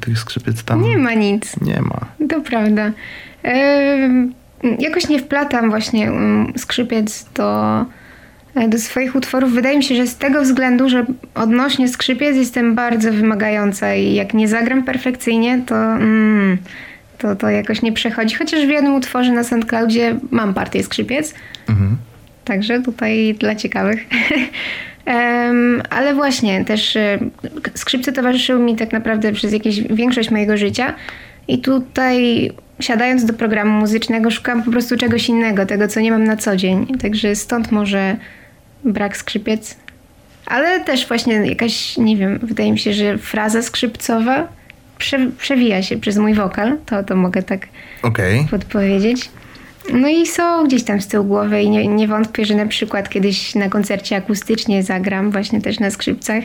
tych 0.00 0.18
skrzypiec 0.18 0.62
tam 0.64 0.82
Nie 0.82 0.98
ma 0.98 1.14
nic. 1.14 1.60
nie 1.60 1.82
ma. 1.82 2.00
To 2.28 2.40
prawda. 2.40 2.90
Em, 3.42 4.34
jakoś 4.78 5.08
nie 5.08 5.18
wplatam 5.18 5.70
właśnie 5.70 6.08
mm, 6.08 6.52
skrzypiec 6.58 7.26
do, 7.34 7.80
e, 7.80 7.84
do 8.68 8.78
swoich 8.78 9.16
utworów. 9.16 9.52
Wydaje 9.52 9.76
mi 9.76 9.84
się, 9.84 9.94
że 9.94 10.06
z 10.06 10.16
tego 10.16 10.42
względu, 10.42 10.88
że 10.88 11.06
odnośnie 11.34 11.88
skrzypiec 11.88 12.36
jestem 12.36 12.74
bardzo 12.74 13.12
wymagająca 13.12 13.94
i 13.94 14.14
jak 14.14 14.34
nie 14.34 14.48
zagram 14.48 14.82
perfekcyjnie, 14.82 15.62
to, 15.66 15.74
mm, 15.76 16.58
to, 17.18 17.36
to 17.36 17.50
jakoś 17.50 17.82
nie 17.82 17.92
przechodzi. 17.92 18.34
Chociaż 18.36 18.66
w 18.66 18.68
jednym 18.68 18.94
utworze 18.94 19.32
na 19.32 19.44
SoundCloudzie 19.44 20.16
mam 20.30 20.54
partię 20.54 20.82
skrzypiec. 20.82 21.34
Mhm. 21.68 21.96
Także 22.44 22.82
tutaj 22.82 23.34
dla 23.38 23.54
ciekawych. 23.54 24.04
Em, 25.04 25.82
ale 25.90 26.14
właśnie, 26.14 26.64
też 26.64 26.96
e, 26.96 27.18
skrzypce 27.74 28.12
towarzyszyły 28.12 28.60
mi 28.60 28.76
tak 28.76 28.92
naprawdę 28.92 29.32
przez 29.32 29.52
jakieś 29.52 29.80
większość 29.80 30.30
mojego 30.30 30.56
życia. 30.56 30.94
I 31.48 31.58
tutaj 31.58 32.50
siadając 32.80 33.24
do 33.24 33.32
programu 33.32 33.80
muzycznego 33.80 34.30
szukam 34.30 34.62
po 34.62 34.70
prostu 34.70 34.96
czegoś 34.96 35.28
innego, 35.28 35.66
tego 35.66 35.88
co 35.88 36.00
nie 36.00 36.10
mam 36.10 36.24
na 36.24 36.36
co 36.36 36.56
dzień. 36.56 36.86
Także 37.02 37.36
stąd 37.36 37.72
może 37.72 38.16
brak 38.84 39.16
skrzypiec. 39.16 39.76
Ale 40.46 40.84
też 40.84 41.08
właśnie 41.08 41.34
jakaś, 41.34 41.96
nie 41.96 42.16
wiem, 42.16 42.38
wydaje 42.42 42.72
mi 42.72 42.78
się, 42.78 42.92
że 42.92 43.18
fraza 43.18 43.62
skrzypcowa 43.62 44.48
prze, 44.98 45.30
przewija 45.38 45.82
się 45.82 45.96
przez 45.96 46.16
mój 46.16 46.34
wokal. 46.34 46.78
To, 46.86 47.04
to 47.04 47.16
mogę 47.16 47.42
tak 47.42 47.68
Okej. 48.02 48.46
podpowiedzieć. 48.50 49.30
No 49.92 50.08
i 50.08 50.26
są 50.26 50.66
gdzieś 50.66 50.82
tam 50.82 51.00
z 51.00 51.06
tyłu 51.06 51.24
głowy 51.24 51.62
i 51.62 51.70
nie, 51.70 51.86
nie 51.86 52.08
wątpię, 52.08 52.44
że 52.44 52.54
na 52.54 52.66
przykład 52.66 53.08
kiedyś 53.08 53.54
na 53.54 53.68
koncercie 53.68 54.16
akustycznie 54.16 54.82
zagram, 54.82 55.30
właśnie 55.30 55.60
też 55.60 55.80
na 55.80 55.90
skrzypcach. 55.90 56.44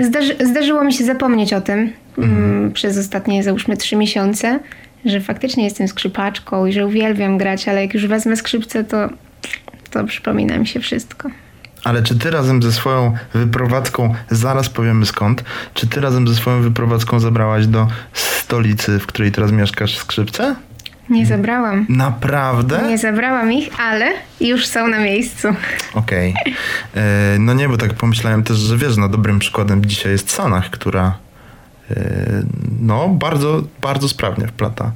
Zdarzy, 0.00 0.36
zdarzyło 0.40 0.84
mi 0.84 0.92
się 0.92 1.04
zapomnieć 1.04 1.52
o 1.52 1.60
tym 1.60 1.92
mm, 2.18 2.72
przez 2.72 2.98
ostatnie 2.98 3.42
załóżmy 3.42 3.76
trzy 3.76 3.96
miesiące, 3.96 4.58
że 5.04 5.20
faktycznie 5.20 5.64
jestem 5.64 5.88
skrzypaczką 5.88 6.66
i 6.66 6.72
że 6.72 6.86
uwielbiam 6.86 7.38
grać, 7.38 7.68
ale 7.68 7.82
jak 7.82 7.94
już 7.94 8.06
wezmę 8.06 8.36
skrzypce, 8.36 8.84
to, 8.84 9.08
to 9.96 10.04
przypomina 10.04 10.58
mi 10.58 10.66
się 10.66 10.80
wszystko. 10.80 11.28
Ale 11.84 12.02
czy 12.02 12.18
ty 12.18 12.30
razem 12.30 12.62
ze 12.62 12.72
swoją 12.72 13.14
wyprowadzką, 13.34 14.14
zaraz 14.30 14.68
powiemy 14.68 15.06
skąd, 15.06 15.44
czy 15.74 15.86
ty 15.86 16.00
razem 16.00 16.28
ze 16.28 16.34
swoją 16.34 16.62
wyprowadzką 16.62 17.20
zabrałaś 17.20 17.66
do 17.66 17.88
stolicy, 18.12 18.98
w 18.98 19.06
której 19.06 19.32
teraz 19.32 19.52
mieszkasz, 19.52 19.98
skrzypce? 19.98 20.54
Nie 21.10 21.26
zabrałam. 21.26 21.86
Naprawdę? 21.88 22.82
Nie 22.88 22.98
zabrałam 22.98 23.52
ich, 23.52 23.80
ale 23.80 24.12
już 24.40 24.66
są 24.66 24.88
na 24.88 24.98
miejscu. 24.98 25.48
Okej. 25.94 26.34
E, 26.94 27.36
No 27.38 27.54
nie, 27.54 27.68
bo 27.68 27.76
tak 27.76 27.94
pomyślałem 27.94 28.42
też, 28.42 28.56
że 28.56 28.76
wiesz, 28.76 28.96
no 28.96 29.08
dobrym 29.08 29.38
przykładem 29.38 29.84
dzisiaj 29.84 30.12
jest 30.12 30.30
Sanach, 30.30 30.70
która 30.70 31.18
e, 31.90 31.96
no 32.80 33.08
bardzo, 33.08 33.62
bardzo 33.82 34.08
sprawnie 34.08 34.46
wplata 34.46 34.92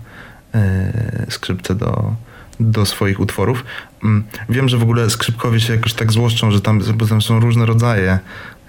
e, 0.55 1.27
skrzypce 1.31 1.75
do, 1.75 2.15
do 2.61 2.87
swoich 2.87 3.21
utworów. 3.21 3.65
Mm, 4.05 4.25
Wiem, 4.49 4.69
że 4.69 4.79
w 4.79 4.83
ogóle 4.83 5.11
skrzypkowie 5.11 5.61
się 5.61 5.73
jakoś 5.75 5.95
tak 5.95 6.13
złoszczą, 6.13 6.51
że 6.51 6.61
tam, 6.61 6.81
bo 6.95 7.07
tam 7.07 7.23
są 7.23 7.41
różne 7.41 7.67
rodzaje 7.67 8.19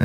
e, 0.00 0.04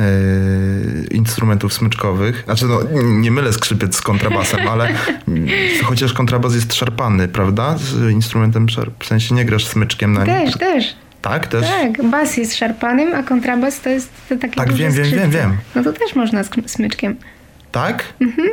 instrumentów 1.10 1.72
smyczkowych. 1.72 2.42
Znaczy, 2.44 2.66
no, 2.66 2.80
nie 3.02 3.30
mylę 3.30 3.52
skrzypiec 3.52 3.96
z 3.96 4.00
kontrabasem, 4.00 4.68
ale 4.68 4.88
chociaż 5.84 6.12
kontrabas 6.12 6.54
jest 6.54 6.74
szarpany, 6.74 7.28
prawda? 7.28 7.78
Z 7.78 8.10
instrumentem 8.10 8.68
szarp. 8.68 9.04
W 9.04 9.06
sensie 9.06 9.34
nie 9.34 9.44
grasz 9.44 9.66
smyczkiem 9.66 10.12
na 10.12 10.24
nim. 10.24 10.34
Też, 10.46 10.58
też. 10.58 10.96
Tak, 11.22 11.46
też? 11.46 11.66
Tak, 11.66 12.10
bas 12.10 12.36
jest 12.36 12.54
szarpanym, 12.56 13.14
a 13.14 13.22
kontrabas 13.22 13.80
to 13.80 13.88
jest 13.90 14.10
to 14.28 14.36
takie 14.36 14.54
Tak, 14.54 14.72
wiem, 14.72 14.92
wiem, 14.92 15.04
skrzypce. 15.04 15.20
wiem, 15.20 15.30
wiem. 15.30 15.56
No 15.74 15.82
to 15.84 15.92
też 15.92 16.14
można 16.14 16.44
z 16.44 16.50
smyczkiem. 16.66 17.16
Tak? 17.72 18.04
Mhm. 18.20 18.48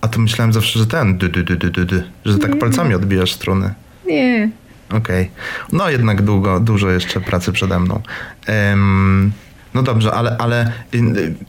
A 0.00 0.08
to 0.08 0.20
myślałem 0.20 0.52
zawsze, 0.52 0.78
że 0.78 0.86
ten, 0.86 1.18
dy, 1.18 1.28
dy, 1.28 1.44
dy, 1.44 1.56
dy, 1.56 1.84
dy, 1.84 2.04
że 2.26 2.38
tak 2.38 2.58
palcami 2.58 2.94
odbijasz 2.94 3.32
struny. 3.32 3.74
Nie. 4.06 4.50
Okej. 4.90 5.30
No 5.72 5.90
jednak 5.90 6.22
długo, 6.22 6.60
dużo 6.60 6.90
jeszcze 6.90 7.20
pracy 7.20 7.52
przede 7.52 7.80
mną. 7.80 8.00
Em, 8.46 9.32
no 9.74 9.82
dobrze, 9.82 10.14
ale, 10.14 10.36
ale 10.38 10.72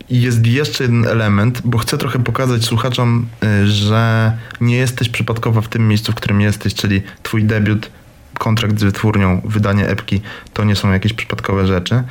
jest 0.10 0.45
jeszcze 0.45 0.84
jeden 0.84 1.06
element, 1.06 1.62
bo 1.65 1.78
chcę 1.78 1.97
trochę 1.97 2.19
pokazać 2.19 2.65
słuchaczom, 2.65 3.28
y, 3.43 3.67
że 3.67 4.34
nie 4.62 4.78
jesteś 4.78 5.10
przypadkowo 5.10 5.62
w 5.62 5.67
tym 5.67 5.88
miejscu, 5.88 6.12
w 6.12 6.15
którym 6.15 6.41
jesteś, 6.41 6.73
czyli 6.73 7.02
twój 7.23 7.43
debiut, 7.43 7.91
kontrakt 8.38 8.80
z 8.80 8.84
wytwórnią, 8.84 9.41
wydanie 9.45 9.88
epki, 9.88 10.21
to 10.54 10.63
nie 10.63 10.75
są 10.75 10.91
jakieś 10.91 11.13
przypadkowe 11.13 11.67
rzeczy, 11.67 12.04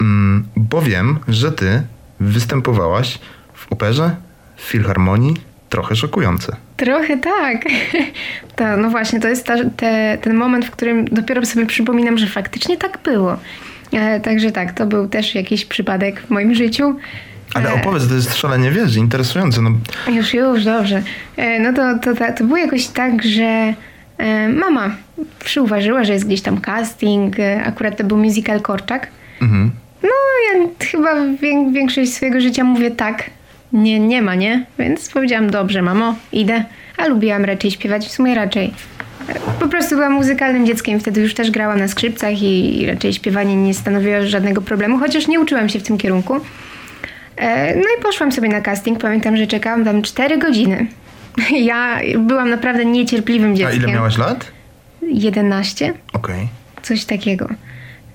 Mm, 0.00 0.48
bo 0.56 0.82
wiem, 0.82 1.18
że 1.28 1.52
ty 1.52 1.82
występowałaś 2.20 3.18
w 3.54 3.72
operze, 3.72 4.16
w 4.56 4.62
filharmonii, 4.62 5.36
trochę 5.70 5.96
szokujące. 5.96 6.56
Trochę 6.76 7.16
tak. 7.18 7.64
To, 8.56 8.76
no 8.76 8.90
właśnie, 8.90 9.20
to 9.20 9.28
jest 9.28 9.46
ta, 9.46 9.54
te, 9.76 10.18
ten 10.22 10.34
moment, 10.34 10.64
w 10.66 10.70
którym 10.70 11.04
dopiero 11.04 11.46
sobie 11.46 11.66
przypominam, 11.66 12.18
że 12.18 12.26
faktycznie 12.26 12.76
tak 12.76 12.98
było. 13.04 13.36
E, 13.92 14.20
także 14.20 14.50
tak, 14.52 14.72
to 14.72 14.86
był 14.86 15.08
też 15.08 15.34
jakiś 15.34 15.64
przypadek 15.64 16.20
w 16.20 16.30
moim 16.30 16.54
życiu. 16.54 16.96
Ale 17.54 17.70
E, 17.70 17.74
opowiedz, 17.74 18.08
to 18.08 18.14
jest 18.14 18.36
szalenie, 18.36 18.70
wiesz, 18.70 18.96
interesujące. 18.96 19.62
No, 19.62 19.70
Już, 20.12 20.34
już, 20.34 20.64
dobrze. 20.64 21.02
E, 21.36 21.58
No 21.60 21.72
to, 21.72 21.98
to, 21.98 22.14
to, 22.14 22.32
to 22.38 22.44
było 22.44 22.56
jakoś 22.56 22.86
tak, 22.86 23.22
że 23.22 23.74
e, 24.18 24.48
mama 24.48 24.90
przyuważyła, 25.44 26.04
że 26.04 26.12
jest 26.12 26.26
gdzieś 26.26 26.40
tam 26.42 26.60
casting, 26.60 27.38
e, 27.40 27.64
akurat 27.64 27.96
to 27.96 28.04
był 28.04 28.16
musical 28.16 28.60
Korczak. 28.60 29.08
mhm. 29.42 29.70
No, 30.02 30.08
ja 30.54 30.68
chyba 30.86 31.14
wię- 31.42 31.72
większość 31.72 32.12
swojego 32.12 32.40
życia 32.40 32.64
mówię 32.64 32.90
tak. 32.90 33.30
Nie, 33.72 34.00
nie 34.00 34.22
ma, 34.22 34.34
nie? 34.34 34.64
Więc 34.78 35.08
powiedziałam, 35.10 35.50
dobrze, 35.50 35.82
mamo, 35.82 36.14
idę. 36.32 36.64
A 36.96 37.06
lubiłam 37.06 37.44
raczej 37.44 37.70
śpiewać, 37.70 38.06
w 38.06 38.10
sumie 38.12 38.34
raczej. 38.34 38.72
Po 39.60 39.68
prostu 39.68 39.94
byłam 39.94 40.12
muzykalnym 40.12 40.66
dzieckiem, 40.66 41.00
wtedy 41.00 41.20
już 41.20 41.34
też 41.34 41.50
grałam 41.50 41.78
na 41.78 41.88
skrzypcach 41.88 42.42
i, 42.42 42.82
i 42.82 42.86
raczej 42.86 43.12
śpiewanie 43.12 43.56
nie 43.56 43.74
stanowiło 43.74 44.26
żadnego 44.26 44.62
problemu, 44.62 44.98
chociaż 44.98 45.28
nie 45.28 45.40
uczyłam 45.40 45.68
się 45.68 45.78
w 45.78 45.82
tym 45.82 45.98
kierunku. 45.98 46.34
E, 47.36 47.74
No 47.76 47.82
i 47.98 48.02
poszłam 48.02 48.32
sobie 48.32 48.48
na 48.48 48.60
casting. 48.60 48.98
Pamiętam, 49.00 49.36
że 49.36 49.46
czekałam 49.46 49.84
tam 49.84 50.02
4 50.02 50.38
godziny. 50.38 50.86
Ja 51.52 52.00
byłam 52.18 52.50
naprawdę 52.50 52.84
niecierpliwym 52.84 53.52
A 53.52 53.54
dzieckiem. 53.54 53.82
ile 53.82 53.92
miałaś 53.92 54.18
lat? 54.18 54.52
11 55.02 55.92
Okej. 56.12 56.48
coś 56.82 57.04
takiego. 57.04 57.48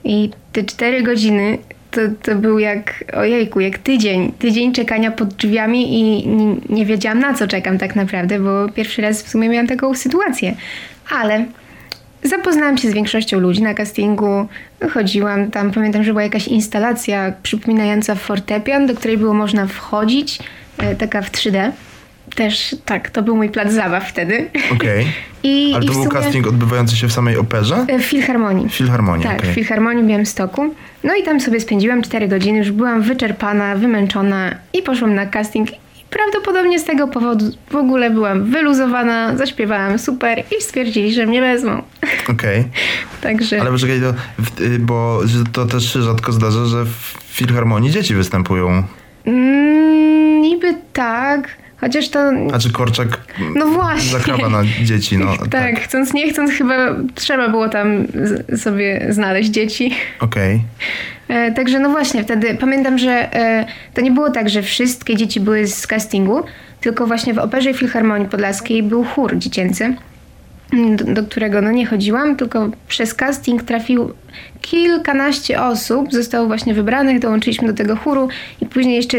I 0.03 0.29
te 0.53 0.63
cztery 0.63 1.03
godziny 1.03 1.57
to, 1.95 2.01
to 2.23 2.35
był 2.35 2.59
jak, 2.59 3.03
ojejku, 3.13 3.59
jak 3.59 3.77
tydzień. 3.77 4.31
Tydzień 4.39 4.73
czekania 4.73 5.11
pod 5.11 5.33
drzwiami 5.33 5.99
i 5.99 6.27
nie, 6.27 6.55
nie 6.69 6.85
wiedziałam 6.85 7.19
na 7.19 7.33
co 7.33 7.47
czekam 7.47 7.77
tak 7.77 7.95
naprawdę, 7.95 8.39
bo 8.39 8.69
pierwszy 8.69 9.01
raz 9.01 9.23
w 9.23 9.29
sumie 9.29 9.49
miałam 9.49 9.67
taką 9.67 9.93
sytuację. 9.93 10.55
Ale 11.09 11.45
zapoznałam 12.23 12.77
się 12.77 12.89
z 12.89 12.93
większością 12.93 13.39
ludzi 13.39 13.63
na 13.63 13.73
castingu, 13.73 14.47
chodziłam 14.91 15.51
tam, 15.51 15.71
pamiętam, 15.71 16.03
że 16.03 16.11
była 16.11 16.23
jakaś 16.23 16.47
instalacja 16.47 17.33
przypominająca 17.43 18.15
fortepian, 18.15 18.87
do 18.87 18.95
której 18.95 19.17
było 19.17 19.33
można 19.33 19.67
wchodzić, 19.67 20.39
e, 20.77 20.95
taka 20.95 21.21
w 21.21 21.31
3D. 21.31 21.71
Też 22.35 22.75
tak, 22.85 23.09
to 23.09 23.21
był 23.23 23.35
mój 23.35 23.49
plac 23.49 23.71
zabaw 23.73 24.09
wtedy. 24.09 24.49
Okej. 24.73 25.05
I, 25.43 25.71
Ale 25.75 25.83
i 25.83 25.87
to 25.87 25.93
w 25.93 25.95
był 25.95 26.03
sumie- 26.05 26.13
casting 26.23 26.47
odbywający 26.47 26.95
się 26.95 27.07
w 27.07 27.11
samej 27.13 27.37
operze? 27.37 27.85
E, 27.87 27.99
W 27.99 28.05
Filharmonii. 28.05 28.69
W 28.69 28.73
Filharmonii, 28.73 29.25
Tak, 29.27 29.39
okej. 29.39 29.51
w 29.51 29.55
Filharmonii 29.55 30.03
w 30.03 30.07
Białymstoku. 30.07 30.73
No 31.03 31.15
i 31.15 31.23
tam 31.23 31.39
sobie 31.41 31.59
spędziłam 31.59 32.01
4 32.01 32.27
godziny, 32.27 32.57
już 32.57 32.71
byłam 32.71 33.01
wyczerpana, 33.01 33.75
wymęczona 33.75 34.55
i 34.73 34.81
poszłam 34.81 35.15
na 35.15 35.25
casting. 35.25 35.71
I 35.71 35.75
prawdopodobnie 36.09 36.79
z 36.79 36.83
tego 36.83 37.07
powodu 37.07 37.45
w 37.71 37.75
ogóle 37.75 38.09
byłam 38.09 38.43
wyluzowana, 38.51 39.37
zaśpiewałam 39.37 39.99
super 39.99 40.43
i 40.59 40.61
stwierdzili, 40.63 41.13
że 41.13 41.25
mnie 41.25 41.41
wezmą. 41.41 41.81
Okej. 42.33 42.63
Także 43.21 43.61
Ale 43.61 43.71
poczekaj, 43.71 43.99
to, 44.01 44.09
y, 44.63 44.79
bo 44.79 45.21
to 45.53 45.65
też 45.65 45.93
się 45.93 46.01
rzadko 46.01 46.31
zdarza, 46.31 46.65
że 46.65 46.85
w 46.85 47.15
Filharmonii 47.29 47.91
dzieci 47.91 48.15
występują. 48.15 48.83
mm, 49.25 50.41
niby 50.41 50.75
tak, 50.93 51.49
chociaż 51.77 52.09
to... 52.09 52.19
A 52.53 52.59
czy 52.59 52.71
Korczak 52.71 53.17
No 53.55 53.65
właśnie. 53.67 54.11
zakrawa 54.11 54.49
na 54.49 54.63
dzieci, 54.83 55.17
no 55.17 55.33
tak, 55.51 55.79
chcąc 55.79 56.13
nie 56.13 56.29
chcąc 56.33 56.51
chyba 56.51 56.75
trzeba 57.15 57.49
było 57.49 57.69
tam 57.69 58.07
sobie 58.57 59.05
znaleźć 59.09 59.49
dzieci. 59.49 59.91
Okej. 60.19 60.61
E, 61.27 61.51
Także 61.51 61.79
no 61.79 61.89
właśnie, 61.89 62.23
wtedy 62.23 62.55
pamiętam, 62.55 62.97
że 62.97 63.35
e, 63.35 63.65
to 63.93 64.01
nie 64.01 64.11
było 64.11 64.29
tak, 64.31 64.49
że 64.49 64.61
wszystkie 64.61 65.15
dzieci 65.15 65.39
były 65.39 65.67
z 65.67 65.87
castingu, 65.87 66.43
tylko 66.81 67.07
właśnie 67.07 67.33
w 67.33 67.37
Operze 67.39 67.73
Filharmonii 67.73 68.27
Podlaskiej 68.29 68.83
był 68.83 69.03
chór 69.03 69.37
dziecięcy, 69.37 69.95
do, 70.95 71.13
do 71.13 71.23
którego 71.23 71.61
no 71.61 71.71
nie 71.71 71.85
chodziłam, 71.85 72.35
tylko 72.35 72.69
przez 72.87 73.13
casting 73.13 73.63
trafił 73.63 74.13
kilkanaście 74.61 75.61
osób, 75.61 76.13
zostało 76.13 76.47
właśnie 76.47 76.73
wybranych, 76.73 77.19
dołączyliśmy 77.19 77.67
do 77.67 77.73
tego 77.73 77.95
chóru 77.95 78.29
i 78.61 78.65
później 78.65 78.95
jeszcze 78.95 79.17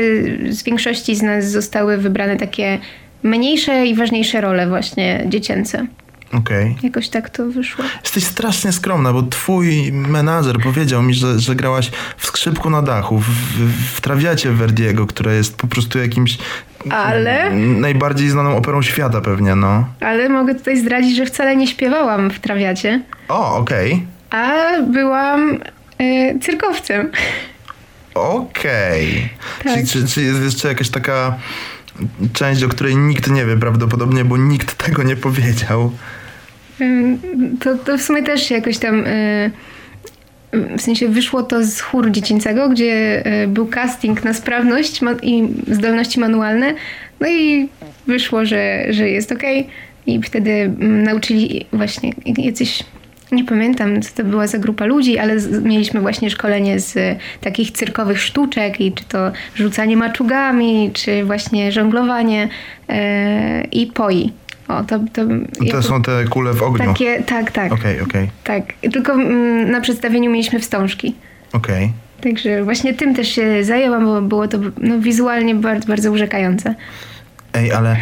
z 0.50 0.62
większości 0.62 1.16
z 1.16 1.22
nas 1.22 1.50
zostały 1.50 1.96
wybrane 1.96 2.36
takie 2.36 2.78
mniejsze 3.22 3.86
i 3.86 3.94
ważniejsze 3.94 4.40
role 4.40 4.68
właśnie 4.68 5.24
dziecięce. 5.28 5.86
Okej. 6.32 6.76
Jakoś 6.82 7.08
tak 7.08 7.30
to 7.30 7.46
wyszło. 7.46 7.84
Jesteś 8.02 8.24
strasznie 8.24 8.72
skromna, 8.72 9.12
bo 9.12 9.22
twój 9.22 9.92
menadżer 9.92 10.60
powiedział 10.60 11.02
mi, 11.02 11.14
że, 11.14 11.38
że 11.38 11.54
grałaś 11.54 11.90
w 12.16 12.26
skrzypku 12.26 12.70
na 12.70 12.82
dachu, 12.82 13.18
w, 13.18 13.28
w 13.94 14.00
trawiacie 14.00 14.52
Verdiego, 14.52 15.06
która 15.06 15.32
jest 15.32 15.56
po 15.56 15.66
prostu 15.66 15.98
jakimś 15.98 16.38
Ale? 16.90 17.50
najbardziej 17.56 18.28
znaną 18.28 18.56
operą 18.56 18.82
świata 18.82 19.20
pewnie, 19.20 19.54
no. 19.54 19.88
Ale 20.00 20.28
mogę 20.28 20.54
tutaj 20.54 20.76
zdradzić, 20.76 21.16
że 21.16 21.26
wcale 21.26 21.56
nie 21.56 21.66
śpiewałam 21.66 22.30
w 22.30 22.40
trawiacie. 22.40 23.02
O, 23.28 23.56
okej. 23.56 24.06
A 24.30 24.54
byłam 24.82 25.58
y, 26.00 26.38
cyrkowcem. 26.42 27.10
Okej. 28.14 29.28
Tak. 29.64 29.74
Czy, 29.74 29.86
czy, 29.86 30.08
czy 30.08 30.22
jest 30.22 30.42
jeszcze 30.42 30.68
jakaś 30.68 30.88
taka 30.90 31.34
część, 32.32 32.62
o 32.62 32.68
której 32.68 32.96
nikt 32.96 33.30
nie 33.30 33.46
wie 33.46 33.56
prawdopodobnie, 33.56 34.24
bo 34.24 34.36
nikt 34.36 34.74
tego 34.84 35.02
nie 35.02 35.16
powiedział? 35.16 35.92
To, 37.60 37.74
to 37.78 37.98
w 37.98 38.02
sumie 38.02 38.22
też 38.22 38.50
jakoś 38.50 38.78
tam. 38.78 39.04
y, 39.06 39.50
w 40.52 40.80
sensie 40.80 41.08
wyszło 41.08 41.42
to 41.42 41.64
z 41.64 41.80
chóru 41.80 42.10
dziecięcego, 42.10 42.68
gdzie 42.68 43.22
y, 43.44 43.48
był 43.48 43.66
casting 43.66 44.24
na 44.24 44.34
sprawność 44.34 45.00
i 45.22 45.48
zdolności 45.68 46.20
manualne. 46.20 46.74
No 47.20 47.28
i 47.28 47.68
wyszło, 48.06 48.44
że, 48.44 48.86
że 48.90 49.08
jest 49.08 49.32
okej. 49.32 49.66
I 50.06 50.22
wtedy 50.22 50.50
mm, 50.50 51.02
nauczyli 51.02 51.66
właśnie 51.72 52.12
jacyś. 52.38 52.84
Nie 53.32 53.44
pamiętam, 53.44 54.02
co 54.02 54.14
to 54.14 54.24
była 54.24 54.46
za 54.46 54.58
grupa 54.58 54.84
ludzi, 54.84 55.18
ale 55.18 55.36
mieliśmy 55.62 56.00
właśnie 56.00 56.30
szkolenie 56.30 56.80
z 56.80 57.18
takich 57.40 57.70
cyrkowych 57.70 58.20
sztuczek 58.20 58.80
i 58.80 58.92
czy 58.92 59.04
to 59.04 59.32
rzucanie 59.54 59.96
maczugami, 59.96 60.90
czy 60.94 61.24
właśnie 61.24 61.72
żonglowanie 61.72 62.48
y, 62.90 62.94
i 63.72 63.86
poi. 63.86 64.32
O, 64.68 64.84
to, 64.84 64.98
to, 65.12 65.22
To 65.70 65.82
są 65.82 66.02
te 66.02 66.24
kule 66.24 66.52
w 66.52 66.62
ogniu. 66.62 66.86
takie, 66.86 67.22
tak, 67.22 67.50
tak. 67.50 67.72
Okej, 67.72 68.00
okej, 68.00 68.30
Tak, 68.44 68.62
tylko 68.92 69.12
mm, 69.12 69.70
na 69.70 69.80
przedstawieniu 69.80 70.30
mieliśmy 70.30 70.60
wstążki. 70.60 71.14
okej. 71.52 71.92
Także 72.20 72.64
właśnie 72.64 72.94
tym 72.94 73.14
też 73.14 73.28
się 73.28 73.64
zajęłam, 73.64 74.04
bo 74.04 74.22
było 74.22 74.48
to 74.48 74.58
no, 74.80 74.98
wizualnie 75.00 75.54
bardzo, 75.54 75.88
bardzo 75.88 76.10
urzekające. 76.12 76.74
Ej, 77.54 77.72
ale 77.72 77.96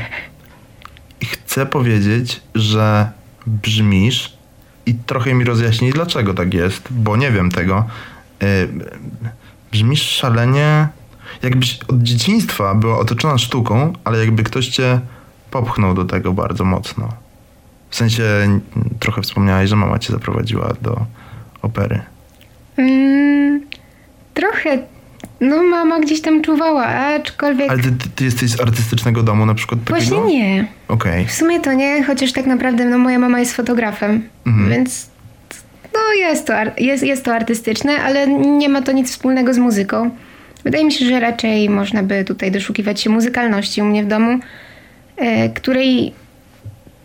chcę 1.24 1.66
powiedzieć, 1.66 2.40
że 2.55 3.11
brzmisz 3.46 4.37
i 4.87 4.94
trochę 4.94 5.35
mi 5.35 5.44
rozjaśnij, 5.44 5.92
dlaczego 5.92 6.35
tak 6.35 6.55
jest, 6.55 6.88
bo 6.90 7.16
nie 7.16 7.31
wiem 7.31 7.50
tego. 7.50 7.85
Yy, 8.42 8.68
Brzmisz 9.72 10.03
szalenie, 10.03 10.88
jakbyś 11.42 11.79
od 11.88 12.03
dzieciństwa 12.03 12.74
była 12.74 12.98
otoczona 12.98 13.38
sztuką, 13.38 13.92
ale 14.05 14.18
jakby 14.18 14.42
ktoś 14.42 14.68
cię 14.68 15.00
popchnął 15.59 15.95
do 15.95 16.05
tego 16.05 16.33
bardzo 16.33 16.64
mocno. 16.64 17.09
W 17.90 17.97
sensie 17.97 18.23
trochę 19.01 19.23
wspomniałeś, 19.23 19.71
że 19.71 19.77
mama 19.77 19.99
cię 19.99 20.12
zaprowadziła 20.12 20.69
do 20.83 21.01
opery. 21.62 22.01
Mm, 22.77 23.61
trochę, 24.35 24.79
no 25.40 25.62
mama 25.62 26.01
gdzieś 26.01 26.21
tam 26.21 26.43
czuwała, 26.43 26.87
aczkolwiek 26.87 27.71
Ale 27.71 27.83
ty, 27.83 27.90
ty, 28.14 28.25
jesteś 28.25 28.51
z 28.51 28.61
artystycznego 28.61 29.23
domu 29.23 29.47
na 29.47 29.55
przykład 29.55 29.81
takiego? 29.85 30.17
właśnie 30.17 30.40
nie. 30.55 30.67
Okej. 30.88 31.27
W 31.27 31.33
sumie 31.33 31.61
to 31.61 31.73
nie, 31.73 32.05
chociaż 32.05 32.33
tak 32.33 32.47
naprawdę 32.47 32.85
no, 32.85 32.99
moja 32.99 33.19
mama 33.19 33.40
jest 33.40 33.57
fotografem, 33.57 34.29
Mhm. 34.47 34.71
więc 34.71 35.11
no 35.95 36.01
jest 36.19 36.47
to, 36.47 36.53
jest, 36.79 37.03
jest 37.03 37.25
to 37.25 37.35
artystyczne, 37.35 37.93
ale 38.03 38.27
nie 38.59 38.69
ma 38.69 38.83
to 38.83 38.93
nic 38.93 39.11
wspólnego 39.11 39.55
z 39.55 39.59
muzyką. 39.59 40.11
Wydaje 40.64 40.85
mi 40.85 40.93
się, 40.93 41.05
że 41.07 41.21
raczej 41.21 41.71
można 41.71 42.03
by 42.03 42.25
tutaj 42.25 42.51
doszukiwać 42.53 43.01
się 43.01 43.11
muzykalności 43.11 43.83
u 43.83 43.85
mnie 43.85 44.05
w 44.05 44.07
domu, 44.07 44.38
której 45.55 46.12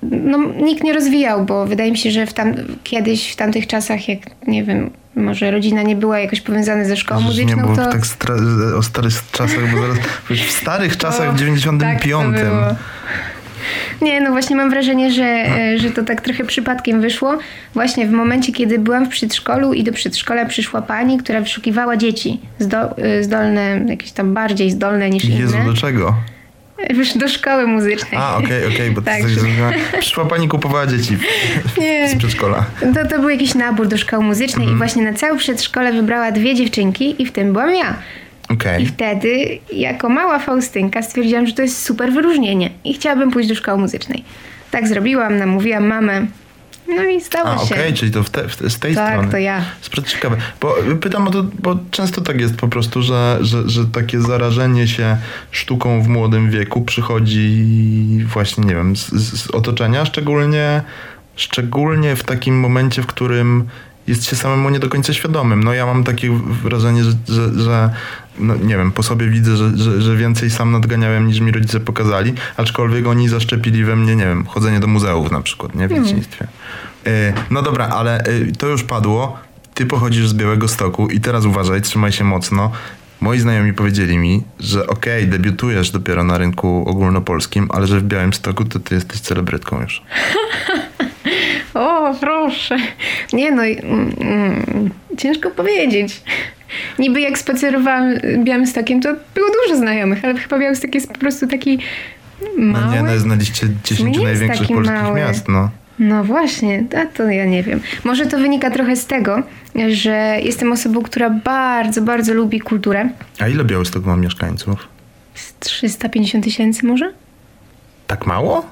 no, 0.02 0.38
nikt 0.62 0.84
nie 0.84 0.94
rozwijał, 0.94 1.46
bo 1.46 1.66
wydaje 1.66 1.92
mi 1.92 1.98
się, 1.98 2.12
że 2.12 2.26
w 2.26 2.34
tam, 2.34 2.54
kiedyś, 2.84 3.32
w 3.32 3.36
tamtych 3.36 3.68
czasach, 3.68 4.10
jak 4.10 4.20
nie 4.48 4.64
wiem, 4.64 4.90
może 5.16 5.52
rodzina 5.52 5.82
nie 5.82 5.96
była 5.96 6.20
jakoś 6.20 6.42
powiązana 6.42 6.86
ze 6.86 6.98
szkołą 6.98 7.22
nie 7.22 7.28
muzyczną, 7.28 7.62
było 7.62 7.76
to... 7.76 7.92
tak 7.92 8.02
stra- 8.02 8.76
o 8.78 8.84
starych 8.84 9.14
czasach, 9.32 9.72
bo 9.72 9.82
zaraz 9.82 9.98
w 10.30 10.52
starych 10.52 10.98
czasach 10.98 11.34
w 11.34 11.40
95. 11.40 12.36
tak. 12.36 12.76
Nie, 14.02 14.22
no 14.22 14.32
właśnie 14.32 14.56
mam 14.56 14.70
wrażenie, 14.70 15.12
że, 15.12 15.24
e, 15.24 15.78
że 15.78 15.92
to 15.92 16.04
tak 16.04 16.22
trochę 16.22 16.44
przypadkiem 16.44 17.02
wyszło. 17.02 17.38
Właśnie 17.74 18.08
w 18.08 18.12
momencie, 18.12 18.52
kiedy 18.52 18.80
byłam 18.80 19.06
w 19.06 19.10
przedszkolu 19.10 19.74
i 19.74 19.84
do 19.84 19.94
przedszkola 19.94 20.46
przyszła 20.46 20.82
pani, 20.82 21.18
która 21.18 21.42
wyszukiwała 21.42 21.98
dzieci 21.98 22.40
e, 22.98 23.24
zdolne, 23.24 23.82
jakieś 23.88 24.12
tam 24.12 24.34
bardziej 24.34 24.72
zdolne 24.72 25.10
niż 25.10 25.26
Jezu, 25.26 25.56
inne. 25.56 25.66
do 25.66 25.74
czego? 25.74 26.16
Wiesz, 26.90 27.18
do 27.18 27.28
szkoły 27.28 27.68
muzycznej. 27.68 28.22
A, 28.22 28.38
okej, 28.38 28.66
okej, 28.76 28.92
bo 28.92 29.02
Tak. 29.02 29.22
tak. 29.92 30.00
przyszła 30.00 30.26
pani 30.26 30.48
kupowała 30.48 30.88
dzieci 30.88 31.18
Nie. 31.78 32.10
z 32.10 32.16
przedszkola. 32.18 32.66
To, 32.94 33.08
to 33.08 33.20
był 33.20 33.30
jakiś 33.30 33.56
nabór 33.56 33.88
do 33.88 33.98
szkoły 33.98 34.24
muzycznej 34.24 34.64
Mhm. 34.64 34.76
i 34.76 34.78
właśnie 34.78 35.04
na 35.12 35.14
całe 35.14 35.38
przedszkole 35.38 35.94
wybrała 35.94 36.32
dwie 36.32 36.56
dziewczynki 36.56 37.22
i 37.22 37.26
w 37.26 37.32
tym 37.32 37.54
byłam 37.54 37.76
ja. 37.76 37.96
I 38.50 38.54
Okej. 38.54 38.86
wtedy, 38.86 39.60
jako 39.74 40.10
mała 40.10 40.40
Faustynka, 40.40 41.02
stwierdziłam, 41.02 41.48
że 41.48 41.54
to 41.54 41.62
jest 41.62 41.84
super 41.86 42.12
wyróżnienie 42.14 42.70
i 42.84 42.94
chciałabym 42.94 43.32
pójść 43.32 43.50
do 43.50 43.56
szkoły 43.56 43.78
muzycznej. 43.78 44.24
Tak 44.72 44.88
zrobiłam, 44.88 45.38
namówiłam 45.38 45.88
mamę. 45.88 46.26
No 46.96 47.04
i 47.04 47.22
stało 47.22 47.50
A, 47.50 47.58
się. 47.66 47.76
okej, 47.76 47.94
czyli 47.94 48.12
to 48.12 48.24
w 48.24 48.30
te, 48.30 48.48
w 48.50 48.56
te, 48.56 48.70
z 48.70 48.80
tej 48.80 48.96
Tak, 48.96 49.14
strony. 49.14 49.32
to 49.32 49.38
ja. 49.38 49.62
Sprzed 49.82 50.08
ciekawe. 50.08 50.38
Bo 50.62 50.76
pytam 51.02 51.28
o 51.28 51.32
to, 51.32 51.44
bo 51.44 51.78
często 51.92 52.22
tak 52.22 52.42
jest 52.42 52.56
po 52.58 52.68
prostu, 52.68 53.02
że, 53.02 53.38
że, 53.42 53.70
że 53.70 53.86
takie 53.86 54.22
zarażenie 54.22 54.88
się 54.88 55.18
sztuką 55.52 56.02
w 56.02 56.08
młodym 56.08 56.50
wieku 56.52 56.82
przychodzi 56.82 57.66
właśnie, 58.28 58.66
nie 58.66 58.76
wiem, 58.76 58.96
z, 58.96 59.10
z 59.10 59.42
z 59.42 59.52
otoczenia, 59.52 60.06
szczególnie, 60.06 60.82
szczególnie 61.36 62.16
w 62.16 62.24
takim 62.24 62.60
momencie, 62.60 63.02
w 63.02 63.08
którym 63.08 63.68
jest 64.10 64.26
się 64.26 64.36
samemu 64.36 64.70
nie 64.70 64.80
do 64.80 64.90
końca 64.90 65.14
świadomym. 65.14 65.64
No 65.64 65.74
ja 65.74 65.86
mam 65.86 66.04
takie 66.04 66.30
wrażenie, 66.64 67.04
że, 67.04 67.12
że, 67.28 67.60
że 67.64 67.90
no 68.40 68.56
nie 68.56 68.78
wiem, 68.78 68.92
po 68.92 69.04
sobie 69.04 69.28
widzę, 69.28 69.58
że, 69.58 69.78
że, 69.78 70.02
że 70.02 70.16
więcej 70.16 70.50
sam 70.50 70.72
nadganiałem 70.72 71.28
niż 71.28 71.40
mi 71.40 71.52
rodzice 71.52 71.80
pokazali, 71.80 72.34
aczkolwiek 72.58 73.08
oni 73.08 73.30
zaszczepili 73.30 73.84
we 73.84 73.96
mnie, 73.96 74.16
nie 74.16 74.26
wiem, 74.26 74.46
chodzenie 74.46 74.80
do 74.80 74.88
muzeów 74.88 75.32
na 75.32 75.42
przykład, 75.42 75.76
nie, 75.76 75.88
w 75.88 75.94
dzieciństwie. 75.94 76.48
Y, 77.08 77.34
No 77.52 77.62
dobra, 77.62 77.88
ale 77.88 78.26
y, 78.28 78.52
to 78.58 78.68
już 78.68 78.84
padło. 78.84 79.38
Ty 79.74 79.86
pochodzisz 79.86 80.28
z 80.30 80.34
Białego 80.34 80.68
Stoku 80.68 81.08
i 81.08 81.20
teraz 81.20 81.46
uważaj, 81.46 81.82
trzymaj 81.82 82.12
się 82.12 82.24
mocno. 82.24 82.72
Moi 83.22 83.40
znajomi 83.40 83.74
powiedzieli 83.74 84.18
mi, 84.18 84.44
że 84.60 84.88
okej, 84.88 85.28
debiutujesz 85.28 85.92
dopiero 85.92 86.24
na 86.24 86.38
rynku 86.38 86.84
ogólnopolskim, 86.88 87.68
ale 87.72 87.88
że 87.88 88.00
w 88.00 88.04
Białym 88.04 88.34
Stoku 88.34 88.66
to 88.66 88.80
ty 88.80 88.96
jesteś 88.96 89.20
celebrytką 89.20 89.82
już. 89.82 90.02
O, 91.74 92.16
proszę. 92.22 92.78
Nie 93.34 93.52
no, 93.52 93.66
mm, 93.66 94.16
mm, 94.22 94.90
ciężko 95.18 95.52
powiedzieć. 95.52 96.22
Niby 97.00 97.22
jak 97.22 97.38
spacerowałam 97.38 98.14
Białymstokiem, 98.44 99.02
to 99.02 99.10
było 99.34 99.48
dużo 99.64 99.80
znajomych, 99.80 100.26
ale 100.26 100.36
chyba 100.38 100.60
Białystok 100.60 100.96
jest 100.96 101.08
po 101.08 101.20
prostu 101.20 101.48
taki 101.48 101.80
mały. 102.58 102.86
No 102.86 102.92
nie, 102.94 103.04
no 103.04 103.12
jest 103.12 103.26
na 103.26 103.36
liście 103.36 103.68
10 103.84 104.18
jest 104.18 104.24
największych 104.24 104.68
polskich 104.68 105.02
mały. 105.02 105.20
miast, 105.20 105.48
no. 105.48 105.70
No 106.00 106.24
właśnie, 106.24 106.84
a 107.02 107.06
to 107.06 107.24
ja 107.24 107.46
nie 107.46 107.64
wiem. 107.64 107.82
Może 108.04 108.26
to 108.26 108.38
wynika 108.38 108.72
trochę 108.72 108.96
z 108.96 109.06
tego, 109.06 109.44
że 109.90 110.38
jestem 110.44 110.72
osobą, 110.72 111.02
która 111.02 111.30
bardzo, 111.30 112.02
bardzo 112.02 112.34
lubi 112.34 112.60
kulturę. 112.60 113.10
A 113.40 113.48
ile 113.48 113.64
Białystok 113.66 114.06
ma 114.06 114.16
mieszkańców? 114.18 114.88
Z 115.36 115.54
350 115.60 116.44
tysięcy 116.44 116.86
może? 116.86 117.14
Tak 118.08 118.26
mało? 118.26 118.66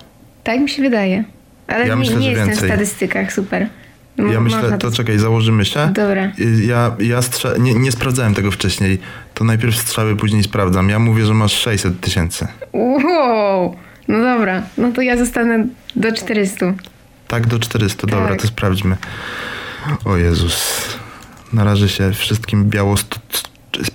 Tak 0.43 0.59
mi 0.59 0.69
się 0.69 0.81
wydaje. 0.81 1.23
Ale 1.67 1.87
Ja 1.87 1.93
nie, 1.93 1.99
myślę, 1.99 2.15
nie 2.15 2.29
jestem 2.29 2.47
więcej. 2.47 2.69
w 2.69 2.71
statystykach, 2.71 3.33
super. 3.33 3.67
Ja 4.17 4.41
myślę, 4.41 4.61
można 4.61 4.77
to 4.77 4.91
czekaj, 4.91 5.17
założymy 5.19 5.65
się. 5.65 5.89
Dobra. 5.93 6.25
Y, 6.39 6.63
Ja, 6.65 6.95
ja 6.99 7.21
strze- 7.21 7.55
nie, 7.59 7.73
nie 7.73 7.91
sprawdzałem 7.91 8.33
tego 8.33 8.51
wcześniej. 8.51 8.99
To 9.33 9.43
najpierw 9.43 9.75
strzały, 9.77 10.15
później 10.15 10.43
sprawdzam. 10.43 10.89
Ja 10.89 10.99
mówię, 10.99 11.25
że 11.25 11.33
masz 11.33 11.53
600 11.53 11.99
tysięcy. 12.01 12.47
Wow! 12.73 13.75
No 14.07 14.17
dobra, 14.21 14.61
no 14.77 14.91
to 14.91 15.01
ja 15.01 15.17
zostanę 15.17 15.67
do 15.95 16.11
400. 16.11 16.73
Tak, 17.27 17.47
do 17.47 17.59
400, 17.59 18.07
dobra, 18.07 18.27
Tak. 18.29 18.41
to 18.41 18.47
sprawdźmy. 18.47 18.97
O 20.05 20.17
Jezus. 20.17 20.85
Narażę 21.53 21.89
się 21.89 22.11
wszystkim 22.13 22.69
białosto- 22.69 23.19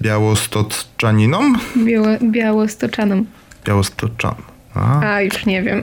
białostocczaninom? 0.02 1.58
Biało, 1.76 2.06
białostoczaną. 2.22 3.24
Białostoczan. 3.66 4.34
A, 4.74 5.00
A, 5.00 5.20
już 5.22 5.46
nie 5.46 5.62
wiem. 5.62 5.82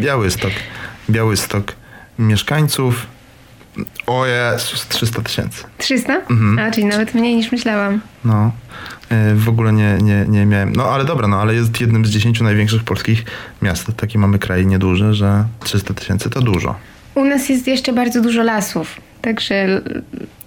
Białystok. 0.00 0.50
Białystok. 1.10 1.72
Mieszkańców. 2.18 3.06
O 4.06 4.26
Jezus, 4.26 4.88
300 4.88 5.22
tysięcy. 5.22 5.64
300? 5.78 6.20
Mhm. 6.30 6.58
A, 6.58 6.70
czyli 6.70 6.84
nawet 6.86 7.14
mniej 7.14 7.36
niż 7.36 7.52
myślałam. 7.52 8.00
No. 8.24 8.52
Y, 9.12 9.34
W 9.34 9.48
ogóle 9.48 9.72
nie, 9.72 9.98
nie, 10.02 10.24
nie 10.28 10.46
miałem. 10.46 10.72
No 10.76 10.84
ale 10.84 11.04
dobra, 11.04 11.28
no 11.28 11.40
ale 11.40 11.54
jest 11.54 11.80
jednym 11.80 12.06
z 12.06 12.10
10 12.10 12.40
największych 12.40 12.84
polskich 12.84 13.24
miast. 13.62 13.86
Taki 13.96 14.18
mamy 14.18 14.38
kraj 14.38 14.66
nieduży, 14.66 15.14
że 15.14 15.44
300 15.60 15.94
tysięcy 15.94 16.30
to 16.30 16.40
dużo. 16.40 16.74
U 17.14 17.24
nas 17.24 17.48
jest 17.48 17.66
jeszcze 17.66 17.92
bardzo 17.92 18.20
dużo 18.22 18.42
lasów, 18.42 19.00
także 19.22 19.80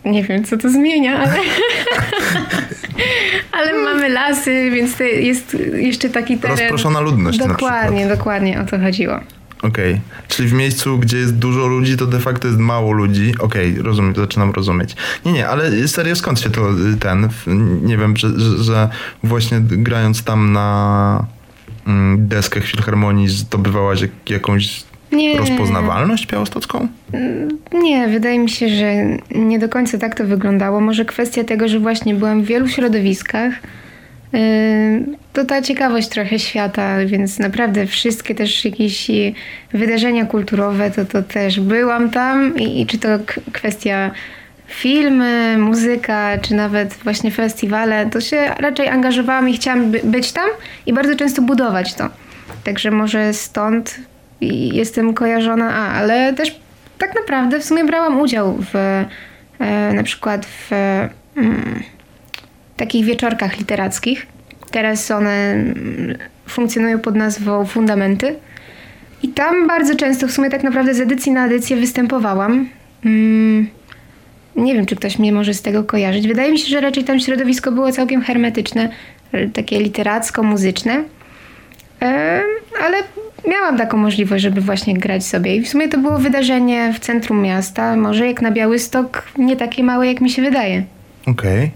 nie 0.06 0.24
wiem, 0.24 0.44
co 0.44 0.58
to 0.58 0.70
zmienia, 0.70 1.20
ale... 1.20 1.32
ale 3.58 3.74
mamy 3.74 4.10
lasy, 4.10 4.72
więc 4.72 5.00
jest 5.00 5.58
jeszcze 5.74 6.10
taki 6.10 6.38
teren... 6.38 6.58
Rozproszona 6.58 7.00
ludność 7.00 7.38
Dokładnie, 7.38 8.08
dokładnie 8.08 8.62
o 8.62 8.66
to 8.66 8.80
chodziło. 8.80 9.20
Okej, 9.64 10.02
czyli 10.28 10.50
w 10.50 10.54
miejscu, 10.54 10.98
gdzie 10.98 11.18
jest 11.18 11.36
dużo 11.36 11.68
ludzi, 11.68 11.98
to 11.98 12.06
de 12.06 12.20
facto 12.20 12.48
jest 12.48 12.60
mało 12.60 12.92
ludzi. 12.92 13.34
Okej, 13.40 13.76
rozumiem, 13.82 14.16
zaczynam 14.16 14.52
rozumieć. 14.52 14.96
Nie, 15.26 15.32
nie, 15.32 15.48
ale 15.48 15.88
serio, 15.88 16.16
skąd 16.16 16.40
się 16.40 16.50
to 16.50 16.72
y, 16.72 16.98
ten, 17.00 17.30
nie 17.82 17.98
wiem, 17.98 18.18
że, 18.18 18.40
że, 18.40 18.64
że 18.64 18.90
właśnie 19.24 19.60
grając 19.62 20.24
tam 20.24 20.54
na 20.54 21.26
mm, 21.88 22.28
deskach 22.28 22.64
filharmonii 22.64 23.28
zdobywałaś 23.30 24.02
jak, 24.02 24.12
jakąś 24.30 24.84
Nie. 25.12 25.38
rozpoznawalność 25.38 26.28
białostocką? 26.28 26.88
Nie, 27.74 28.08
wydaje 28.08 28.40
mi 28.40 28.50
się, 28.50 28.70
że 28.70 28.94
nie 29.36 29.60
do 29.60 29.70
końca 29.70 29.98
tak 29.98 30.16
to 30.16 30.26
wyglądało. 30.26 30.82
Może 30.82 31.06
kwestia 31.06 31.44
tego, 31.44 31.68
że 31.68 31.80
właśnie 31.80 32.16
byłam 32.16 32.44
w 32.44 32.46
wielu 32.46 32.68
środowiskach. 32.68 33.54
To 35.34 35.46
ta 35.46 35.62
ciekawość 35.62 36.08
trochę 36.08 36.40
świata, 36.40 37.06
więc 37.06 37.40
naprawdę 37.40 37.86
wszystkie 37.86 38.36
też 38.36 38.66
jakieś 38.66 39.12
wydarzenia 39.74 40.26
kulturowe, 40.26 40.92
to, 40.92 41.06
to 41.06 41.24
też 41.24 41.60
byłam 41.60 42.10
tam 42.10 42.58
i, 42.58 42.82
i 42.82 42.86
czy 42.86 42.98
to 42.98 43.08
kwestia 43.54 44.12
filmy, 44.68 45.58
muzyka, 45.58 46.38
czy 46.42 46.56
nawet 46.56 46.94
właśnie 46.94 47.32
festiwale, 47.32 48.10
to 48.10 48.22
się 48.22 48.56
raczej 48.60 48.88
angażowałam 48.88 49.50
i 49.50 49.54
chciałam 49.54 49.92
by, 49.92 50.02
być 50.04 50.32
tam 50.32 50.50
i 50.86 50.94
bardzo 50.94 51.16
często 51.16 51.42
budować 51.42 51.94
to. 51.94 52.10
Także 52.64 52.92
może 52.92 53.34
stąd 53.34 53.96
jestem 54.72 55.14
kojarzona, 55.14 55.76
a, 55.76 55.94
ale 55.94 56.34
też 56.34 56.60
tak 56.98 57.16
naprawdę 57.16 57.60
w 57.60 57.66
sumie 57.66 57.86
brałam 57.86 58.20
udział 58.20 58.58
w 58.74 58.76
e, 59.60 59.94
na 59.94 60.04
przykład 60.04 60.46
w 60.46 60.72
mm, 61.38 61.84
takich 62.80 63.06
wieczorkach 63.06 63.58
literackich. 63.58 64.28
Teraz 64.72 65.12
one 65.12 65.54
mm, 65.54 66.18
funkcjonują 66.48 67.00
pod 67.00 67.16
nazwą 67.16 67.66
Fundamenty. 67.66 68.36
I 69.24 69.30
tam 69.30 69.68
bardzo 69.68 69.96
często, 69.96 70.28
w 70.28 70.32
sumie 70.32 70.50
tak 70.50 70.64
naprawdę 70.64 70.94
z 70.94 71.00
edycji 71.00 71.32
na 71.32 71.46
edycję 71.46 71.78
występowałam. 71.78 72.70
Mm, 73.06 73.68
nie 74.56 74.74
wiem, 74.74 74.86
czy 74.86 74.96
ktoś 74.96 75.20
mnie 75.20 75.34
może 75.34 75.54
z 75.54 75.62
tego 75.62 75.84
kojarzyć. 75.84 76.28
Wydaje 76.28 76.52
mi 76.52 76.60
się, 76.60 76.68
że 76.68 76.82
raczej 76.82 77.04
tam 77.04 77.20
środowisko 77.20 77.72
było 77.72 77.92
całkiem 77.92 78.22
hermetyczne, 78.22 78.90
takie 79.54 79.80
literacko-muzyczne. 79.80 81.04
E, 82.02 82.42
ale 82.86 82.98
miałam 83.48 83.78
taką 83.78 83.98
możliwość, 83.98 84.44
żeby 84.44 84.62
właśnie 84.62 84.94
grać 84.94 85.26
sobie. 85.26 85.56
I 85.56 85.62
w 85.62 85.70
sumie 85.70 85.88
to 85.88 85.98
było 85.98 86.18
wydarzenie 86.18 86.94
w 86.94 87.00
centrum 87.00 87.42
miasta, 87.42 87.96
może 87.96 88.28
jak 88.28 88.42
na 88.42 88.52
Białystok, 88.52 89.24
nie 89.38 89.56
takie 89.56 89.84
małe, 89.84 90.08
jak 90.08 90.22
mi 90.22 90.30
się 90.30 90.42
wydaje. 90.42 90.84
Okej. 91.28 91.72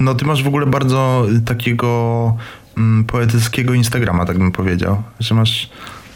No 0.00 0.14
ty 0.14 0.24
masz 0.24 0.42
w 0.42 0.46
ogóle 0.46 0.66
bardzo 0.66 1.26
y, 1.36 1.40
takiego 1.40 2.36
mm, 2.76 3.04
poetyckiego 3.04 3.74
Instagrama, 3.74 4.24
tak 4.26 4.38
bym 4.38 4.52
powiedział. 4.52 5.02
Że 5.20 5.34
masz... 5.34 5.70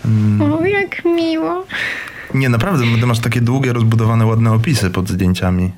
Mm, 0.05 0.53
O, 0.53 0.66
jak 0.66 1.05
miło. 1.05 1.66
nie, 2.35 2.49
naprawdę, 2.49 2.85
bo 2.87 2.99
ty 2.99 3.07
masz 3.07 3.18
takie 3.18 3.40
długie, 3.40 3.73
rozbudowane, 3.73 4.27
ładne 4.27 4.53
opisy 4.53 4.90
pod 4.90 5.09
zdjęciami. 5.09 5.71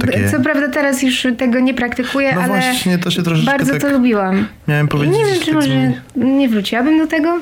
Takie... 0.00 0.30
Co 0.30 0.40
prawda 0.40 0.68
teraz 0.68 1.02
już 1.02 1.26
tego 1.38 1.60
nie 1.60 1.74
praktykuję, 1.74 2.34
No 2.34 2.40
ale 2.40 2.48
właśnie, 2.48 2.98
to 2.98 3.10
się 3.10 3.22
troszeczkę 3.22 3.50
bardzo 3.52 3.72
tak... 3.72 3.80
to 3.80 3.90
lubiłam. 3.90 4.46
Miałem 4.68 4.86
I 4.86 4.88
powiedzieć, 4.88 5.16
nie 5.16 5.24
wiem, 5.24 5.34
czy 5.40 5.46
tak 5.46 5.54
może 5.54 5.68
zmieni- 5.68 5.94
nie 6.16 6.48
wróciłabym 6.48 6.98
do 6.98 7.06
tego. 7.06 7.40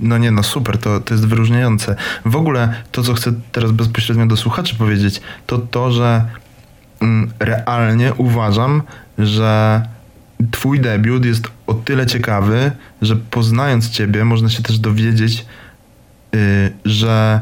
No 0.00 0.18
nie, 0.18 0.30
no 0.30 0.42
super, 0.42 0.78
to, 0.78 1.00
to 1.00 1.14
jest 1.14 1.26
wyróżniające. 1.26 1.96
W 2.24 2.36
ogóle 2.36 2.74
to, 2.92 3.02
co 3.02 3.14
chcę 3.14 3.32
teraz 3.52 3.72
bezpośrednio 3.72 4.26
do 4.26 4.36
słuchaczy 4.36 4.74
powiedzieć, 4.74 5.20
to 5.46 5.58
to, 5.58 5.92
że 5.92 6.24
realnie 7.38 8.14
uważam, 8.14 8.82
że 9.18 9.82
twój 10.50 10.80
debiut 10.80 11.24
jest 11.24 11.48
o 11.66 11.74
tyle 11.74 12.06
ciekawy, 12.06 12.72
że 13.02 13.16
poznając 13.16 13.90
ciebie 13.90 14.24
można 14.24 14.48
się 14.48 14.62
też 14.62 14.78
dowiedzieć, 14.78 15.46
yy, 16.32 16.40
że 16.84 17.40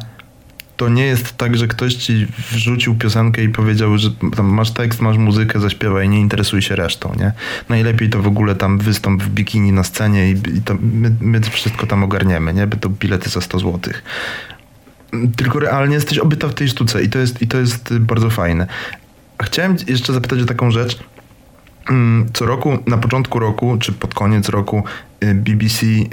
to 0.78 0.88
nie 0.88 1.06
jest 1.06 1.36
tak, 1.36 1.56
że 1.56 1.68
ktoś 1.68 1.94
ci 1.94 2.26
wrzucił 2.50 2.94
piosenkę 2.94 3.42
i 3.42 3.48
powiedział, 3.48 3.98
że 3.98 4.10
masz 4.42 4.70
tekst, 4.70 5.00
masz 5.00 5.16
muzykę, 5.16 5.60
zaśpiewaj, 5.60 6.08
nie 6.08 6.20
interesuj 6.20 6.62
się 6.62 6.76
resztą, 6.76 7.12
nie? 7.18 7.32
Najlepiej 7.68 8.10
to 8.10 8.22
w 8.22 8.26
ogóle 8.26 8.54
tam 8.54 8.78
wystąp 8.78 9.22
w 9.22 9.28
bikini 9.28 9.72
na 9.72 9.84
scenie 9.84 10.30
i, 10.30 10.32
i 10.32 10.62
to 10.62 10.74
my, 10.80 11.12
my 11.20 11.40
wszystko 11.40 11.86
tam 11.86 12.04
ogarniemy, 12.04 12.54
nie? 12.54 12.66
By 12.66 12.76
to 12.76 12.88
bilety 12.88 13.30
za 13.30 13.40
100 13.40 13.58
zł. 13.58 13.80
Tylko 15.36 15.58
realnie 15.58 15.94
jesteś 15.94 16.18
obyta 16.18 16.48
w 16.48 16.54
tej 16.54 16.68
sztuce 16.68 17.02
i 17.02 17.08
to 17.08 17.18
jest, 17.18 17.42
i 17.42 17.48
to 17.48 17.58
jest 17.58 17.98
bardzo 17.98 18.30
fajne. 18.30 18.66
Chciałem 19.42 19.76
jeszcze 19.86 20.12
zapytać 20.12 20.40
o 20.40 20.44
taką 20.44 20.70
rzecz. 20.70 20.98
Mm, 21.90 22.26
co 22.32 22.46
roku, 22.46 22.78
na 22.86 22.98
początku 22.98 23.38
roku, 23.38 23.76
czy 23.78 23.92
pod 23.92 24.14
koniec 24.14 24.48
roku, 24.48 24.82
y, 25.24 25.34
BBC, 25.34 25.86
y, 25.86 26.06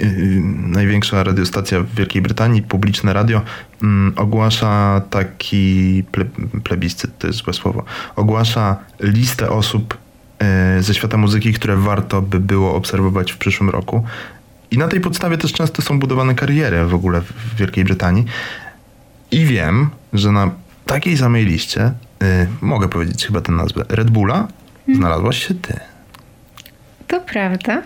największa 0.56 1.24
radiostacja 1.24 1.80
w 1.80 1.94
Wielkiej 1.94 2.22
Brytanii, 2.22 2.62
publiczne 2.62 3.12
radio, 3.12 3.42
mm, 3.82 4.12
ogłasza 4.16 5.02
taki 5.10 6.04
ple, 6.12 6.24
plebiscyt, 6.64 7.18
to 7.18 7.26
jest 7.26 7.38
złe 7.38 7.52
słowo, 7.52 7.84
ogłasza 8.16 8.76
listę 9.00 9.50
osób 9.50 9.98
y, 10.78 10.82
ze 10.82 10.94
świata 10.94 11.16
muzyki, 11.16 11.52
które 11.52 11.76
warto 11.76 12.22
by 12.22 12.40
było 12.40 12.74
obserwować 12.74 13.32
w 13.32 13.38
przyszłym 13.38 13.70
roku. 13.70 14.04
I 14.70 14.78
na 14.78 14.88
tej 14.88 15.00
podstawie 15.00 15.38
też 15.38 15.52
często 15.52 15.82
są 15.82 15.98
budowane 15.98 16.34
kariery 16.34 16.86
w 16.86 16.94
ogóle 16.94 17.20
w 17.20 17.56
Wielkiej 17.56 17.84
Brytanii. 17.84 18.24
I 19.30 19.44
wiem, 19.44 19.90
że 20.12 20.32
na 20.32 20.50
takiej 20.86 21.16
samej 21.18 21.44
liście, 21.44 21.92
mogę 22.60 22.88
powiedzieć 22.88 23.26
chyba 23.26 23.40
tę 23.40 23.52
nazwę, 23.52 23.84
Red 23.88 24.10
Bulla, 24.10 24.48
znalazłaś 24.94 25.48
się 25.48 25.54
ty. 25.54 25.80
To 27.06 27.20
prawda. 27.20 27.82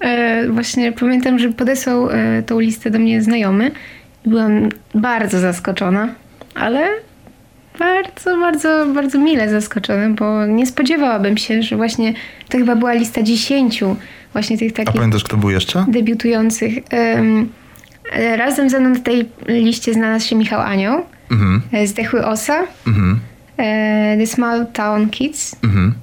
E, 0.00 0.48
właśnie 0.48 0.92
pamiętam, 0.92 1.38
że 1.38 1.52
podesłał 1.52 2.10
e, 2.10 2.42
tą 2.42 2.60
listę 2.60 2.90
do 2.90 2.98
mnie 2.98 3.22
znajomy. 3.22 3.70
Byłam 4.26 4.68
bardzo 4.94 5.40
zaskoczona, 5.40 6.14
ale 6.54 6.88
bardzo, 7.78 8.38
bardzo, 8.40 8.86
bardzo 8.94 9.18
mile 9.18 9.50
zaskoczona, 9.50 10.08
bo 10.08 10.46
nie 10.46 10.66
spodziewałabym 10.66 11.36
się, 11.36 11.62
że 11.62 11.76
właśnie 11.76 12.14
to 12.48 12.58
chyba 12.58 12.76
była 12.76 12.92
lista 12.92 13.22
dziesięciu 13.22 13.96
właśnie 14.32 14.58
tych 14.58 14.72
takich... 14.72 14.94
A 14.94 14.98
pamiętasz, 14.98 15.24
kto 15.24 15.36
był 15.36 15.50
jeszcze? 15.50 15.84
Debiutujących. 15.88 16.74
Razem 18.36 18.70
ze 18.70 18.80
mną 18.80 18.90
na 18.90 19.00
tej 19.00 19.28
liście 19.48 19.94
znalazł 19.94 20.26
się 20.26 20.36
Michał 20.36 20.60
Anioł, 20.60 21.02
mhm. 21.30 21.62
E, 21.72 21.86
Zdechły 21.86 22.26
Osa, 22.26 22.62
mhm. 22.86 23.20
E, 23.60 24.16
The 24.18 24.26
Small 24.26 24.66
Town 24.66 25.10
Kids, 25.10 25.56
mhm 25.64 25.94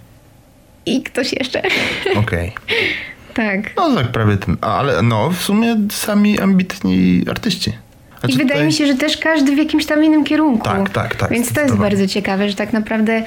i 0.87 1.03
ktoś 1.03 1.33
jeszcze. 1.33 1.61
Okej. 2.21 2.21
Okay. 2.23 2.51
tak. 3.33 3.75
No 3.75 3.95
tak, 3.95 4.07
prawie 4.07 4.37
tym. 4.37 4.57
Ale 4.61 5.01
no, 5.01 5.29
w 5.29 5.41
sumie 5.41 5.75
sami 5.91 6.39
ambitni 6.39 7.23
artyści. 7.29 7.71
Znaczy 8.19 8.35
I 8.35 8.37
wydaje 8.37 8.49
tutaj... 8.49 8.65
mi 8.65 8.73
się, 8.73 8.87
że 8.87 8.95
też 8.95 9.17
każdy 9.17 9.55
w 9.55 9.57
jakimś 9.57 9.85
tam 9.85 10.03
innym 10.03 10.23
kierunku. 10.23 10.65
Tak, 10.65 10.89
tak, 10.89 11.15
tak. 11.15 11.31
Więc 11.31 11.53
to 11.53 11.61
jest 11.61 11.75
bardzo 11.75 12.07
ciekawe, 12.07 12.49
że 12.49 12.55
tak 12.55 12.73
naprawdę 12.73 13.23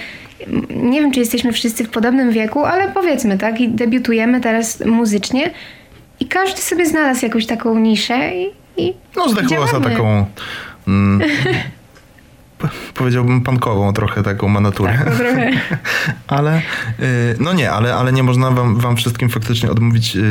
nie 0.70 1.00
wiem, 1.00 1.12
czy 1.12 1.20
jesteśmy 1.20 1.52
wszyscy 1.52 1.84
w 1.84 1.90
podobnym 1.90 2.30
wieku, 2.30 2.64
ale 2.64 2.88
powiedzmy, 2.88 3.38
tak, 3.38 3.60
i 3.60 3.68
debiutujemy 3.68 4.40
teraz 4.40 4.84
muzycznie 4.86 5.50
i 6.20 6.26
każdy 6.26 6.60
sobie 6.60 6.86
znalazł 6.86 7.24
jakąś 7.24 7.46
taką 7.46 7.78
niszę 7.78 8.30
i, 8.36 8.50
i 8.76 8.94
No, 9.16 9.28
zdechła 9.28 9.66
za 9.66 9.80
taką... 9.80 10.26
Mm, 10.88 11.28
powiedziałbym 12.94 13.40
pankową 13.40 13.92
trochę 13.92 14.22
taką 14.22 14.48
ma 14.48 14.60
naturę. 14.60 14.92
Tak, 14.98 15.06
no 15.06 15.16
trochę. 15.16 15.50
ale 16.26 16.58
y, 16.58 16.62
no 17.40 17.52
nie, 17.52 17.70
ale, 17.70 17.94
ale 17.94 18.12
nie 18.12 18.22
można 18.22 18.50
wam, 18.50 18.76
wam 18.76 18.96
wszystkim 18.96 19.28
faktycznie 19.28 19.70
odmówić 19.70 20.14
yy, 20.14 20.22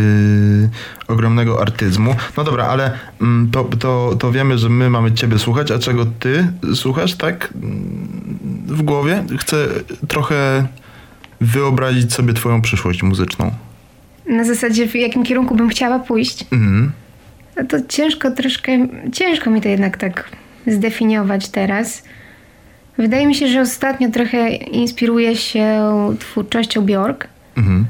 ogromnego 1.08 1.62
artyzmu. 1.62 2.16
No 2.38 2.44
dobra, 2.44 2.66
ale 2.66 2.92
mm, 3.22 3.52
to, 3.52 3.64
to, 3.64 4.16
to 4.20 4.32
wiemy, 4.32 4.58
że 4.58 4.70
my 4.70 4.90
mamy 4.90 5.12
ciebie 5.12 5.40
słuchać, 5.40 5.72
a 5.72 5.80
czego 5.80 6.06
ty 6.06 6.48
słuchasz 6.76 7.16
tak 7.16 7.54
w 8.68 8.82
głowie? 8.82 9.24
Chcę 9.40 9.68
trochę 10.08 10.68
wyobrazić 11.42 12.14
sobie 12.14 12.34
twoją 12.34 12.62
przyszłość 12.62 13.04
muzyczną. 13.04 13.52
Na 14.30 14.44
zasadzie 14.44 14.88
w 14.88 14.96
jakim 14.96 15.24
kierunku 15.24 15.56
bym 15.56 15.70
chciała 15.70 16.00
pójść? 16.00 16.46
Mhm. 16.52 16.92
No 17.58 17.66
to 17.66 17.78
ciężko 17.88 18.32
troszkę, 18.32 18.88
ciężko 19.14 19.50
mi 19.50 19.62
to 19.62 19.70
jednak 19.70 19.98
tak 19.98 20.30
zdefiniować 20.68 21.50
teraz. 21.50 22.04
Wydaje 23.00 23.28
mi 23.28 23.36
się, 23.36 23.48
że 23.48 23.62
ostatnio 23.62 24.12
trochę 24.12 24.50
inspiruję 24.50 25.36
się 25.36 25.80
twórczością 26.20 26.82
Bjork. 26.82 27.28
Mhm. 27.58 27.86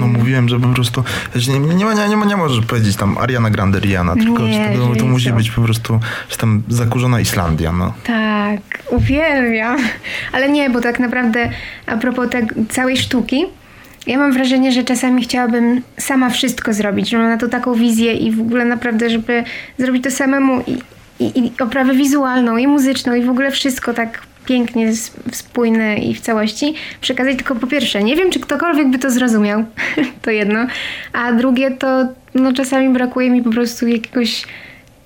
No 0.00 0.06
mówiłem, 0.06 0.48
że 0.48 0.60
po 0.60 0.68
prostu 0.68 1.04
nie, 1.48 1.58
nie, 1.58 1.74
nie, 1.74 1.84
nie, 1.84 2.08
nie, 2.08 2.26
nie 2.26 2.36
możesz 2.36 2.66
powiedzieć 2.66 2.96
tam 2.96 3.18
Ariana 3.18 3.50
Grande 3.50 3.80
Rihanna, 3.80 4.14
tylko 4.16 4.42
nie, 4.42 4.76
to, 4.76 4.96
to 4.96 5.06
musi 5.06 5.32
być 5.32 5.50
po 5.50 5.62
prostu 5.62 6.00
że 6.30 6.36
tam 6.36 6.62
zakurzona 6.68 7.20
Islandia. 7.20 7.72
No. 7.72 7.92
Tak, 8.04 8.60
uwielbiam. 8.90 9.78
Ale 10.32 10.48
nie, 10.48 10.70
bo 10.70 10.80
tak 10.80 11.00
naprawdę 11.00 11.50
a 11.86 11.96
propos 11.96 12.30
te, 12.30 12.46
całej 12.68 12.96
sztuki, 12.96 13.44
ja 14.06 14.18
mam 14.18 14.32
wrażenie, 14.32 14.72
że 14.72 14.84
czasami 14.84 15.22
chciałabym 15.22 15.82
sama 15.98 16.30
wszystko 16.30 16.72
zrobić, 16.72 17.10
że 17.10 17.18
mam 17.18 17.28
na 17.28 17.36
to 17.36 17.48
taką 17.48 17.74
wizję 17.74 18.12
i 18.12 18.32
w 18.32 18.40
ogóle 18.40 18.64
naprawdę, 18.64 19.10
żeby 19.10 19.44
zrobić 19.78 20.04
to 20.04 20.10
samemu 20.10 20.60
i, 20.66 20.78
i, 21.20 21.38
i 21.38 21.52
oprawę 21.60 21.94
wizualną, 21.94 22.56
i 22.56 22.66
muzyczną, 22.66 23.14
i 23.14 23.22
w 23.22 23.30
ogóle 23.30 23.50
wszystko 23.50 23.94
tak 23.94 24.22
pięknie 24.46 24.92
spójne 25.32 25.96
i 25.96 26.14
w 26.14 26.20
całości 26.20 26.74
przekazać. 27.00 27.36
Tylko 27.36 27.54
po 27.54 27.66
pierwsze, 27.66 28.02
nie 28.02 28.16
wiem 28.16 28.30
czy 28.30 28.40
ktokolwiek 28.40 28.88
by 28.88 28.98
to 28.98 29.10
zrozumiał, 29.10 29.64
to 30.22 30.30
jedno, 30.30 30.66
a 31.12 31.32
drugie 31.32 31.70
to 31.70 32.06
no 32.34 32.52
czasami 32.52 32.88
brakuje 32.88 33.30
mi 33.30 33.42
po 33.42 33.50
prostu 33.50 33.88
jakiegoś 33.88 34.44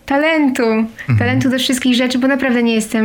talentu, 0.07 0.63
mhm. 0.63 1.19
talentu 1.19 1.51
do 1.51 1.59
wszystkich 1.59 1.95
rzeczy, 1.95 2.19
bo 2.19 2.29
naprawdę 2.29 2.63
nie 2.63 2.75
jestem, 2.75 3.05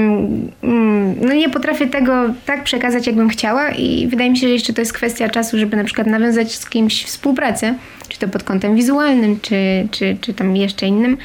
mm, 0.63 1.15
no 1.21 1.33
nie 1.33 1.49
potrafię 1.49 1.87
tego 1.87 2.13
tak 2.45 2.63
przekazać, 2.63 3.07
jakbym 3.07 3.29
chciała. 3.29 3.69
I 3.69 4.07
wydaje 4.07 4.29
mi 4.29 4.37
się, 4.37 4.47
że 4.47 4.53
jeszcze 4.53 4.73
to 4.73 4.81
jest 4.81 4.93
kwestia 4.93 5.29
czasu, 5.29 5.59
żeby 5.59 5.77
na 5.77 5.83
przykład 5.83 6.07
nawiązać 6.07 6.55
z 6.55 6.69
kimś 6.69 7.03
współpracę, 7.03 7.73
czy 8.09 8.19
to 8.19 8.27
pod 8.27 8.43
kątem 8.43 8.75
wizualnym, 8.75 9.39
czy, 9.41 9.87
czy, 9.91 10.17
czy 10.21 10.33
tam 10.33 10.55
jeszcze 10.55 10.87
innym, 10.87 11.17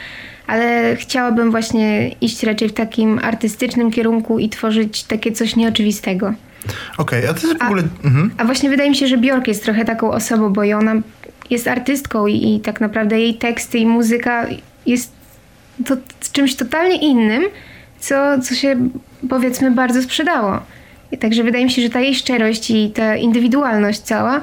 ale 0.48 0.96
chciałabym 0.96 1.50
właśnie 1.50 2.08
iść 2.08 2.42
raczej 2.42 2.68
w 2.68 2.72
takim 2.72 3.18
artystycznym 3.22 3.90
kierunku 3.90 4.38
i 4.38 4.48
tworzyć 4.48 5.04
takie 5.04 5.32
coś 5.32 5.56
nieoczywistego. 5.56 6.34
Okej, 6.98 7.18
okay, 7.18 7.30
a 7.30 7.34
to 7.34 7.46
jest 7.46 7.58
w 7.58 7.62
ogóle... 7.62 7.82
A, 8.04 8.06
mhm. 8.06 8.30
a, 8.38 8.44
właśnie 8.44 8.70
wydaje 8.70 8.90
mi 8.90 8.96
się, 8.96 9.06
że 9.06 9.16
Bjork 9.18 9.48
jest 9.48 9.64
trochę 9.64 9.84
taką 9.84 10.10
osobą, 10.10 10.52
bo 10.52 10.62
ona 10.62 10.94
jest 11.50 11.68
artystką 11.68 12.26
i, 12.26 12.54
i 12.54 12.60
tak 12.60 12.80
naprawdę 12.80 13.20
jej 13.20 13.34
teksty 13.34 13.78
i 13.78 13.86
muzyka 13.86 14.46
jest 14.86 15.12
to 15.86 15.96
czymś 16.32 16.56
totalnie 16.56 16.96
innym, 16.96 17.42
co, 18.00 18.40
co 18.42 18.54
się 18.54 18.76
powiedzmy 19.28 19.70
bardzo 19.70 20.02
sprzedało. 20.02 20.60
I 21.12 21.18
także 21.18 21.42
wydaje 21.42 21.64
mi 21.64 21.70
się, 21.70 21.82
że 21.82 21.90
ta 21.90 22.00
jej 22.00 22.14
szczerość 22.14 22.70
i 22.70 22.90
ta 22.90 23.16
indywidualność 23.16 24.00
cała 24.00 24.40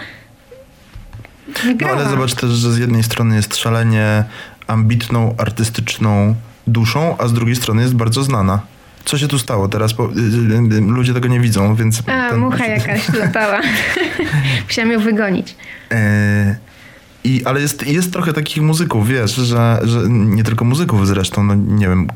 wygrała. 1.64 1.96
No 1.96 2.02
ale 2.02 2.10
zobacz 2.10 2.34
też, 2.34 2.50
że 2.50 2.72
z 2.72 2.78
jednej 2.78 3.04
strony 3.04 3.36
jest 3.36 3.56
szalenie 3.56 4.24
ambitną, 4.68 5.36
artystyczną 5.38 6.36
duszą, 6.68 7.16
a 7.18 7.28
z 7.28 7.34
drugiej 7.34 7.56
strony 7.56 7.82
jest 7.82 7.96
bardzo 7.96 8.24
znana. 8.24 8.62
Co 9.06 9.18
się 9.18 9.28
tu 9.28 9.40
stało 9.40 9.68
teraz? 9.68 9.94
Bo, 9.94 10.06
y, 10.06 10.10
y, 10.74 10.78
y, 10.78 10.82
ludzie 10.82 11.14
tego 11.14 11.28
nie 11.28 11.40
widzą, 11.40 11.76
więc... 11.76 12.00
A, 12.00 12.30
ten... 12.30 12.40
mucha 12.40 12.66
jakaś 12.66 13.14
latała. 13.14 13.60
Musiałam 14.68 14.92
ją 14.92 15.00
wygonić. 15.00 15.56
E, 15.92 16.56
i, 17.26 17.46
ale 17.46 17.62
jest, 17.62 17.88
jest 17.88 18.14
trochę 18.14 18.34
takich 18.34 18.64
muzyków, 18.64 19.08
wiesz, 19.08 19.36
że, 19.36 19.80
że 19.84 20.00
nie 20.10 20.44
tylko 20.44 20.66
muzyków 20.66 21.08
zresztą, 21.08 21.44
no 21.44 21.56
nie 21.56 21.88
wiem, 21.88 22.08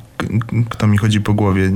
kto 0.69 0.87
mi 0.87 0.97
chodzi 0.97 1.21
po 1.21 1.33
głowie. 1.33 1.71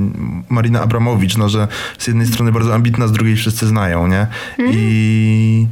Marina 0.48 0.82
Abramowicz, 0.82 1.36
no 1.36 1.48
że 1.48 1.68
z 1.98 2.06
jednej 2.06 2.26
strony 2.26 2.52
bardzo 2.52 2.74
ambitna, 2.74 3.08
z 3.08 3.12
drugiej 3.12 3.36
wszyscy 3.36 3.66
znają, 3.66 4.06
nie? 4.06 4.26
Mm. 4.58 4.72
I... 4.74 5.66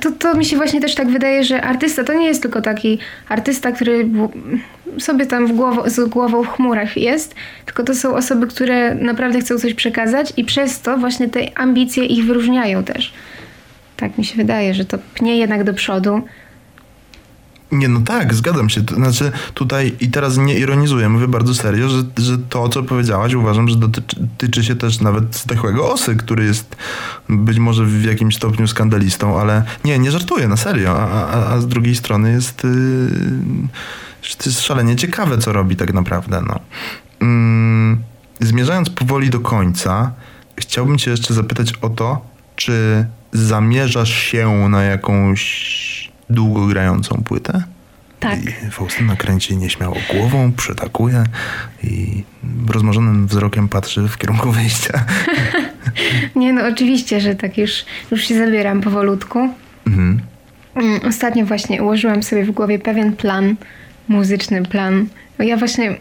To, 0.00 0.12
to 0.12 0.34
mi 0.34 0.44
się 0.44 0.56
właśnie 0.56 0.80
też 0.80 0.94
tak 0.94 1.10
wydaje, 1.10 1.44
że 1.44 1.62
artysta 1.62 2.04
to 2.04 2.14
nie 2.14 2.26
jest 2.26 2.42
tylko 2.42 2.60
taki 2.60 2.98
artysta, 3.28 3.72
który 3.72 4.08
sobie 4.98 5.26
tam 5.26 5.46
w 5.46 5.52
głowo, 5.52 5.90
z 5.90 6.08
głową 6.08 6.42
w 6.42 6.48
chmurach 6.48 6.96
jest, 6.96 7.34
tylko 7.66 7.82
to 7.82 7.94
są 7.94 8.14
osoby, 8.14 8.46
które 8.46 8.94
naprawdę 8.94 9.40
chcą 9.40 9.58
coś 9.58 9.74
przekazać 9.74 10.32
i 10.36 10.44
przez 10.44 10.80
to 10.80 10.98
właśnie 10.98 11.28
te 11.28 11.58
ambicje 11.58 12.04
ich 12.04 12.24
wyróżniają 12.24 12.84
też. 12.84 13.12
Tak 13.96 14.18
mi 14.18 14.24
się 14.24 14.36
wydaje, 14.36 14.74
że 14.74 14.84
to 14.84 14.98
pnie 15.14 15.36
jednak 15.36 15.64
do 15.64 15.74
przodu. 15.74 16.22
Nie, 17.72 17.88
no 17.88 18.00
tak, 18.00 18.34
zgadzam 18.34 18.68
się. 18.68 18.80
Znaczy 18.80 19.32
tutaj 19.54 19.96
i 20.00 20.10
teraz 20.10 20.36
nie 20.36 20.58
ironizuję, 20.58 21.08
mówię 21.08 21.28
bardzo 21.28 21.54
serio, 21.54 21.88
że, 21.88 22.02
że 22.18 22.38
to, 22.38 22.68
co 22.68 22.82
powiedziałaś, 22.82 23.34
uważam, 23.34 23.68
że 23.68 23.76
dotyczy 23.76 24.64
się 24.64 24.76
też 24.76 25.00
nawet 25.00 25.36
zdechłego 25.36 25.92
osy, 25.92 26.16
który 26.16 26.44
jest 26.44 26.76
być 27.28 27.58
może 27.58 27.84
w 27.84 28.04
jakimś 28.04 28.36
stopniu 28.36 28.66
skandalistą, 28.68 29.40
ale 29.40 29.62
nie, 29.84 29.98
nie 29.98 30.10
żartuję, 30.10 30.48
na 30.48 30.56
serio. 30.56 30.98
A, 31.00 31.30
a, 31.30 31.52
a 31.52 31.60
z 31.60 31.66
drugiej 31.66 31.94
strony 31.94 32.32
jest... 32.32 32.64
Yy 32.64 33.68
jest 34.46 34.60
szalenie 34.60 34.96
ciekawe, 34.96 35.38
co 35.38 35.52
robi 35.52 35.76
tak 35.76 35.94
naprawdę. 35.94 36.42
No. 36.48 36.60
Mm, 37.20 38.02
zmierzając 38.40 38.90
powoli 38.90 39.30
do 39.30 39.40
końca, 39.40 40.12
chciałbym 40.56 40.98
cię 40.98 41.10
jeszcze 41.10 41.34
zapytać 41.34 41.72
o 41.82 41.88
to, 41.88 42.26
czy 42.56 43.06
zamierzasz 43.32 44.14
się 44.14 44.68
na 44.68 44.82
jakąś 44.82 46.01
długo 46.30 46.66
grającą 46.66 47.22
płytę? 47.24 47.62
Tak. 48.20 48.38
I 48.44 48.70
Faustyna 48.70 49.16
kręci 49.16 49.56
nieśmiało 49.56 49.96
głową, 50.14 50.52
przytakuje 50.52 51.24
i 51.84 52.22
rozmarzonym 52.68 53.26
wzrokiem 53.26 53.68
patrzy 53.68 54.08
w 54.08 54.18
kierunku 54.18 54.52
wyjścia. 54.52 55.04
Nie 56.36 56.52
no, 56.52 56.66
oczywiście, 56.66 57.20
że 57.20 57.34
tak 57.34 57.58
już, 57.58 57.84
już 58.10 58.24
się 58.28 58.38
zabieram 58.38 58.80
powolutku. 58.80 59.48
Mhm. 59.86 60.20
Mm, 60.74 61.00
Ostatnio 61.08 61.46
właśnie 61.46 61.82
ułożyłam 61.82 62.22
sobie 62.22 62.44
w 62.44 62.50
głowie 62.50 62.78
pewien 62.78 63.16
plan, 63.16 63.56
muzyczny 64.08 64.62
plan. 64.62 65.06
Ja 65.38 65.56
właśnie 65.56 65.96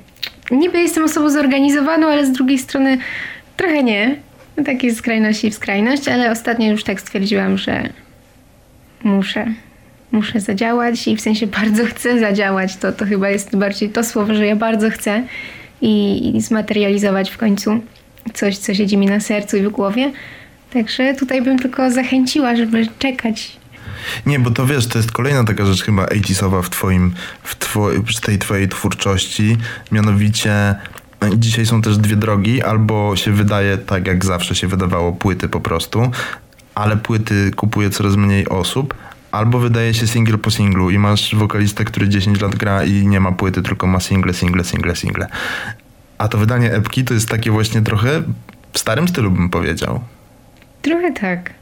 niby 0.51 0.80
jestem 0.80 1.03
osobą 1.03 1.30
zorganizowaną, 1.30 2.07
ale 2.07 2.26
z 2.26 2.32
drugiej 2.32 2.57
strony 2.57 2.97
trochę 3.57 3.84
nie. 3.84 4.15
Takie 4.65 4.95
skrajności 4.95 5.51
w 5.51 5.55
skrajność, 5.55 6.07
ale 6.07 6.32
ostatnio 6.32 6.72
już 6.72 6.84
tak 6.84 7.01
stwierdziłam, 7.01 7.57
że 7.57 7.89
muszę. 9.03 9.53
Muszę 10.12 10.39
zadziałać 10.39 11.07
i 11.07 11.16
w 11.16 11.22
sensie 11.22 11.47
bardzo 11.62 11.86
chcę 11.86 12.20
zadziałać. 12.20 12.76
To, 12.76 12.91
to 12.91 13.05
chyba 13.05 13.30
jest 13.30 13.55
bardziej 13.55 13.89
to 13.89 14.03
słowo, 14.03 14.34
że 14.34 14.45
ja 14.45 14.55
bardzo 14.55 14.89
chcę 14.89 15.24
i, 15.82 16.38
i 16.38 16.41
zmaterializować 16.41 17.30
w 17.30 17.38
końcu 17.38 17.82
coś, 18.34 18.57
co 18.57 18.74
siedzi 18.74 18.97
mi 18.97 19.05
na 19.05 19.20
sercu 19.20 19.57
i 19.57 19.62
w 19.62 19.70
głowie. 19.70 20.12
Także 20.74 21.14
tutaj 21.14 21.41
bym 21.41 21.59
tylko 21.59 21.91
zachęciła, 21.91 22.55
żeby 22.55 22.88
czekać. 22.99 23.57
Nie, 24.26 24.39
bo 24.39 24.51
to 24.51 24.66
wiesz, 24.66 24.88
to 24.88 24.97
jest 24.97 25.12
kolejna 25.12 25.43
taka 25.43 25.66
rzecz 25.66 25.84
chyba 25.84 26.05
80sowa 26.05 26.62
w 26.62 26.70
twoim, 26.70 27.14
w 27.43 27.55
two, 27.55 27.89
w 28.18 28.22
tej 28.22 28.38
twojej 28.38 28.70
twórczości, 28.70 29.57
mianowicie 29.91 30.51
e, 30.51 30.76
dzisiaj 31.38 31.66
są 31.66 31.82
też 31.82 31.97
dwie 31.97 32.16
drogi, 32.16 32.62
albo 32.62 33.16
się 33.16 33.32
wydaje 33.32 33.78
tak 33.78 34.07
jak 34.07 34.26
zawsze 34.26 34.55
się 34.55 34.68
wydawało 34.68 35.12
płyty 35.12 35.49
po 35.49 35.59
prostu, 35.59 36.12
ale 36.76 36.97
płyty 36.97 37.51
kupuje 37.55 37.89
coraz 37.89 38.16
mniej 38.16 38.49
osób, 38.49 38.93
albo 39.32 39.60
wydaje 39.60 39.94
się 39.94 40.08
single 40.08 40.38
po 40.38 40.52
singlu 40.52 40.90
i 40.90 40.98
masz 40.98 41.36
wokalistę, 41.36 41.86
który 41.86 42.10
10 42.10 42.42
lat 42.42 42.56
gra 42.56 42.84
i 42.84 43.08
nie 43.08 43.20
ma 43.20 43.32
płyty, 43.32 43.62
tylko 43.62 43.88
ma 43.88 44.00
single, 44.00 44.34
single, 44.34 44.64
single, 44.64 44.96
single. 44.96 45.28
A 46.18 46.28
to 46.28 46.38
wydanie 46.38 46.74
epki 46.74 47.04
to 47.04 47.14
jest 47.14 47.30
takie 47.30 47.52
właśnie 47.52 47.82
trochę 47.82 48.24
w 48.74 48.80
starym 48.80 49.08
stylu 49.08 49.32
bym 49.32 49.50
powiedział. 49.50 50.00
Trochę 50.82 51.12
tak. 51.14 51.54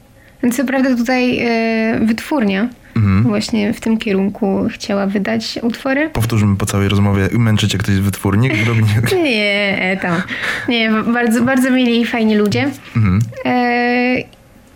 Co 0.52 0.64
prawda 0.64 0.96
tutaj 0.96 1.38
e, 1.38 2.00
wytwórnia 2.06 2.68
Mhm. 2.96 3.22
właśnie 3.22 3.72
w 3.72 3.80
tym 3.80 3.98
kierunku 3.98 4.68
chciała 4.72 5.06
wydać 5.06 5.58
utwory. 5.62 6.10
Powtórzmy 6.10 6.56
po 6.56 6.66
całej 6.66 6.88
rozmowie, 6.88 7.28
męczy 7.32 7.68
cię 7.68 7.78
ktoś 7.78 7.94
z 7.94 7.98
wytwórni? 7.98 8.48
Robi... 8.64 8.82
Nie, 9.24 9.98
tam. 10.02 10.22
Nie, 10.68 10.90
bardzo, 10.90 11.42
bardzo 11.42 11.70
mili 11.70 12.00
i 12.00 12.06
fajni 12.06 12.36
ludzie. 12.36 12.70
Mhm. 12.96 13.20
E, 13.44 14.16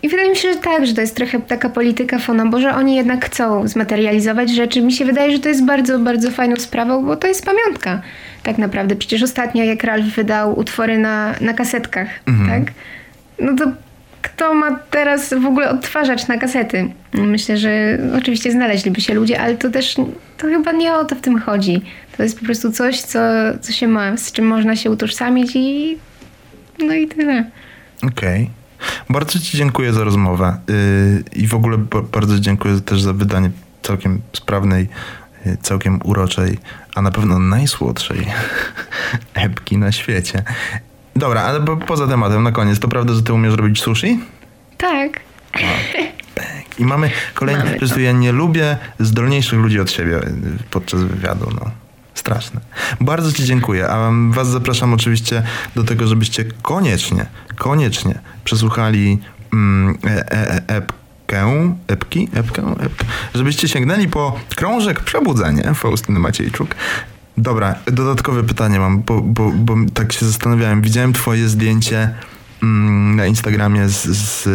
I 0.05 0.09
wydaje 0.09 0.29
mi 0.29 0.35
się, 0.35 0.53
że 0.53 0.59
tak, 0.59 0.85
że 0.85 0.93
to 0.93 1.01
jest 1.01 1.15
trochę 1.15 1.41
taka 1.41 1.69
polityka 1.69 2.19
Fona, 2.19 2.45
bo 2.45 2.59
że 2.59 2.75
oni 2.75 2.95
jednak 2.95 3.25
chcą 3.25 3.67
zmaterializować 3.67 4.49
rzeczy. 4.49 4.81
Mi 4.81 4.93
się 4.93 5.05
wydaje, 5.05 5.31
że 5.31 5.39
to 5.39 5.49
jest 5.49 5.65
bardzo, 5.65 5.99
bardzo 5.99 6.31
fajną 6.31 6.55
sprawą, 6.55 7.05
bo 7.05 7.15
to 7.15 7.27
jest 7.27 7.45
pamiątka 7.45 8.01
tak 8.43 8.57
naprawdę. 8.57 8.95
Przecież 8.95 9.23
ostatnio 9.23 9.63
jak 9.63 9.83
Ralf 9.83 10.05
wydał 10.05 10.59
utwory 10.59 10.97
na, 10.97 11.35
na 11.41 11.53
kasetkach, 11.53 12.07
tak? 12.47 12.63
No 13.39 13.55
to 13.55 13.71
kto 14.21 14.53
ma 14.53 14.79
teraz 14.91 15.33
w 15.33 15.45
ogóle 15.45 15.69
odtwarzacz 15.69 16.27
na 16.27 16.37
kasety? 16.37 16.91
Myślę, 17.13 17.57
że 17.57 17.97
oczywiście 18.17 18.51
znaleźliby 18.51 19.01
się 19.01 19.13
ludzie, 19.13 19.39
ale 19.39 19.55
to 19.55 19.69
też 19.69 19.95
to 20.37 20.47
chyba 20.47 20.71
nie 20.71 20.93
o 20.93 21.05
to 21.05 21.15
w 21.15 21.21
tym 21.21 21.39
chodzi. 21.39 21.81
To 22.17 22.23
jest 22.23 22.39
po 22.39 22.45
prostu 22.45 22.71
coś, 22.71 23.01
co, 23.01 23.19
co 23.61 23.71
się 23.71 23.87
ma, 23.87 24.17
z 24.17 24.31
czym 24.31 24.47
można 24.47 24.75
się 24.75 24.91
utożsamić 24.91 25.51
i 25.55 25.97
no 26.79 26.93
i 26.93 27.07
tyle. 27.07 27.45
Okej. 28.03 28.49
Bardzo 29.09 29.39
Ci 29.39 29.57
dziękuję 29.57 29.93
za 29.93 30.03
rozmowę 30.03 30.57
yy, 30.67 31.23
i 31.35 31.47
w 31.47 31.53
ogóle 31.55 31.77
ba- 31.77 32.01
bardzo 32.01 32.39
dziękuję 32.39 32.81
też 32.81 33.01
za 33.01 33.13
wydanie 33.13 33.51
całkiem 33.81 34.21
sprawnej, 34.33 34.89
yy, 35.45 35.57
całkiem 35.61 35.99
uroczej, 36.03 36.57
a 36.95 37.01
na 37.01 37.11
pewno 37.11 37.39
najsłodszej 37.39 38.27
epki 39.33 39.77
na 39.77 39.91
świecie. 39.91 40.43
Dobra, 41.15 41.41
ale 41.41 41.61
po, 41.61 41.77
poza 41.77 42.07
tematem, 42.07 42.43
na 42.43 42.51
koniec, 42.51 42.79
to 42.79 42.87
prawda, 42.87 43.13
że 43.13 43.23
Ty 43.23 43.33
umiesz 43.33 43.53
robić 43.53 43.81
sushi? 43.81 44.19
Tak. 44.77 45.19
I 46.79 46.85
mamy 46.85 47.11
kolejny, 47.33 47.63
Mamy 47.63 48.01
ja 48.01 48.11
nie 48.11 48.31
lubię 48.31 48.77
zdolniejszych 48.99 49.59
ludzi 49.59 49.79
od 49.79 49.91
siebie 49.91 50.11
yy, 50.11 50.23
podczas 50.71 51.03
wywiadu, 51.03 51.51
no. 51.55 51.71
Straszne. 52.15 52.61
Bardzo 53.01 53.31
Ci 53.31 53.45
dziękuję, 53.45 53.89
a 53.89 54.11
Was 54.29 54.47
zapraszam 54.47 54.93
oczywiście 54.93 55.43
do 55.75 55.83
tego, 55.83 56.07
żebyście 56.07 56.45
koniecznie, 56.61 57.25
koniecznie 57.55 58.19
przesłuchali 58.43 59.19
mm, 59.53 59.97
e, 60.03 60.31
e, 60.31 60.51
e, 60.51 60.67
epkę, 60.67 61.75
epki, 61.87 62.29
epkę, 62.33 62.61
ep, 62.79 63.03
żebyście 63.35 63.67
sięgnęli 63.67 64.07
po 64.07 64.39
krążek 64.55 64.99
Przebudzenie 64.99 65.73
Faustyny 65.73 66.19
Maciejczuk. 66.19 66.75
Dobra, 67.37 67.75
dodatkowe 67.85 68.43
pytanie 68.43 68.79
mam, 68.79 69.01
bo, 69.01 69.21
bo, 69.21 69.51
bo 69.51 69.75
tak 69.93 70.13
się 70.13 70.25
zastanawiałem. 70.25 70.81
Widziałem 70.81 71.13
Twoje 71.13 71.49
zdjęcie 71.49 72.09
mm, 72.63 73.15
na 73.15 73.25
Instagramie 73.25 73.89
z, 73.89 74.03
z 74.03 74.47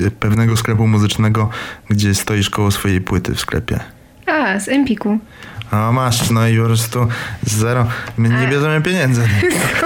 y, 0.00 0.10
pewnego 0.10 0.56
sklepu 0.56 0.86
muzycznego, 0.86 1.50
gdzie 1.90 2.14
stoisz 2.14 2.50
koło 2.50 2.70
swojej 2.70 3.00
płyty 3.00 3.34
w 3.34 3.40
sklepie. 3.40 3.80
A, 4.26 4.60
z 4.60 4.68
Empiku. 4.68 5.18
A 5.70 5.92
masz, 5.92 6.30
no 6.30 6.48
i 6.48 6.58
po 6.58 6.64
prostu 6.64 7.06
zero. 7.42 7.86
My 8.16 8.28
nie 8.28 8.48
bierzemy 8.48 8.82
pieniędzy. 8.82 9.22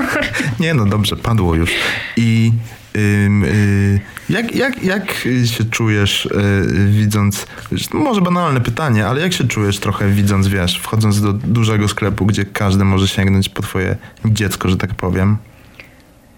Nie 0.61 0.75
no, 0.75 0.87
dobrze, 0.87 1.17
padło 1.17 1.55
już. 1.55 1.71
I 2.17 2.53
ym, 2.97 3.45
y, 3.45 4.01
jak, 4.31 4.55
jak, 4.57 4.83
jak 4.85 5.13
się 5.45 5.65
czujesz 5.65 6.27
y, 6.27 6.89
widząc, 6.89 7.47
może 7.93 8.21
banalne 8.21 8.61
pytanie, 8.61 9.07
ale 9.07 9.21
jak 9.21 9.33
się 9.33 9.49
czujesz 9.49 9.79
trochę 9.79 10.09
widząc, 10.11 10.49
wiesz, 10.49 10.79
wchodząc 10.79 11.21
do 11.21 11.33
dużego 11.33 11.89
sklepu, 11.89 12.27
gdzie 12.27 12.45
każdy 12.45 12.85
może 12.85 13.09
sięgnąć 13.09 13.49
po 13.49 13.63
twoje 13.63 13.97
dziecko, 14.25 14.69
że 14.69 14.77
tak 14.77 14.95
powiem? 14.95 15.37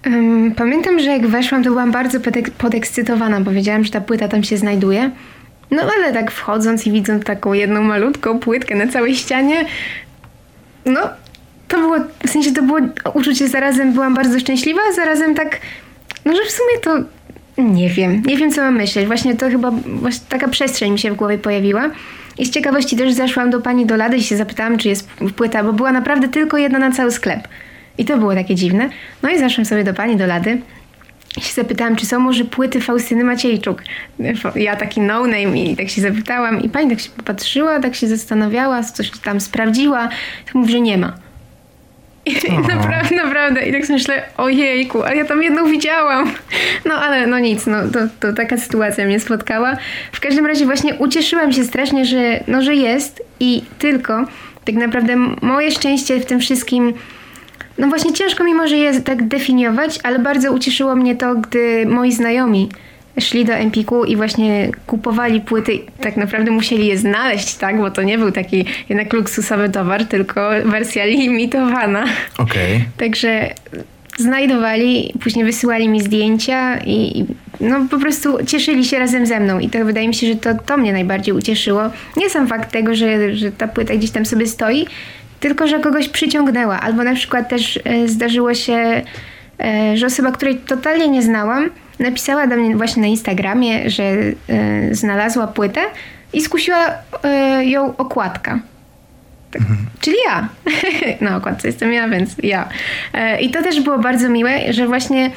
Ym, 0.06 0.54
pamiętam, 0.56 1.00
że 1.00 1.06
jak 1.06 1.26
weszłam, 1.26 1.64
to 1.64 1.70
byłam 1.70 1.92
bardzo 1.92 2.20
podek- 2.20 2.50
podekscytowana, 2.50 3.40
bo 3.40 3.50
wiedziałam, 3.50 3.84
że 3.84 3.90
ta 3.90 4.00
płyta 4.00 4.28
tam 4.28 4.44
się 4.44 4.56
znajduje. 4.56 5.10
No 5.72 5.82
ale 5.96 6.12
tak 6.12 6.30
wchodząc 6.30 6.86
i 6.86 6.92
widząc 6.92 7.24
taką 7.24 7.52
jedną 7.52 7.82
malutką 7.82 8.38
płytkę 8.38 8.74
na 8.74 8.86
całej 8.86 9.16
ścianie, 9.16 9.64
no 10.84 11.00
to 11.68 11.78
było, 11.78 11.96
w 12.26 12.30
sensie 12.30 12.52
to 12.52 12.62
było 12.62 12.78
uczucie, 13.14 13.48
zarazem 13.48 13.92
byłam 13.92 14.14
bardzo 14.14 14.40
szczęśliwa, 14.40 14.80
a 14.90 14.92
zarazem 14.92 15.34
tak, 15.34 15.60
no 16.24 16.32
że 16.36 16.42
w 16.44 16.50
sumie 16.50 16.78
to 16.82 17.08
nie 17.58 17.88
wiem, 17.88 18.22
nie 18.26 18.36
wiem 18.36 18.50
co 18.50 18.60
mam 18.60 18.76
myśleć. 18.76 19.06
Właśnie 19.06 19.36
to 19.36 19.50
chyba 19.50 19.70
właśnie 19.86 20.26
taka 20.28 20.48
przestrzeń 20.48 20.92
mi 20.92 20.98
się 20.98 21.12
w 21.12 21.16
głowie 21.16 21.38
pojawiła. 21.38 21.90
I 22.38 22.46
z 22.46 22.50
ciekawości 22.50 22.96
też 22.96 23.12
zeszłam 23.12 23.50
do 23.50 23.60
pani 23.60 23.86
do 23.86 23.96
lady 23.96 24.16
i 24.16 24.22
się 24.22 24.36
zapytałam, 24.36 24.78
czy 24.78 24.88
jest 24.88 25.08
płyta, 25.36 25.64
bo 25.64 25.72
była 25.72 25.92
naprawdę 25.92 26.28
tylko 26.28 26.58
jedna 26.58 26.78
na 26.78 26.90
cały 26.90 27.12
sklep. 27.12 27.48
I 27.98 28.04
to 28.04 28.18
było 28.18 28.34
takie 28.34 28.54
dziwne. 28.54 28.88
No 29.22 29.30
i 29.30 29.38
zeszłam 29.38 29.64
sobie 29.64 29.84
do 29.84 29.94
pani 29.94 30.16
do 30.16 30.26
lady 30.26 30.58
się 31.40 31.54
zapytałam, 31.54 31.96
czy 31.96 32.06
są 32.06 32.20
może 32.20 32.44
płyty 32.44 32.80
Faustyny 32.80 33.24
Maciejczuk. 33.24 33.82
Ja 34.54 34.76
taki 34.76 35.00
no 35.00 35.26
name 35.26 35.58
i 35.58 35.76
tak 35.76 35.88
się 35.88 36.00
zapytałam 36.00 36.62
i 36.62 36.68
pani 36.68 36.90
tak 36.90 37.00
się 37.00 37.10
popatrzyła, 37.10 37.80
tak 37.80 37.94
się 37.94 38.08
zastanawiała, 38.08 38.82
coś 38.82 39.10
tam 39.10 39.40
sprawdziła, 39.40 40.08
tak 40.46 40.54
mówi, 40.54 40.72
że 40.72 40.80
nie 40.80 40.98
ma. 40.98 41.12
I 42.26 42.34
naprawdę, 42.74 43.16
naprawdę. 43.16 43.66
I 43.66 43.72
tak 43.72 43.82
sobie 43.82 43.94
myślę, 43.94 44.22
ojejku, 44.36 45.02
a 45.02 45.14
ja 45.14 45.24
tam 45.24 45.42
jedną 45.42 45.70
widziałam. 45.70 46.32
No 46.84 46.94
ale 46.94 47.26
no 47.26 47.38
nic, 47.38 47.66
no 47.66 47.76
to, 47.92 47.98
to 48.20 48.32
taka 48.32 48.56
sytuacja 48.56 49.06
mnie 49.06 49.20
spotkała. 49.20 49.76
W 50.12 50.20
każdym 50.20 50.46
razie 50.46 50.64
właśnie 50.64 50.94
ucieszyłam 50.94 51.52
się 51.52 51.64
strasznie, 51.64 52.04
że, 52.04 52.44
no, 52.48 52.62
że 52.62 52.74
jest 52.74 53.22
i 53.40 53.62
tylko 53.78 54.26
tak 54.64 54.74
naprawdę 54.74 55.16
moje 55.42 55.70
szczęście 55.70 56.20
w 56.20 56.26
tym 56.26 56.40
wszystkim 56.40 56.94
no 57.78 57.88
właśnie 57.88 58.12
ciężko 58.12 58.44
mi 58.44 58.54
może 58.54 58.76
je 58.76 59.00
tak 59.00 59.28
definiować, 59.28 59.98
ale 60.02 60.18
bardzo 60.18 60.52
ucieszyło 60.52 60.96
mnie 60.96 61.16
to, 61.16 61.34
gdy 61.34 61.86
moi 61.86 62.12
znajomi 62.12 62.68
szli 63.20 63.44
do 63.44 63.52
Empiku 63.52 64.04
i 64.04 64.16
właśnie 64.16 64.70
kupowali 64.86 65.40
płyty. 65.40 65.78
Tak 66.00 66.16
naprawdę 66.16 66.50
musieli 66.50 66.86
je 66.86 66.98
znaleźć, 66.98 67.54
tak? 67.54 67.78
Bo 67.78 67.90
to 67.90 68.02
nie 68.02 68.18
był 68.18 68.32
taki 68.32 68.64
jednak 68.88 69.12
luksusowy 69.12 69.68
towar, 69.68 70.04
tylko 70.04 70.50
wersja 70.64 71.04
limitowana. 71.04 72.04
Okej. 72.38 72.84
Także 72.96 73.54
znajdowali, 74.18 75.14
później 75.22 75.44
wysyłali 75.44 75.88
mi 75.88 76.00
zdjęcia 76.00 76.78
i 76.86 77.24
i 77.62 77.64
no 77.64 77.86
po 77.90 77.98
prostu 77.98 78.38
cieszyli 78.46 78.84
się 78.84 78.98
razem 78.98 79.26
ze 79.26 79.40
mną 79.40 79.58
i 79.58 79.68
to 79.68 79.84
wydaje 79.84 80.08
mi 80.08 80.14
się, 80.14 80.26
że 80.26 80.36
to, 80.36 80.50
to 80.66 80.76
mnie 80.76 80.92
najbardziej 80.92 81.34
ucieszyło. 81.34 81.82
Nie 82.16 82.30
sam 82.30 82.46
fakt 82.46 82.72
tego, 82.72 82.94
że, 82.94 83.36
że 83.36 83.52
ta 83.52 83.68
płyta 83.68 83.94
gdzieś 83.94 84.10
tam 84.10 84.26
sobie 84.26 84.46
stoi, 84.46 84.86
tylko 85.42 85.66
że 85.66 85.80
kogoś 85.80 86.08
przyciągnęła. 86.08 86.80
Albo 86.80 87.04
na 87.04 87.14
przykład 87.14 87.48
też 87.48 87.80
e, 87.84 88.08
zdarzyło 88.08 88.54
się, 88.54 89.02
e, 89.60 89.96
że 89.96 90.06
osoba, 90.06 90.32
której 90.32 90.56
totalnie 90.56 91.08
nie 91.08 91.22
znałam, 91.22 91.70
napisała 91.98 92.46
do 92.46 92.56
mnie 92.56 92.76
właśnie 92.76 93.02
na 93.02 93.08
Instagramie, 93.08 93.90
że 93.90 94.02
e, 94.02 94.34
znalazła 94.94 95.46
płytę 95.46 95.80
i 96.32 96.40
skusiła 96.40 96.90
ją 97.60 97.96
okładka. 97.96 98.58
Tak. 99.50 99.62
Czyli 100.00 100.16
ja. 100.26 100.48
Na 101.26 101.36
okładce 101.36 101.68
jestem 101.68 101.92
ja, 101.92 102.08
więc 102.08 102.34
ja. 102.42 102.68
I 103.40 103.50
to 103.50 103.62
też 103.62 103.80
było 103.80 103.98
bardzo 103.98 104.28
miłe, 104.28 104.72
że 104.72 104.86
właśnie 104.86 105.30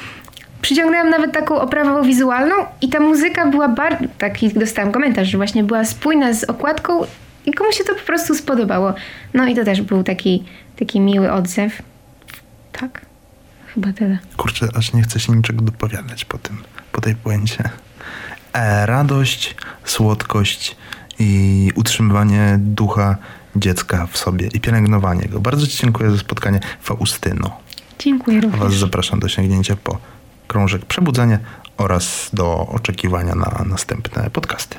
przyciągnęłam 0.62 1.10
nawet 1.10 1.32
taką 1.32 1.56
oprawę 1.56 2.04
wizualną 2.04 2.56
i 2.82 2.90
ta 2.90 3.00
muzyka 3.00 3.46
była 3.46 3.68
bardzo... 3.68 4.06
Taki 4.18 4.50
dostałam 4.50 4.92
komentarz, 4.92 5.28
że 5.28 5.38
właśnie 5.38 5.64
była 5.64 5.86
spójna 5.86 6.34
z 6.34 6.44
okładką 6.44 7.02
i 7.46 7.54
komuś 7.54 7.78
się 7.78 7.84
to 7.84 7.96
po 7.96 8.02
prostu 8.02 8.36
spodobało. 8.36 8.94
No 9.34 9.48
i 9.48 9.56
to 9.56 9.66
też 9.66 9.82
był 9.82 10.04
taki, 10.04 10.44
taki 10.80 11.00
miły 11.00 11.32
odzew. 11.32 11.82
Tak. 12.72 13.06
Chyba 13.74 13.94
tyle. 13.94 14.18
Kurczę, 14.38 14.68
aż 14.76 14.94
nie 14.94 15.02
chcę 15.02 15.20
się 15.20 15.34
niczego 15.34 15.62
dopowiadać 15.62 16.26
po 16.26 16.38
tym, 16.38 16.58
po 16.92 17.02
tej 17.02 17.16
puencie. 17.16 17.70
E, 18.54 18.86
radość, 18.86 19.56
słodkość 19.86 20.76
i 21.20 21.72
utrzymywanie 21.76 22.56
ducha 22.60 23.16
dziecka 23.56 24.08
w 24.12 24.18
sobie 24.18 24.48
i 24.54 24.60
pielęgnowanie 24.60 25.28
go. 25.28 25.40
Bardzo 25.40 25.68
Ci 25.68 25.78
dziękuję 25.78 26.12
za 26.12 26.18
spotkanie, 26.18 26.60
Faustyno. 26.82 27.58
Dziękuję 28.00 28.38
A 28.38 28.48
Was 28.48 28.60
również. 28.60 28.80
zapraszam 28.80 29.20
do 29.20 29.30
sięgnięcia 29.30 29.76
po 29.76 29.98
krążek 30.48 30.86
Przebudzenie 30.86 31.40
oraz 31.78 32.30
do 32.34 32.68
oczekiwania 32.68 33.36
na 33.36 33.64
następne 33.66 34.30
podcasty. 34.30 34.78